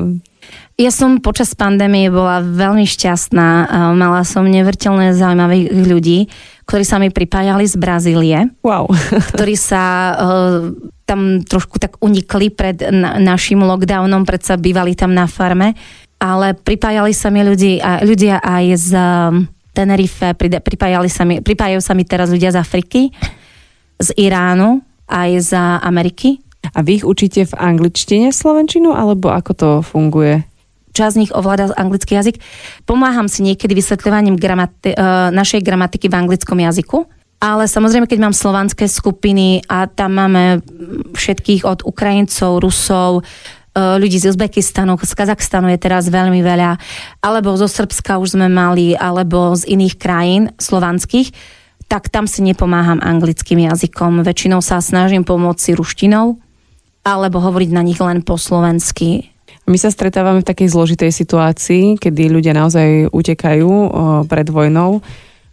Ja 0.75 0.91
som 0.91 1.23
počas 1.23 1.53
pandémie 1.53 2.11
bola 2.11 2.41
veľmi 2.41 2.83
šťastná. 2.83 3.71
Mala 3.95 4.25
som 4.27 4.43
nevrteľné 4.43 5.15
zaujímavých 5.15 5.71
ľudí, 5.71 6.19
ktorí 6.65 6.83
sa 6.83 6.97
mi 6.97 7.07
pripájali 7.07 7.69
z 7.69 7.75
Brazílie. 7.77 8.39
Wow. 8.65 8.89
ktorí 9.37 9.55
sa 9.55 9.83
uh, 10.17 10.73
tam 11.11 11.43
trošku 11.43 11.75
tak 11.75 11.99
unikli 11.99 12.47
pred 12.47 12.79
na, 12.87 13.19
našim 13.19 13.59
lockdownom, 13.59 14.23
predsa 14.23 14.55
bývali 14.55 14.95
tam 14.95 15.11
na 15.11 15.27
farme. 15.27 15.75
Ale 16.21 16.55
pripájali 16.55 17.11
sa 17.11 17.27
mi 17.27 17.43
ľudí, 17.43 17.83
a, 17.83 17.99
ľudia 18.07 18.39
aj 18.39 18.65
z 18.79 18.89
um, 18.95 19.43
Tenerife, 19.75 20.31
pripájali 20.39 21.11
sa 21.11 21.27
mi, 21.27 21.43
pripájajú 21.43 21.81
sa 21.83 21.91
mi 21.91 22.07
teraz 22.07 22.31
ľudia 22.31 22.55
z 22.55 22.61
Afriky, 22.63 23.11
z 23.99 24.09
Iránu, 24.15 24.79
aj 25.11 25.29
z 25.43 25.51
Ameriky. 25.83 26.39
A 26.71 26.85
vy 26.85 27.01
ich 27.01 27.05
učíte 27.07 27.43
v 27.49 27.57
angličtine 27.57 28.29
slovenčinu, 28.31 28.95
alebo 28.95 29.33
ako 29.33 29.51
to 29.51 29.69
funguje? 29.83 30.47
časť 30.91 31.13
z 31.15 31.21
nich 31.23 31.31
ovláda 31.31 31.71
anglický 31.79 32.19
jazyk. 32.19 32.43
Pomáham 32.83 33.31
si 33.31 33.47
niekedy 33.47 33.71
vysvetľovaním 33.71 34.35
gramati- 34.35 34.91
uh, 34.91 35.31
našej 35.31 35.63
gramatiky 35.63 36.11
v 36.11 36.19
anglickom 36.19 36.59
jazyku. 36.59 37.07
Ale 37.41 37.65
samozrejme, 37.65 38.05
keď 38.05 38.19
mám 38.21 38.37
slovanské 38.37 38.85
skupiny 38.85 39.65
a 39.65 39.89
tam 39.89 40.13
máme 40.21 40.61
všetkých 41.17 41.65
od 41.65 41.81
Ukrajincov, 41.81 42.61
Rusov, 42.61 43.25
uh, 43.25 43.97
ľudí 43.97 44.21
z 44.21 44.29
Uzbekistanu, 44.29 44.93
z 45.01 45.13
Kazachstanu 45.17 45.73
je 45.73 45.81
teraz 45.81 46.05
veľmi 46.05 46.45
veľa, 46.45 46.77
alebo 47.25 47.57
zo 47.57 47.65
Srbska 47.65 48.21
už 48.21 48.37
sme 48.37 48.45
mali, 48.45 48.93
alebo 48.93 49.57
z 49.57 49.73
iných 49.73 49.95
krajín 49.97 50.43
slovanských, 50.61 51.33
tak 51.89 52.13
tam 52.13 52.29
si 52.29 52.45
nepomáham 52.45 53.01
anglickým 53.01 53.65
jazykom. 53.65 54.21
Väčšinou 54.21 54.61
sa 54.61 54.77
snažím 54.77 55.25
pomôcť 55.25 55.73
ruštinou, 55.73 56.37
alebo 57.01 57.41
hovoriť 57.41 57.69
na 57.73 57.81
nich 57.81 57.97
len 57.97 58.21
po 58.21 58.37
slovensky 58.37 59.31
my 59.69 59.77
sa 59.77 59.93
stretávame 59.93 60.41
v 60.41 60.49
takej 60.49 60.73
zložitej 60.73 61.11
situácii, 61.13 61.83
kedy 62.01 62.33
ľudia 62.33 62.57
naozaj 62.57 63.13
utekajú 63.13 63.69
pred 64.25 64.47
vojnou. 64.49 65.05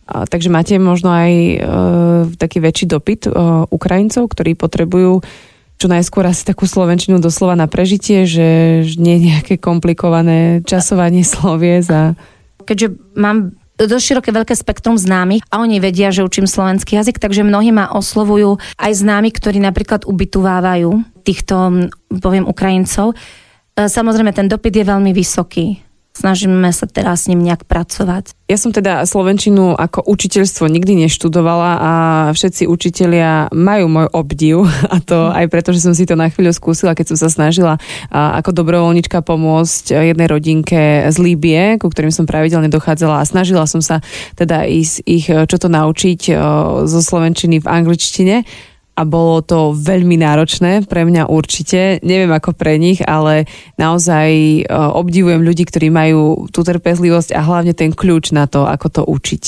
Takže 0.09 0.49
máte 0.49 0.81
možno 0.81 1.13
aj 1.13 1.33
e, 1.33 1.57
taký 2.41 2.65
väčší 2.65 2.89
dopyt 2.89 3.29
Ukrajincov, 3.69 4.33
ktorí 4.33 4.57
potrebujú 4.57 5.21
čo 5.79 5.87
najskôr 5.87 6.27
asi 6.27 6.43
takú 6.43 6.67
slovenčinu 6.67 7.23
doslova 7.23 7.55
na 7.55 7.71
prežitie, 7.71 8.27
že 8.27 8.83
nie 8.99 9.31
nejaké 9.31 9.63
komplikované 9.63 10.65
časovanie 10.67 11.23
slovies 11.23 11.87
a... 11.93 12.19
Keďže 12.67 12.99
mám 13.15 13.55
dosť 13.79 14.05
široké 14.11 14.31
veľké 14.35 14.59
spektrum 14.59 14.99
známych 14.99 15.47
a 15.55 15.63
oni 15.63 15.79
vedia, 15.79 16.11
že 16.11 16.27
učím 16.27 16.51
slovenský 16.51 16.99
jazyk, 16.99 17.23
takže 17.23 17.47
mnohí 17.47 17.71
ma 17.71 17.95
oslovujú 17.95 18.59
aj 18.75 18.91
známi, 18.91 19.31
ktorí 19.31 19.63
napríklad 19.63 20.03
ubytovávajú 20.03 20.99
týchto, 21.23 21.87
poviem, 22.11 22.43
Ukrajincov 22.43 23.15
E, 23.79 23.87
samozrejme, 23.87 24.35
ten 24.35 24.51
dopyt 24.51 24.75
je 24.75 24.85
veľmi 24.85 25.15
vysoký. 25.15 25.79
Snažíme 26.19 26.75
sa 26.75 26.91
teraz 26.91 27.25
s 27.25 27.29
ním 27.31 27.47
nejak 27.47 27.63
pracovať. 27.63 28.35
Ja 28.51 28.59
som 28.59 28.75
teda 28.75 29.07
Slovenčinu 29.07 29.79
ako 29.79 30.03
učiteľstvo 30.03 30.67
nikdy 30.67 31.07
neštudovala 31.07 31.71
a 31.79 31.93
všetci 32.35 32.67
učitelia 32.67 33.47
majú 33.55 33.87
môj 33.87 34.07
obdiv. 34.11 34.67
A 34.95 34.99
to 34.99 35.31
aj 35.31 35.47
preto, 35.47 35.71
že 35.71 35.85
som 35.87 35.95
si 35.95 36.11
to 36.11 36.19
na 36.19 36.27
chvíľu 36.27 36.51
skúsila, 36.51 36.99
keď 36.99 37.15
som 37.15 37.19
sa 37.23 37.29
snažila 37.31 37.79
ako 38.11 38.51
dobrovoľnička 38.51 39.23
pomôcť 39.23 39.95
jednej 39.95 40.27
rodinke 40.27 41.07
z 41.07 41.17
Líbie, 41.23 41.79
ku 41.79 41.87
ktorým 41.87 42.11
som 42.11 42.27
pravidelne 42.27 42.67
dochádzala. 42.67 43.23
A 43.23 43.29
snažila 43.29 43.71
som 43.71 43.79
sa 43.79 44.03
teda 44.35 44.67
ísť 44.67 44.95
ich 45.07 45.31
čo 45.31 45.57
to 45.61 45.71
naučiť 45.71 46.35
zo 46.83 47.01
Slovenčiny 47.01 47.63
v 47.63 47.71
angličtine 47.71 48.43
a 48.99 49.07
bolo 49.07 49.39
to 49.47 49.79
veľmi 49.79 50.19
náročné, 50.19 50.83
pre 50.91 51.07
mňa 51.07 51.31
určite, 51.31 52.03
neviem 52.03 52.35
ako 52.35 52.51
pre 52.51 52.75
nich, 52.83 52.99
ale 52.99 53.47
naozaj 53.79 54.29
e, 54.35 54.61
obdivujem 54.75 55.39
ľudí, 55.39 55.71
ktorí 55.71 55.87
majú 55.87 56.51
tú 56.51 56.67
trpezlivosť 56.67 57.31
a 57.39 57.47
hlavne 57.47 57.79
ten 57.79 57.95
kľúč 57.95 58.35
na 58.35 58.51
to, 58.51 58.67
ako 58.67 58.87
to 58.91 59.03
učiť. 59.07 59.45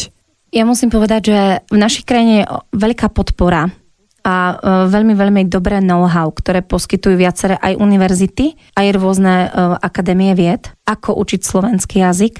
Ja 0.54 0.62
musím 0.62 0.94
povedať, 0.94 1.22
že 1.34 1.38
v 1.66 1.78
našej 1.82 2.06
krajine 2.06 2.34
je 2.42 2.50
veľká 2.78 3.10
podpora 3.10 3.74
a 4.22 4.34
e, 4.54 4.54
veľmi, 4.86 5.18
veľmi 5.18 5.42
dobré 5.50 5.82
know-how, 5.82 6.30
ktoré 6.30 6.62
poskytujú 6.62 7.18
viaceré 7.18 7.58
aj 7.58 7.74
univerzity, 7.74 8.54
aj 8.78 8.86
rôzne 8.94 9.34
e, 9.34 9.48
akadémie 9.82 10.30
vied, 10.38 10.70
ako 10.86 11.18
učiť 11.18 11.40
slovenský 11.42 12.06
jazyk. 12.06 12.38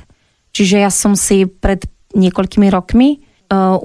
Čiže 0.55 0.77
ja 0.79 0.95
som 0.95 1.19
si 1.19 1.51
pred 1.51 1.83
niekoľkými 2.15 2.67
rokmi 2.71 3.23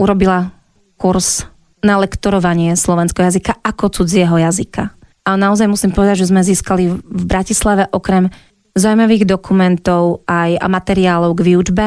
urobila 0.01 0.49
kurz 0.97 1.45
na 1.85 2.01
lektorovanie 2.01 2.73
slovenského 2.73 3.29
jazyka 3.29 3.61
ako 3.61 4.01
cudzieho 4.01 4.33
jazyka. 4.41 4.89
A 5.25 5.37
naozaj 5.37 5.69
musím 5.69 5.93
povedať, 5.93 6.25
že 6.25 6.29
sme 6.33 6.41
získali 6.41 6.89
v 6.97 7.23
Bratislave 7.25 7.85
okrem 7.93 8.33
zaujímavých 8.73 9.29
dokumentov 9.29 10.25
aj 10.25 10.57
a 10.57 10.65
materiálov 10.67 11.37
k 11.37 11.45
výučbe 11.53 11.85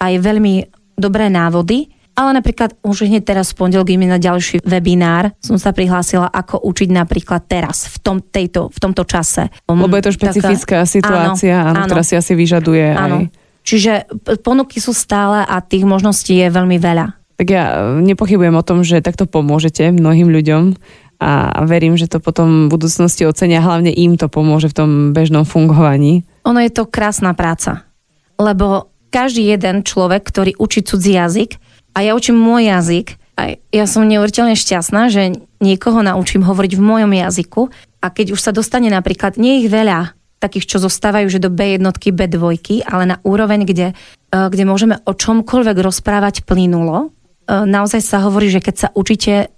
aj 0.00 0.12
veľmi 0.18 0.54
dobré 0.96 1.28
návody, 1.28 1.92
ale 2.16 2.36
napríklad 2.36 2.76
už 2.82 3.06
hneď 3.06 3.22
teraz 3.22 3.52
v 3.52 3.64
pondelok 3.64 3.92
na 3.96 4.18
ďalší 4.18 4.64
webinár 4.64 5.32
som 5.38 5.56
sa 5.60 5.70
prihlásila, 5.70 6.28
ako 6.28 6.60
učiť 6.66 6.88
napríklad 6.90 7.46
teraz, 7.46 7.86
v, 7.88 7.96
tom, 8.00 8.16
tejto, 8.20 8.72
v 8.72 8.78
tomto 8.80 9.06
čase. 9.06 9.48
Lebo 9.68 9.94
je 9.96 10.04
to 10.04 10.16
špecifická 10.16 10.84
Taká, 10.84 10.88
situácia, 10.88 11.56
áno, 11.60 11.80
áno, 11.80 11.86
ktorá 11.86 12.02
si 12.04 12.14
asi 12.16 12.32
vyžaduje 12.34 12.86
áno. 12.92 13.24
aj... 13.24 13.32
Čiže 13.60 14.08
ponuky 14.40 14.80
sú 14.80 14.96
stále 14.96 15.44
a 15.44 15.60
tých 15.60 15.84
možností 15.84 16.40
je 16.40 16.48
veľmi 16.48 16.80
veľa. 16.80 17.19
Tak 17.40 17.48
ja 17.48 17.96
nepochybujem 18.04 18.52
o 18.52 18.60
tom, 18.60 18.84
že 18.84 19.00
takto 19.00 19.24
pomôžete 19.24 19.88
mnohým 19.96 20.28
ľuďom 20.28 20.76
a 21.24 21.64
verím, 21.64 21.96
že 21.96 22.04
to 22.04 22.20
potom 22.20 22.68
v 22.68 22.76
budúcnosti 22.76 23.24
ocenia, 23.24 23.64
hlavne 23.64 23.88
im 23.88 24.20
to 24.20 24.28
pomôže 24.28 24.68
v 24.68 24.76
tom 24.76 24.90
bežnom 25.16 25.48
fungovaní. 25.48 26.28
Ono 26.44 26.60
je 26.60 26.68
to 26.68 26.84
krásna 26.84 27.32
práca, 27.32 27.88
lebo 28.36 28.92
každý 29.08 29.48
jeden 29.56 29.88
človek, 29.88 30.20
ktorý 30.20 30.52
učí 30.60 30.84
cudzí 30.84 31.16
jazyk 31.16 31.56
a 31.96 32.04
ja 32.04 32.12
učím 32.12 32.36
môj 32.36 32.68
jazyk, 32.76 33.16
a 33.40 33.56
ja 33.72 33.88
som 33.88 34.04
neuveriteľne 34.04 34.52
šťastná, 34.52 35.08
že 35.08 35.32
niekoho 35.64 36.04
naučím 36.04 36.44
hovoriť 36.44 36.76
v 36.76 36.82
mojom 36.84 37.12
jazyku 37.16 37.72
a 38.04 38.06
keď 38.12 38.36
už 38.36 38.40
sa 38.40 38.52
dostane 38.52 38.92
napríklad, 38.92 39.40
nie 39.40 39.64
ich 39.64 39.72
veľa, 39.72 40.12
takých, 40.44 40.76
čo 40.76 40.76
zostávajú, 40.80 41.28
že 41.32 41.40
do 41.40 41.48
B 41.48 41.76
jednotky, 41.76 42.12
B 42.12 42.28
dvojky, 42.28 42.84
ale 42.84 43.04
na 43.04 43.16
úroveň, 43.24 43.64
kde, 43.64 43.92
e, 44.28 44.36
kde 44.36 44.64
môžeme 44.68 45.00
o 45.08 45.12
čomkoľvek 45.12 45.76
rozprávať 45.80 46.44
plynulo, 46.44 47.12
naozaj 47.50 48.00
sa 48.00 48.22
hovorí, 48.22 48.46
že 48.46 48.62
keď 48.62 48.74
sa 48.78 48.88
učíte 48.94 49.50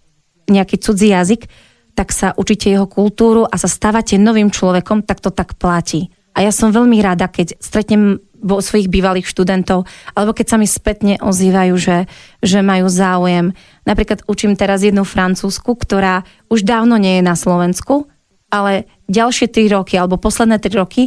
nejaký 0.48 0.80
cudzí 0.80 1.12
jazyk, 1.12 1.44
tak 1.92 2.08
sa 2.08 2.32
učíte 2.32 2.72
jeho 2.72 2.88
kultúru 2.88 3.44
a 3.44 3.54
sa 3.60 3.68
stávate 3.68 4.16
novým 4.16 4.48
človekom, 4.48 5.04
tak 5.04 5.20
to 5.20 5.28
tak 5.28 5.60
platí. 5.60 6.08
A 6.32 6.40
ja 6.40 6.48
som 6.48 6.72
veľmi 6.72 6.96
rada, 7.04 7.28
keď 7.28 7.60
stretnem 7.60 8.16
vo 8.42 8.58
svojich 8.58 8.90
bývalých 8.90 9.28
študentov, 9.28 9.86
alebo 10.18 10.34
keď 10.34 10.46
sa 10.48 10.56
mi 10.58 10.66
spätne 10.66 11.14
ozývajú, 11.22 11.74
že, 11.78 12.10
že 12.42 12.58
majú 12.64 12.90
záujem. 12.90 13.54
Napríklad 13.86 14.26
učím 14.26 14.58
teraz 14.58 14.82
jednu 14.82 15.06
francúzsku, 15.06 15.78
ktorá 15.78 16.26
už 16.50 16.66
dávno 16.66 16.98
nie 16.98 17.20
je 17.20 17.22
na 17.22 17.38
Slovensku, 17.38 18.10
ale 18.50 18.90
ďalšie 19.06 19.46
tri 19.46 19.70
roky, 19.70 19.94
alebo 19.94 20.18
posledné 20.18 20.58
tri 20.58 20.74
roky 20.74 21.02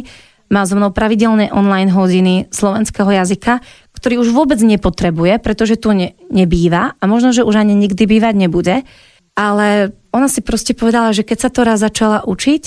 má 0.48 0.62
so 0.64 0.78
mnou 0.78 0.94
pravidelné 0.94 1.50
online 1.50 1.90
hodiny 1.90 2.46
slovenského 2.54 3.10
jazyka, 3.10 3.60
ktorý 3.96 4.20
už 4.20 4.30
vôbec 4.36 4.60
nepotrebuje, 4.60 5.40
pretože 5.40 5.80
tu 5.80 5.96
ne, 5.96 6.12
nebýva 6.28 6.94
a 7.00 7.04
možno, 7.08 7.32
že 7.32 7.42
už 7.42 7.56
ani 7.56 7.72
nikdy 7.72 8.04
bývať 8.04 8.34
nebude. 8.36 8.84
Ale 9.36 9.96
ona 10.12 10.28
si 10.28 10.40
proste 10.40 10.72
povedala, 10.72 11.12
že 11.12 11.24
keď 11.24 11.38
sa 11.48 11.50
to 11.52 11.60
raz 11.64 11.80
začala 11.80 12.24
učiť 12.24 12.62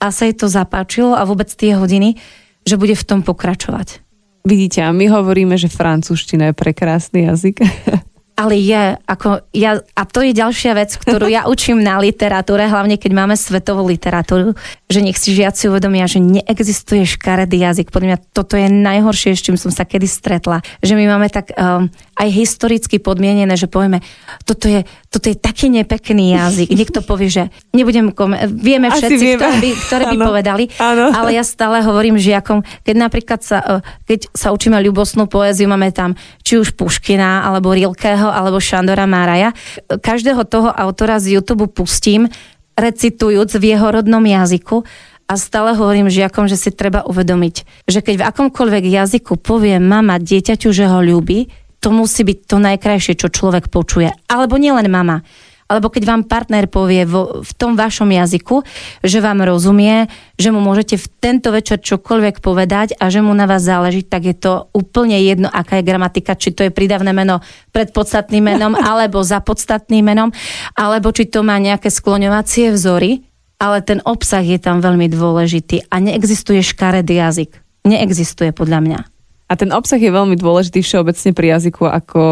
a 0.00 0.12
sa 0.12 0.28
jej 0.28 0.36
to 0.36 0.48
zapáčilo 0.48 1.16
a 1.16 1.24
vôbec 1.24 1.48
tie 1.48 1.76
hodiny, 1.76 2.20
že 2.64 2.80
bude 2.80 2.96
v 2.96 3.04
tom 3.04 3.20
pokračovať. 3.20 4.04
Vidíte, 4.44 4.84
a 4.84 4.92
my 4.92 5.08
hovoríme, 5.08 5.56
že 5.56 5.72
francúzština 5.72 6.52
je 6.52 6.54
prekrásny 6.56 7.28
jazyk. 7.28 7.64
ale 8.34 8.58
je, 8.58 8.98
ako 9.06 9.46
ja, 9.54 9.78
a 9.78 10.02
to 10.10 10.18
je 10.26 10.34
ďalšia 10.34 10.74
vec, 10.74 10.90
ktorú 10.98 11.30
ja 11.30 11.46
učím 11.52 11.82
na 11.82 12.02
literatúre, 12.02 12.66
hlavne 12.66 12.98
keď 12.98 13.12
máme 13.14 13.34
svetovú 13.38 13.86
literatúru, 13.86 14.58
že 14.90 15.00
nech 15.02 15.18
si 15.18 15.34
žiaci 15.38 15.70
uvedomia, 15.70 16.10
že 16.10 16.18
neexistuje 16.18 17.06
škaredý 17.06 17.62
jazyk. 17.62 17.94
Podľa 17.94 18.08
mňa 18.14 18.18
toto 18.34 18.58
je 18.58 18.66
najhoršie, 18.66 19.38
s 19.38 19.44
čím 19.46 19.54
som 19.54 19.70
sa 19.70 19.86
kedy 19.86 20.10
stretla. 20.10 20.66
Že 20.82 20.98
my 20.98 21.04
máme 21.14 21.28
tak 21.30 21.54
um, 21.54 21.86
aj 22.14 22.28
historicky 22.30 23.02
podmienené, 23.02 23.58
že 23.58 23.66
povieme, 23.66 24.00
toto 24.46 24.70
je, 24.70 24.86
toto 25.10 25.26
je 25.26 25.36
taký 25.36 25.70
nepekný 25.70 26.38
jazyk. 26.38 26.70
Niekto 26.70 27.02
povie, 27.02 27.28
že 27.30 27.42
nebudem, 27.74 28.14
kom- 28.14 28.38
vieme 28.54 28.90
Asi 28.90 29.06
všetci, 29.06 29.24
vieme. 29.24 29.40
ktoré 29.42 29.56
by, 29.58 29.70
ktoré 29.90 30.04
by 30.14 30.16
povedali, 30.22 30.64
Áno. 30.78 31.10
ale 31.10 31.34
ja 31.34 31.42
stále 31.42 31.82
hovorím 31.82 32.16
žiakom, 32.16 32.62
keď 32.86 32.94
napríklad 32.96 33.40
sa, 33.42 33.58
e, 33.60 33.74
keď 34.06 34.30
sa 34.30 34.54
učíme 34.54 34.78
ľubosnú 34.78 35.26
poéziu, 35.26 35.66
máme 35.66 35.90
tam 35.90 36.14
či 36.46 36.58
už 36.58 36.78
Puškina, 36.78 37.46
alebo 37.46 37.74
Rilkeho, 37.74 38.30
alebo 38.30 38.62
Šandora 38.62 39.04
Máraja. 39.10 39.50
Každého 39.90 40.46
toho 40.46 40.70
autora 40.70 41.18
z 41.18 41.38
YouTube 41.38 41.66
pustím, 41.70 42.30
recitujúc 42.74 43.54
v 43.58 43.74
jeho 43.74 43.86
rodnom 43.90 44.22
jazyku 44.22 44.82
a 45.24 45.34
stále 45.40 45.72
hovorím 45.72 46.12
žiakom, 46.12 46.50
že 46.50 46.60
si 46.60 46.68
treba 46.68 47.00
uvedomiť, 47.06 47.86
že 47.88 48.04
keď 48.04 48.14
v 48.20 48.26
akomkoľvek 48.28 48.84
jazyku 48.84 49.40
povie 49.40 49.80
mama 49.80 50.20
dieťaťu, 50.20 50.68
že 50.68 50.84
ho 50.84 51.00
ľúbi, 51.00 51.48
to 51.84 51.92
musí 51.92 52.24
byť 52.24 52.38
to 52.48 52.56
najkrajšie, 52.56 53.20
čo 53.20 53.28
človek 53.28 53.68
počuje. 53.68 54.08
Alebo 54.32 54.56
nielen 54.56 54.88
mama. 54.88 55.20
Alebo 55.64 55.88
keď 55.88 56.04
vám 56.04 56.22
partner 56.28 56.68
povie 56.68 57.08
vo, 57.08 57.40
v 57.40 57.52
tom 57.56 57.72
vašom 57.72 58.08
jazyku, 58.08 58.64
že 59.00 59.20
vám 59.20 59.44
rozumie, 59.44 60.08
že 60.36 60.52
mu 60.52 60.60
môžete 60.60 61.00
v 61.00 61.06
tento 61.20 61.48
večer 61.52 61.80
čokoľvek 61.80 62.44
povedať 62.44 62.96
a 63.00 63.08
že 63.08 63.24
mu 63.24 63.32
na 63.32 63.48
vás 63.48 63.64
záleží, 63.64 64.04
tak 64.04 64.28
je 64.28 64.36
to 64.36 64.68
úplne 64.76 65.16
jedno, 65.24 65.48
aká 65.48 65.80
je 65.80 65.88
gramatika, 65.88 66.36
či 66.36 66.52
to 66.52 66.68
je 66.68 66.72
pridavné 66.72 67.16
meno 67.16 67.40
pred 67.72 67.92
podstatným 67.96 68.44
menom, 68.44 68.76
alebo 68.92 69.24
za 69.24 69.40
podstatným 69.40 70.04
menom, 70.04 70.28
alebo 70.76 71.12
či 71.12 71.28
to 71.32 71.40
má 71.40 71.56
nejaké 71.56 71.88
skloňovacie 71.88 72.72
vzory, 72.72 73.24
ale 73.56 73.80
ten 73.80 74.04
obsah 74.04 74.44
je 74.44 74.60
tam 74.60 74.84
veľmi 74.84 75.08
dôležitý 75.08 75.88
a 75.88 75.96
neexistuje 75.96 76.60
škaredý 76.60 77.24
jazyk. 77.24 77.56
Neexistuje 77.88 78.52
podľa 78.52 78.80
mňa. 78.84 79.13
A 79.44 79.60
ten 79.60 79.68
obsah 79.76 80.00
je 80.00 80.08
veľmi 80.08 80.40
dôležitý 80.40 80.80
všeobecne 80.80 81.36
pri 81.36 81.46
jazyku, 81.60 81.84
ako 81.84 82.22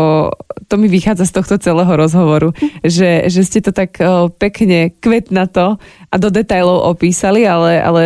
to 0.64 0.80
mi 0.80 0.88
vychádza 0.88 1.28
z 1.28 1.36
tohto 1.36 1.54
celého 1.60 1.92
rozhovoru, 1.92 2.56
že, 2.80 3.28
že 3.28 3.44
ste 3.44 3.60
to 3.60 3.76
tak 3.76 4.00
o, 4.00 4.32
pekne 4.32 4.96
kvetnato 4.96 5.76
a 6.08 6.14
do 6.16 6.32
detajlov 6.32 6.88
opísali, 6.96 7.44
ale, 7.44 7.76
ale 7.84 8.04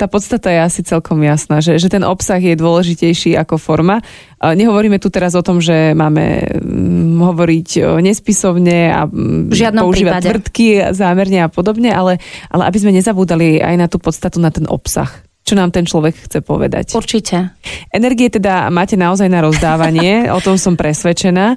tá 0.00 0.08
podstata 0.08 0.48
je 0.48 0.60
asi 0.64 0.80
celkom 0.80 1.20
jasná, 1.20 1.60
že, 1.60 1.76
že 1.76 1.92
ten 1.92 2.00
obsah 2.00 2.40
je 2.40 2.56
dôležitejší 2.56 3.36
ako 3.36 3.60
forma. 3.60 4.00
A 4.40 4.56
Nehovoríme 4.56 4.96
tu 4.96 5.12
teraz 5.12 5.36
o 5.36 5.44
tom, 5.44 5.60
že 5.60 5.92
máme 5.92 6.56
mm, 6.56 7.20
hovoriť 7.20 7.68
o, 7.84 8.00
nespisovne 8.00 8.88
a 8.88 9.04
mm, 9.04 9.52
žiadnom 9.52 9.84
používať 9.84 10.12
prípade. 10.16 10.26
tvrdky 10.32 10.66
zámerne 10.96 11.44
a 11.44 11.52
podobne, 11.52 11.92
ale, 11.92 12.16
ale 12.48 12.62
aby 12.72 12.78
sme 12.80 12.96
nezabúdali 12.96 13.60
aj 13.60 13.74
na 13.76 13.86
tú 13.92 14.00
podstatu, 14.00 14.40
na 14.40 14.48
ten 14.48 14.64
obsah 14.64 15.25
čo 15.46 15.54
nám 15.54 15.70
ten 15.70 15.86
človek 15.86 16.26
chce 16.26 16.42
povedať. 16.42 16.98
Určite. 16.98 17.54
Energie 17.94 18.26
teda 18.26 18.66
máte 18.74 18.98
naozaj 18.98 19.30
na 19.30 19.46
rozdávanie, 19.46 20.26
o 20.36 20.42
tom 20.42 20.58
som 20.58 20.74
presvedčená. 20.74 21.54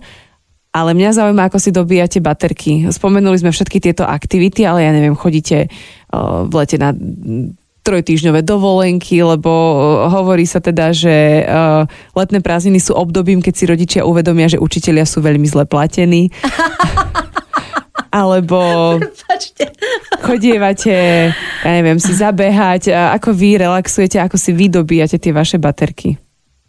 Ale 0.70 0.94
mňa 0.94 1.18
zaujíma, 1.18 1.50
ako 1.50 1.58
si 1.58 1.74
dobíjate 1.74 2.22
baterky. 2.22 2.86
Spomenuli 2.94 3.42
sme 3.42 3.50
všetky 3.50 3.82
tieto 3.82 4.06
aktivity, 4.06 4.70
ale 4.70 4.86
ja 4.86 4.94
neviem, 4.94 5.18
chodíte 5.18 5.66
v 6.46 6.54
lete 6.54 6.78
na 6.78 6.94
trojtýždňové 7.82 8.46
dovolenky, 8.46 9.18
lebo 9.26 9.50
hovorí 10.14 10.46
sa 10.46 10.62
teda, 10.62 10.94
že 10.94 11.42
letné 12.14 12.46
prázdniny 12.46 12.78
sú 12.78 12.94
obdobím, 12.94 13.42
keď 13.42 13.54
si 13.58 13.66
rodičia 13.66 14.02
uvedomia, 14.06 14.46
že 14.46 14.62
učitelia 14.62 15.10
sú 15.10 15.26
veľmi 15.26 15.50
zle 15.50 15.66
platení. 15.66 16.30
Alebo 18.14 18.98
Pačte. 19.26 19.74
Chodievate, 20.20 20.96
ja 21.64 21.72
neviem, 21.72 21.98
si 21.98 22.14
zabehať. 22.14 22.92
Ako 23.20 23.32
vy 23.32 23.60
relaxujete, 23.60 24.20
ako 24.20 24.36
si 24.36 24.52
vy 24.54 24.70
dobíjate 24.70 25.18
tie 25.18 25.34
vaše 25.34 25.58
baterky? 25.58 26.20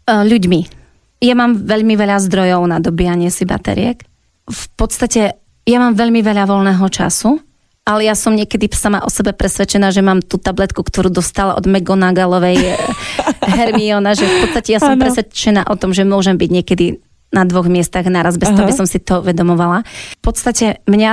Uh, 0.07 0.25
ľuďmi. 0.25 0.81
Ja 1.21 1.37
mám 1.37 1.61
veľmi 1.61 1.93
veľa 1.93 2.17
zdrojov 2.25 2.65
na 2.65 2.81
dobíjanie 2.81 3.29
si 3.29 3.45
bateriek. 3.45 4.01
V 4.49 4.65
podstate 4.73 5.37
ja 5.69 5.77
mám 5.77 5.93
veľmi 5.93 6.25
veľa 6.25 6.49
voľného 6.49 6.85
času, 6.89 7.37
ale 7.85 8.09
ja 8.09 8.17
som 8.17 8.33
niekedy 8.33 8.69
sama 8.73 9.01
o 9.05 9.09
sebe 9.09 9.33
presvedčená, 9.33 9.93
že 9.93 10.01
mám 10.01 10.21
tú 10.21 10.41
tabletku, 10.41 10.81
ktorú 10.81 11.13
dostala 11.13 11.53
od 11.57 11.65
McGonagallovej 11.65 12.57
eh, 12.57 12.77
Hermiona, 13.57 14.17
že 14.17 14.25
v 14.25 14.35
podstate 14.47 14.77
ja 14.77 14.79
som 14.81 14.97
Áno. 14.97 15.01
presvedčená 15.01 15.69
o 15.69 15.75
tom, 15.77 15.93
že 15.93 16.05
môžem 16.05 16.37
byť 16.37 16.49
niekedy 16.49 16.85
na 17.31 17.47
dvoch 17.47 17.71
miestach 17.71 18.03
naraz, 18.11 18.35
bez 18.35 18.51
toho 18.51 18.67
Aha. 18.67 18.69
by 18.69 18.75
som 18.75 18.87
si 18.89 18.99
to 18.99 19.23
uvedomovala. 19.23 19.87
V 20.19 20.21
podstate 20.21 20.83
mňa 20.83 21.11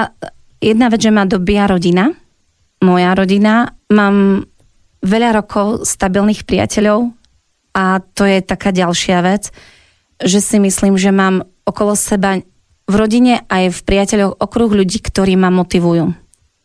jedna 0.58 0.90
vec, 0.90 1.00
že 1.00 1.14
ma 1.14 1.24
dobíja 1.24 1.70
rodina, 1.70 2.10
moja 2.82 3.10
rodina, 3.14 3.74
mám 3.90 4.46
veľa 5.02 5.42
rokov 5.42 5.86
stabilných 5.86 6.46
priateľov 6.46 7.10
a 7.74 8.02
to 8.14 8.26
je 8.26 8.42
taká 8.42 8.74
ďalšia 8.74 9.18
vec, 9.22 9.54
že 10.18 10.42
si 10.42 10.58
myslím, 10.58 10.98
že 10.98 11.14
mám 11.14 11.46
okolo 11.62 11.94
seba 11.94 12.42
v 12.88 12.94
rodine 12.96 13.44
aj 13.46 13.70
v 13.70 13.80
priateľoch 13.84 14.40
okruh 14.40 14.72
ľudí, 14.72 14.98
ktorí 14.98 15.36
ma 15.36 15.52
motivujú, 15.52 16.10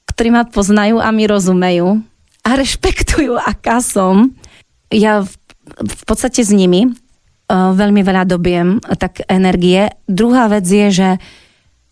ktorí 0.10 0.30
ma 0.32 0.48
poznajú 0.48 0.98
a 1.04 1.12
mi 1.12 1.28
rozumejú 1.28 2.02
a 2.44 2.50
rešpektujú, 2.56 3.38
aká 3.38 3.84
som. 3.84 4.32
Ja 4.90 5.22
v, 5.22 5.32
v 5.84 6.04
podstate 6.08 6.42
s 6.42 6.50
nimi 6.50 6.88
uh, 6.88 7.72
veľmi 7.76 8.02
veľa 8.02 8.24
dobiem 8.26 8.80
tak 8.98 9.22
energie. 9.28 9.92
Druhá 10.08 10.48
vec 10.48 10.64
je, 10.66 10.88
že 10.90 11.10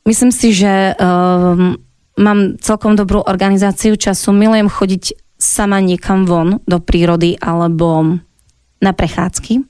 myslím 0.07 0.31
si, 0.31 0.55
že 0.55 0.95
um, 0.95 1.75
mám 2.19 2.59
celkom 2.59 2.95
dobrú 2.99 3.23
organizáciu 3.23 3.95
času. 3.95 4.35
Milujem 4.35 4.67
chodiť 4.67 5.15
sama 5.41 5.81
niekam 5.81 6.27
von 6.27 6.61
do 6.69 6.77
prírody 6.77 7.37
alebo 7.39 8.19
na 8.81 8.91
prechádzky. 8.93 9.63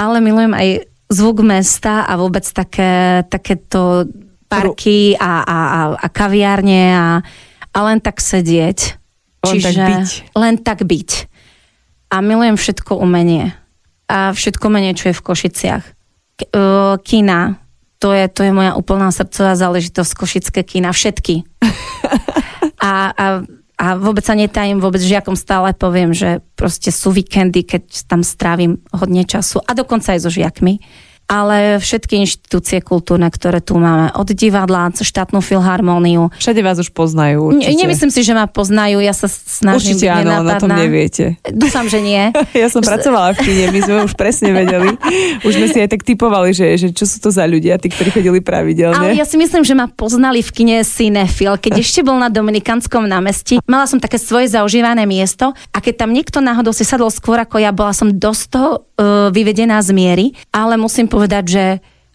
Ale 0.00 0.20
milujem 0.24 0.56
aj 0.56 0.68
zvuk 1.10 1.42
mesta 1.44 2.06
a 2.06 2.16
vôbec 2.16 2.46
také, 2.46 3.26
takéto 3.28 4.08
parky 4.46 5.14
a, 5.18 5.44
a, 5.44 5.58
a, 5.60 5.80
a 5.98 6.06
kaviárne 6.08 6.82
a, 6.94 7.08
a 7.70 7.78
len 7.86 7.98
tak 8.00 8.22
sedieť. 8.22 8.96
Len 9.44 9.58
tak 9.60 9.76
byť. 9.76 10.08
Len 10.36 10.54
tak 10.60 10.78
byť. 10.84 11.10
A 12.10 12.16
milujem 12.20 12.58
všetko 12.58 12.98
umenie. 12.98 13.54
A 14.10 14.34
všetko 14.34 14.66
umenie, 14.66 14.92
čo 14.98 15.12
je 15.12 15.18
v 15.18 15.24
Košiciach. 15.24 15.84
K, 16.34 16.40
uh, 16.50 16.98
kina, 17.00 17.60
to 18.00 18.16
je, 18.16 18.24
to 18.32 18.40
je 18.48 18.52
moja 18.56 18.72
úplná 18.74 19.12
srdcová 19.12 19.52
záležitosť, 19.54 20.12
košické 20.16 20.60
kina, 20.64 20.90
všetky. 20.90 21.44
A, 22.80 23.12
a, 23.12 23.26
a 23.76 23.86
vôbec 24.00 24.24
sa 24.24 24.32
netajím, 24.32 24.80
vôbec 24.80 25.04
žiakom 25.04 25.36
stále 25.36 25.76
poviem, 25.76 26.16
že 26.16 26.40
proste 26.56 26.88
sú 26.88 27.12
víkendy, 27.12 27.60
keď 27.60 28.08
tam 28.08 28.24
strávim 28.24 28.80
hodne 28.88 29.20
času 29.28 29.60
a 29.60 29.76
dokonca 29.76 30.16
aj 30.16 30.24
so 30.24 30.32
žiakmi. 30.32 30.80
Ale 31.30 31.78
všetky 31.78 32.26
inštitúcie 32.26 32.82
kultúrne, 32.82 33.30
ktoré 33.30 33.62
tu 33.62 33.78
máme, 33.78 34.10
od 34.18 34.26
divadla, 34.34 34.90
štátnu 34.90 35.38
filharmóniu, 35.38 36.34
Všade 36.42 36.66
vás 36.66 36.82
už 36.82 36.90
poznajú 36.90 37.54
určite. 37.54 37.70
Ne, 37.70 37.86
nemyslím 37.86 38.10
si, 38.10 38.26
že 38.26 38.34
ma 38.34 38.50
poznajú, 38.50 38.98
ja 38.98 39.14
sa 39.14 39.30
snažím 39.30 39.94
Určite 39.94 40.10
byť 40.10 40.26
áno, 40.26 40.42
na 40.42 40.54
tom 40.58 40.70
neviete. 40.74 41.38
Dúfam, 41.46 41.86
že 41.86 42.02
nie. 42.02 42.34
Ja 42.60 42.66
som 42.66 42.82
pracovala 42.82 43.32
v 43.38 43.46
kine, 43.46 43.64
my 43.70 43.80
sme 43.80 43.96
už 44.10 44.12
presne 44.18 44.50
vedeli. 44.50 44.92
Už 45.46 45.54
sme 45.54 45.70
si 45.70 45.78
aj 45.80 45.94
tak 45.94 46.02
typovali, 46.02 46.50
že, 46.50 46.66
že 46.76 46.88
čo 46.90 47.06
sú 47.06 47.22
to 47.22 47.30
za 47.30 47.46
ľudia, 47.46 47.78
tí, 47.78 47.88
ktorí 47.88 48.10
chodili 48.10 48.42
pravidelne. 48.42 49.14
Ale 49.14 49.14
ja 49.14 49.24
si 49.24 49.38
myslím, 49.38 49.62
že 49.62 49.72
ma 49.78 49.86
poznali 49.86 50.42
v 50.42 50.50
kine 50.50 50.76
Cinefil, 50.82 51.56
keď 51.56 51.78
ešte 51.84 52.02
bol 52.02 52.18
na 52.18 52.26
Dominikanskom 52.28 53.06
námestí. 53.06 53.62
Mala 53.70 53.86
som 53.86 54.02
také 54.02 54.18
svoje 54.18 54.50
zaužívané 54.50 55.06
miesto 55.06 55.54
a 55.70 55.78
keď 55.78 56.04
tam 56.04 56.10
niekto 56.10 56.42
náhodou 56.42 56.74
si 56.74 56.82
sadol 56.82 57.08
skôr 57.08 57.38
ako 57.38 57.62
ja, 57.62 57.70
bola 57.70 57.94
som 57.94 58.10
dosť 58.10 58.42
toho 58.50 58.70
vyvedená 59.32 59.80
z 59.80 59.90
miery, 59.96 60.26
ale 60.52 60.76
musím 60.76 61.08
povedať, 61.08 61.44
že 61.48 61.64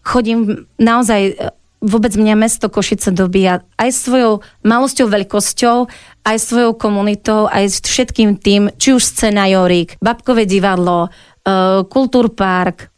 chodím 0.05 0.69
naozaj 0.77 1.21
uh, 1.33 1.49
vôbec 1.81 2.13
mňa 2.13 2.37
mesto 2.37 2.69
Košice 2.69 3.09
dobíja 3.09 3.65
aj 3.77 3.89
svojou 3.93 4.45
malosťou, 4.61 5.09
veľkosťou, 5.09 5.77
aj 6.25 6.37
svojou 6.37 6.77
komunitou, 6.77 7.49
aj 7.49 7.81
všetkým 7.85 8.37
tým, 8.37 8.73
či 8.77 8.93
už 8.93 9.01
scéna 9.01 9.49
Jorík, 9.49 9.97
Babkové 10.01 10.45
divadlo, 10.49 11.09
uh, 11.09 11.85
Kultúrpark, 11.85 12.89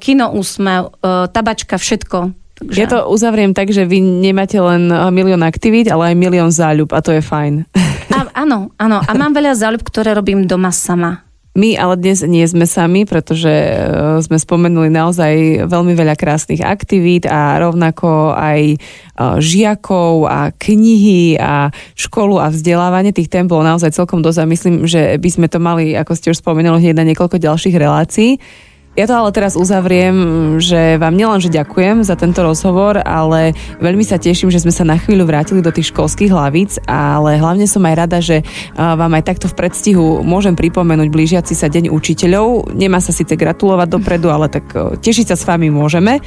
Kino 0.00 0.36
Úsmev, 0.36 0.92
Tabačka, 1.32 1.80
všetko. 1.80 2.36
Takže... 2.54 2.78
Ja 2.78 2.86
to 2.86 3.10
uzavriem 3.10 3.50
tak, 3.50 3.74
že 3.74 3.82
vy 3.82 3.98
nemáte 3.98 4.60
len 4.62 4.86
milión 5.10 5.42
aktivít, 5.42 5.90
ale 5.90 6.12
aj 6.12 6.20
milión 6.20 6.54
záľub 6.54 6.94
a 6.94 7.02
to 7.02 7.10
je 7.10 7.18
fajn. 7.18 7.66
A, 8.14 8.30
áno, 8.46 8.70
áno. 8.78 9.02
A 9.02 9.10
mám 9.18 9.34
veľa 9.34 9.58
záľub, 9.58 9.82
ktoré 9.82 10.14
robím 10.14 10.46
doma 10.46 10.70
sama. 10.70 11.23
My 11.54 11.78
ale 11.78 11.94
dnes 12.02 12.18
nie 12.26 12.42
sme 12.50 12.66
sami, 12.66 13.06
pretože 13.06 13.46
eh, 13.46 13.78
sme 14.18 14.42
spomenuli 14.42 14.90
naozaj 14.90 15.64
veľmi 15.70 15.94
veľa 15.94 16.18
krásnych 16.18 16.58
aktivít 16.58 17.30
a 17.30 17.62
rovnako 17.62 18.34
aj 18.34 18.60
eh, 18.74 18.78
žiakov 19.38 20.26
a 20.26 20.50
knihy 20.50 21.38
a 21.38 21.70
školu 21.94 22.42
a 22.42 22.50
vzdelávanie. 22.50 23.14
Tých 23.14 23.30
tém 23.30 23.46
bolo 23.46 23.62
naozaj 23.62 23.94
celkom 23.94 24.18
dosť 24.18 24.38
a 24.42 24.50
myslím, 24.50 24.74
že 24.90 25.14
by 25.14 25.30
sme 25.30 25.46
to 25.46 25.62
mali, 25.62 25.94
ako 25.94 26.18
ste 26.18 26.34
už 26.34 26.42
spomenuli, 26.42 26.90
hneď 26.90 26.98
na 26.98 27.06
niekoľko 27.14 27.38
ďalších 27.38 27.78
relácií. 27.78 28.42
Ja 28.94 29.10
to 29.10 29.18
ale 29.18 29.34
teraz 29.34 29.58
uzavriem, 29.58 30.14
že 30.62 31.02
vám 31.02 31.18
nielen, 31.18 31.42
že 31.42 31.50
ďakujem 31.50 32.06
za 32.06 32.14
tento 32.14 32.46
rozhovor, 32.46 33.02
ale 33.02 33.50
veľmi 33.82 34.06
sa 34.06 34.22
teším, 34.22 34.54
že 34.54 34.62
sme 34.62 34.70
sa 34.70 34.86
na 34.86 34.94
chvíľu 34.94 35.26
vrátili 35.26 35.58
do 35.58 35.74
tých 35.74 35.90
školských 35.90 36.30
hlavíc, 36.30 36.78
ale 36.86 37.34
hlavne 37.42 37.66
som 37.66 37.82
aj 37.82 37.94
rada, 37.98 38.22
že 38.22 38.46
vám 38.78 39.18
aj 39.18 39.34
takto 39.34 39.50
v 39.50 39.58
predstihu 39.58 40.22
môžem 40.22 40.54
pripomenúť 40.54 41.10
blížiaci 41.10 41.58
sa 41.58 41.66
deň 41.66 41.90
učiteľov. 41.90 42.70
Nemá 42.70 43.02
sa 43.02 43.10
síce 43.10 43.34
gratulovať 43.34 43.98
dopredu, 43.98 44.30
ale 44.30 44.46
tak 44.46 44.70
tešiť 45.02 45.26
sa 45.26 45.34
s 45.34 45.42
vami 45.42 45.74
môžeme. 45.74 46.22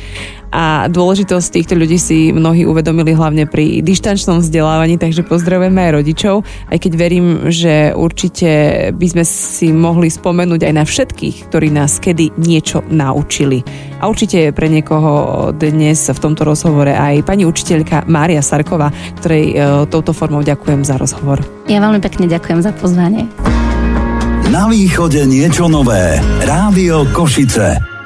A 0.52 0.88
dôležitosť 0.88 1.48
týchto 1.60 1.76
ľudí 1.76 2.00
si 2.00 2.32
mnohí 2.32 2.64
uvedomili 2.64 3.12
hlavne 3.12 3.46
pri 3.50 3.84
dištančnom 3.84 4.40
vzdelávaní, 4.40 4.96
takže 4.96 5.28
pozdravujeme 5.28 5.90
aj 5.90 5.96
rodičov, 6.00 6.36
aj 6.72 6.78
keď 6.78 6.92
verím, 6.96 7.28
že 7.52 7.92
určite 7.92 8.50
by 8.96 9.08
sme 9.12 9.24
si 9.28 9.70
mohli 9.76 10.08
spomenúť 10.08 10.64
aj 10.64 10.74
na 10.74 10.84
všetkých, 10.88 11.52
ktorí 11.52 11.68
nás 11.74 12.00
kedy 12.00 12.40
niečo 12.40 12.84
naučili. 12.88 13.62
A 14.00 14.08
určite 14.08 14.50
je 14.50 14.56
pre 14.56 14.72
niekoho 14.72 15.52
dnes 15.52 16.00
v 16.08 16.20
tomto 16.22 16.46
rozhovore 16.46 16.94
aj 16.94 17.26
pani 17.26 17.44
učiteľka 17.44 18.06
Mária 18.08 18.40
Sarková, 18.46 18.94
ktorej 19.20 19.44
e, 19.52 19.54
touto 19.90 20.14
formou 20.14 20.46
ďakujem 20.46 20.86
za 20.86 20.96
rozhovor. 20.96 21.42
Ja 21.68 21.82
veľmi 21.84 22.00
pekne 22.00 22.30
ďakujem 22.30 22.62
za 22.62 22.72
pozvanie. 22.72 23.26
Na 24.48 24.72
východe 24.72 25.28
niečo 25.28 25.68
nové. 25.68 26.24
Rádio 26.46 27.04
Košice. 27.12 27.97